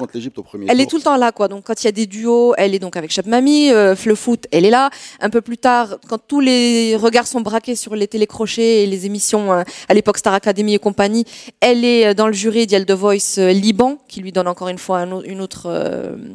Elle 0.68 0.82
est 0.82 0.90
tout 0.90 0.98
le 0.98 1.04
temps 1.04 1.18
là, 1.18 1.32
quoi. 1.32 1.48
Donc 1.48 1.66
quand 1.66 1.84
il 1.84 1.86
y 1.86 1.90
a 1.90 1.92
des 1.92 2.06
duos, 2.06 2.54
elle 2.58 2.76
est 2.76 2.80
donc 2.80 2.96
avec 2.96 3.12
Chap 3.12 3.26
Mami. 3.26 3.72
Le, 3.94 4.10
le 4.10 4.16
foot, 4.16 4.48
elle 4.52 4.66
est 4.66 4.70
là. 4.70 4.90
Un 5.20 5.30
peu 5.30 5.42
plus 5.42 5.58
tard, 5.58 5.98
quand 6.08 6.20
tous 6.28 6.40
les 6.40 6.96
regards 6.96 7.28
sont 7.28 7.42
braqués 7.42 7.76
sur 7.76 7.96
les 7.96 8.08
télécrochets 8.08 8.84
et 8.84 8.88
les 8.88 9.06
émissions 9.06 9.54
euh, 9.54 9.64
à 9.90 9.94
l'époque 9.94 10.18
Star 10.18 10.34
Academy 10.34 10.74
et 10.74 10.80
compagnie, 10.80 11.26
elle 11.60 11.86
est 11.86 12.08
euh, 12.08 12.14
dans 12.14 12.28
le 12.28 12.34
jury 12.34 12.68
d'Yel 12.68 12.86
The 12.86 12.92
Voice 12.92 13.38
euh, 13.38 13.52
Liban, 13.52 13.98
qui 14.08 14.22
lui 14.22 14.32
donne 14.32 14.48
encore 14.48 14.70
une 14.70 14.78
fois 14.78 15.00
un, 15.00 15.22
une 15.22 15.42
autre, 15.42 15.68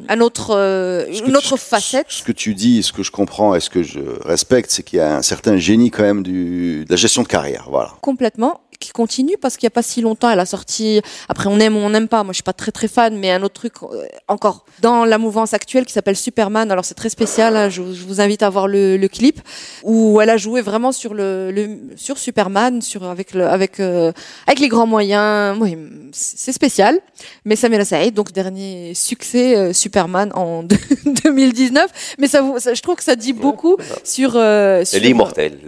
un 0.09 0.21
autre, 0.21 0.51
une 1.25 1.35
autre 1.35 1.57
facette. 1.57 2.07
Ce 2.09 2.23
que 2.23 2.31
tu 2.31 2.53
dis, 2.53 2.83
ce 2.83 2.91
que 2.93 3.03
je 3.03 3.11
comprends 3.11 3.55
et 3.55 3.59
ce 3.59 3.69
que 3.69 3.83
je 3.83 3.99
respecte, 4.23 4.71
c'est 4.71 4.83
qu'il 4.83 4.99
y 4.99 5.01
a 5.01 5.17
un 5.17 5.21
certain 5.21 5.57
génie 5.57 5.91
quand 5.91 6.03
même 6.03 6.23
du, 6.23 6.85
de 6.85 6.89
la 6.89 6.95
gestion 6.95 7.23
de 7.23 7.27
carrière. 7.27 7.67
Voilà. 7.69 7.93
Complètement 8.01 8.61
qui 8.79 8.91
continue 8.91 9.37
parce 9.41 9.57
qu'il 9.57 9.65
n'y 9.65 9.71
a 9.71 9.75
pas 9.75 9.81
si 9.81 10.01
longtemps, 10.01 10.29
elle 10.29 10.39
a 10.39 10.45
sorti. 10.45 11.01
Après, 11.29 11.47
on 11.49 11.59
aime 11.59 11.75
ou 11.75 11.79
on 11.79 11.89
n'aime 11.89 12.07
pas. 12.07 12.23
Moi, 12.23 12.33
je 12.33 12.37
suis 12.37 12.43
pas 12.43 12.53
très 12.53 12.71
très 12.71 12.87
fan, 12.87 13.17
mais 13.17 13.31
un 13.31 13.41
autre 13.43 13.55
truc 13.55 13.73
euh, 13.83 14.05
encore 14.27 14.65
dans 14.81 15.05
la 15.05 15.17
mouvance 15.17 15.53
actuelle 15.53 15.85
qui 15.85 15.93
s'appelle 15.93 16.15
Superman. 16.15 16.71
Alors 16.71 16.85
c'est 16.85 16.93
très 16.93 17.09
spécial. 17.09 17.55
Hein, 17.55 17.69
je, 17.69 17.81
vous 17.81 18.21
invite 18.21 18.43
à 18.43 18.49
voir 18.49 18.67
le, 18.67 18.97
le, 18.97 19.07
clip 19.07 19.41
où 19.83 20.21
elle 20.21 20.29
a 20.29 20.37
joué 20.37 20.61
vraiment 20.61 20.91
sur 20.91 21.13
le, 21.13 21.51
le 21.51 21.79
sur 21.95 22.17
Superman, 22.17 22.81
sur 22.81 23.03
avec 23.03 23.33
le 23.33 23.47
avec 23.47 23.79
euh, 23.79 24.11
avec 24.45 24.59
les 24.59 24.67
grands 24.67 24.87
moyens. 24.87 25.57
Oui, 25.59 25.77
c'est 26.11 26.51
spécial. 26.51 26.99
Mais 27.45 27.55
Samira 27.55 27.85
Saïd, 27.85 28.13
donc 28.13 28.31
dernier 28.31 28.93
succès 28.93 29.57
euh, 29.57 29.73
Superman 29.73 30.31
en 30.35 30.63
2019. 31.23 32.15
Mais 32.19 32.27
ça, 32.27 32.41
je 32.73 32.81
trouve 32.81 32.95
que 32.95 33.03
ça 33.03 33.15
dit 33.15 33.33
beaucoup 33.33 33.77
sur, 34.03 34.31
sur. 34.31 34.37
Elle 34.37 34.85
est 35.05 35.09
immortelle. 35.09 35.59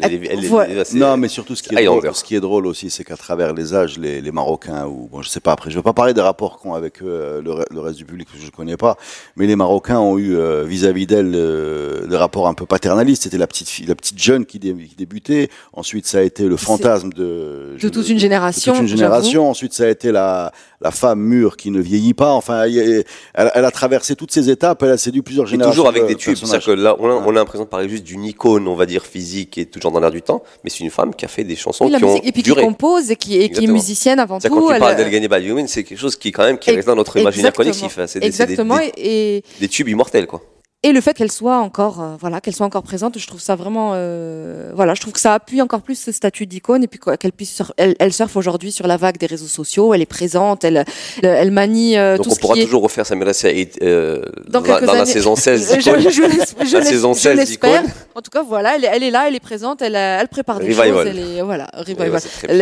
non, 0.93 1.17
mais 1.17 1.27
surtout 1.27 1.55
ce 1.55 1.63
qui 1.63 1.75
est 1.75 1.85
drôle, 1.85 2.15
ce 2.15 2.23
qui 2.23 2.35
est 2.35 2.39
drôle 2.39 2.67
aussi, 2.67 2.89
c'est 2.99 3.05
qu'à 3.05 3.15
travers 3.15 3.53
les 3.53 3.73
âges, 3.73 3.97
les, 3.97 4.19
les, 4.19 4.31
Marocains, 4.33 4.85
ou 4.85 5.07
bon, 5.09 5.21
je 5.21 5.29
sais 5.29 5.39
pas, 5.39 5.53
après, 5.53 5.71
je 5.71 5.77
veux 5.77 5.81
pas 5.81 5.93
parler 5.93 6.13
des 6.13 6.19
rapports 6.19 6.59
qu'ont 6.59 6.73
avec 6.73 7.01
euh, 7.01 7.41
le, 7.41 7.63
le, 7.71 7.79
reste 7.79 7.97
du 7.97 8.03
public, 8.03 8.27
que 8.29 8.37
je 8.37 8.51
connais 8.51 8.75
pas, 8.75 8.97
mais 9.37 9.47
les 9.47 9.55
Marocains 9.55 9.99
ont 9.99 10.17
eu 10.17 10.35
euh, 10.35 10.65
vis-à-vis 10.65 11.07
d'elle 11.07 11.31
euh, 11.33 12.05
des 12.07 12.17
rapports 12.17 12.49
un 12.49 12.53
peu 12.53 12.65
paternalistes. 12.65 13.23
C'était 13.23 13.37
la 13.37 13.47
petite 13.47 13.69
fille, 13.69 13.85
la 13.85 13.95
petite 13.95 14.21
jeune 14.21 14.45
qui, 14.45 14.59
qui, 14.59 14.95
débutait. 14.97 15.49
Ensuite, 15.71 16.07
ça 16.07 16.17
a 16.17 16.21
été 16.23 16.43
le 16.43 16.57
fantasme 16.57 17.13
de, 17.13 17.77
de 17.81 17.89
toute 17.89 18.09
une 18.09 18.19
génération. 18.19 18.73
toute 18.73 18.81
une 18.81 18.87
génération. 18.89 19.49
Ensuite, 19.49 19.71
ça 19.71 19.85
a 19.85 19.87
été 19.87 20.11
la, 20.11 20.51
la 20.81 20.91
femme 20.91 21.21
mûre 21.21 21.55
qui 21.55 21.71
ne 21.71 21.79
vieillit 21.79 22.13
pas. 22.13 22.33
Enfin, 22.33 22.63
elle, 22.63 23.05
elle, 23.33 23.65
a 23.65 23.71
traversé 23.71 24.17
toutes 24.17 24.31
ces 24.33 24.49
étapes. 24.49 24.83
Elle 24.83 24.91
a 24.91 24.97
séduit 24.97 25.21
plusieurs 25.21 25.45
générations. 25.45 25.83
toujours 25.83 25.87
avec 25.87 26.05
des 26.05 26.15
tubes. 26.15 26.35
C'est-à-dire 26.35 26.65
que 26.65 26.71
là, 26.71 26.97
on 26.99 27.09
a, 27.09 27.13
on 27.13 27.29
a 27.29 27.31
l'impression 27.31 27.63
de 27.63 27.69
parler 27.69 27.87
juste 27.87 28.03
d'une 28.03 28.25
icône, 28.25 28.67
on 28.67 28.75
va 28.75 28.85
dire 28.85 29.05
physique, 29.05 29.57
et 29.57 29.65
toujours 29.65 29.93
dans 29.93 30.01
l'air 30.01 30.11
du 30.11 30.21
temps. 30.21 30.43
Mais 30.65 30.69
c'est 30.69 30.83
une 30.83 30.89
femme 30.89 31.15
qui 31.15 31.23
a 31.23 31.29
fait 31.29 31.45
des 31.45 31.55
chansons 31.55 31.89
qui 31.89 32.03
ont 32.03 32.19
et 32.23 32.31
puis 32.31 32.43
duré. 32.43 32.61
qui 32.61 32.67
compose 32.89 33.11
et 33.11 33.15
qui, 33.15 33.41
et 33.41 33.49
qui 33.49 33.65
est 33.65 33.67
musicienne 33.67 34.19
avant 34.19 34.39
tout. 34.39 34.49
Quand 34.49 34.73
tu 34.73 34.79
parles 34.79 34.95
d'El 34.95 35.09
Ghani 35.09 35.67
c'est 35.67 35.83
quelque 35.83 35.97
chose 35.99 36.15
qui 36.15 36.31
quand 36.31 36.43
même 36.43 36.57
qui 36.57 36.71
reste 36.71 36.87
dans 36.87 36.95
notre 36.95 37.17
imaginaire 37.17 37.53
collectif. 37.53 37.97
Hein. 37.97 38.07
C'est 38.07 38.23
Exactement. 38.23 38.77
Des, 38.77 38.91
et 38.97 39.43
des 39.59 39.67
tubes 39.67 39.87
immortels, 39.87 40.27
quoi 40.27 40.41
et 40.81 40.93
le 40.93 41.01
fait 41.01 41.13
qu'elle 41.13 41.31
soit 41.31 41.57
encore 41.57 42.01
euh, 42.01 42.15
voilà 42.21 42.39
qu'elle 42.39 42.55
soit 42.55 42.65
encore 42.65 42.83
présente 42.83 43.17
je 43.19 43.27
trouve 43.27 43.41
ça 43.41 43.55
vraiment 43.57 43.91
euh, 43.95 44.71
voilà 44.73 44.93
je 44.93 45.01
trouve 45.01 45.11
que 45.11 45.19
ça 45.19 45.33
appuie 45.33 45.61
encore 45.61 45.81
plus 45.81 45.99
ce 45.99 46.13
statut 46.13 46.45
d'icône 46.47 46.83
et 46.85 46.87
puis 46.87 47.01
qu'elle 47.19 47.33
puisse 47.33 47.61
elle, 47.75 47.95
elle 47.99 48.13
surfe 48.13 48.37
aujourd'hui 48.37 48.71
sur 48.71 48.87
la 48.87 48.95
vague 48.95 49.17
des 49.17 49.25
réseaux 49.25 49.47
sociaux 49.47 49.93
elle 49.93 50.01
est 50.01 50.05
présente 50.05 50.63
elle 50.63 50.85
elle 51.21 51.51
manie 51.51 51.97
euh, 51.97 52.15
Donc 52.15 52.27
tout 52.27 52.31
on 52.31 52.35
ce 52.35 52.39
pourra 52.39 52.53
qui 52.55 52.63
toujours 52.63 52.83
refaire 52.83 53.05
Samira 53.05 53.33
Saïd 53.33 53.71
euh, 53.81 54.21
dans, 54.47 54.61
dans, 54.61 54.79
dans 54.79 54.93
la 54.93 55.05
saison 55.05 55.35
16 55.35 55.75
je, 55.79 55.81
je, 55.81 56.65
je, 56.65 56.77
la 56.77 56.85
saison 56.85 57.13
16 57.13 57.35
l'espère. 57.37 57.83
en 58.15 58.21
tout 58.21 58.31
cas 58.31 58.43
voilà 58.43 58.77
elle, 58.77 58.85
elle, 58.85 59.03
est 59.03 59.11
là 59.11 59.27
elle 59.27 59.35
est 59.35 59.41
présente 59.41 59.81
elle, 59.81 59.95
elle 59.95 60.29
prépare 60.29 60.59
des 60.59 60.67
revival. 60.67 60.93
choses 60.93 61.07
elle 61.07 61.19
est 61.19 61.41
voilà 61.41 61.67
revival. 61.73 62.21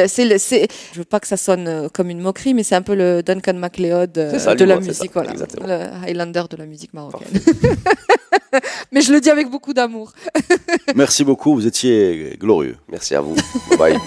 c'est 0.10 0.38
c'est 0.40 0.68
je 0.94 0.98
veux 0.98 1.06
pas 1.06 1.20
que 1.20 1.28
ça 1.28 1.38
sonne 1.38 1.68
euh, 1.68 1.88
comme 1.94 2.10
une 2.10 2.22
moquerie 2.22 2.56
mais 2.56 2.64
c'est 2.64 2.76
un 2.76 2.82
peu 2.82 2.96
le 2.96 3.22
Duncan 3.22 3.54
MacLeod 3.54 4.18
euh, 4.18 4.40
ça, 4.40 4.56
de 4.56 4.66
la 4.66 4.80
musique 4.80 5.12
voilà. 5.14 5.34
le 5.64 6.08
Highlander 6.08 6.44
de 6.50 6.58
la 6.58 6.66
musique 6.66 6.96
marocaine 6.96 7.28
mais 8.92 9.02
je 9.02 9.12
le 9.14 9.20
dis 9.20 9.30
avec 9.30 9.50
beaucoup 9.50 9.74
d'amour. 9.74 10.12
Merci 10.96 11.24
beaucoup, 11.24 11.54
vous 11.56 11.68
étiez 11.68 12.36
glorieux. 12.40 12.78
Merci 12.90 13.16
à 13.16 13.22
vous. 13.22 13.36
Bye. 13.78 13.98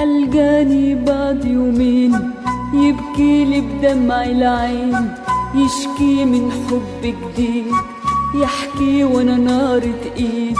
القاني 0.00 0.94
بعد 0.94 1.44
يومين 1.44 2.30
يبكي 2.74 3.44
لي 3.44 3.60
بدمع 3.60 4.24
العين 4.24 5.14
يشكي 5.54 6.24
من 6.24 6.52
حب 6.52 7.02
جديد 7.02 7.72
يحكي 8.34 9.04
وأنا 9.04 9.36
نارة 9.36 10.12
ايد 10.16 10.56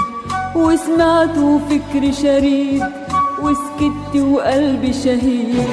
وسمعته 0.55 1.61
فكر 1.71 2.13
شريد 2.13 2.83
وسكت 3.43 4.17
وقلبي 4.17 4.93
شهيد 4.93 5.65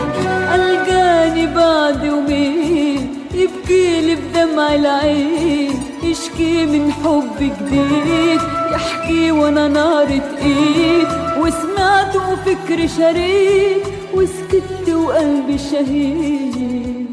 القاني 0.56 1.48
بعد 1.48 2.04
يومين 2.04 3.23
يبكي 3.34 4.02
لي 4.02 4.16
بدمع 4.16 4.76
العين 4.76 5.80
يشكي 6.04 6.66
من 6.66 6.92
حب 6.92 7.38
جديد 7.40 8.42
يحكي 8.72 9.32
وأنا 9.32 9.68
نارة 9.68 10.38
إيد. 10.42 11.08
وسمعته 11.38 12.36
فكر 12.36 12.88
شريد 12.88 13.82
وسكت 14.14 14.90
وقلبي 14.90 15.58
شهيد. 15.58 17.13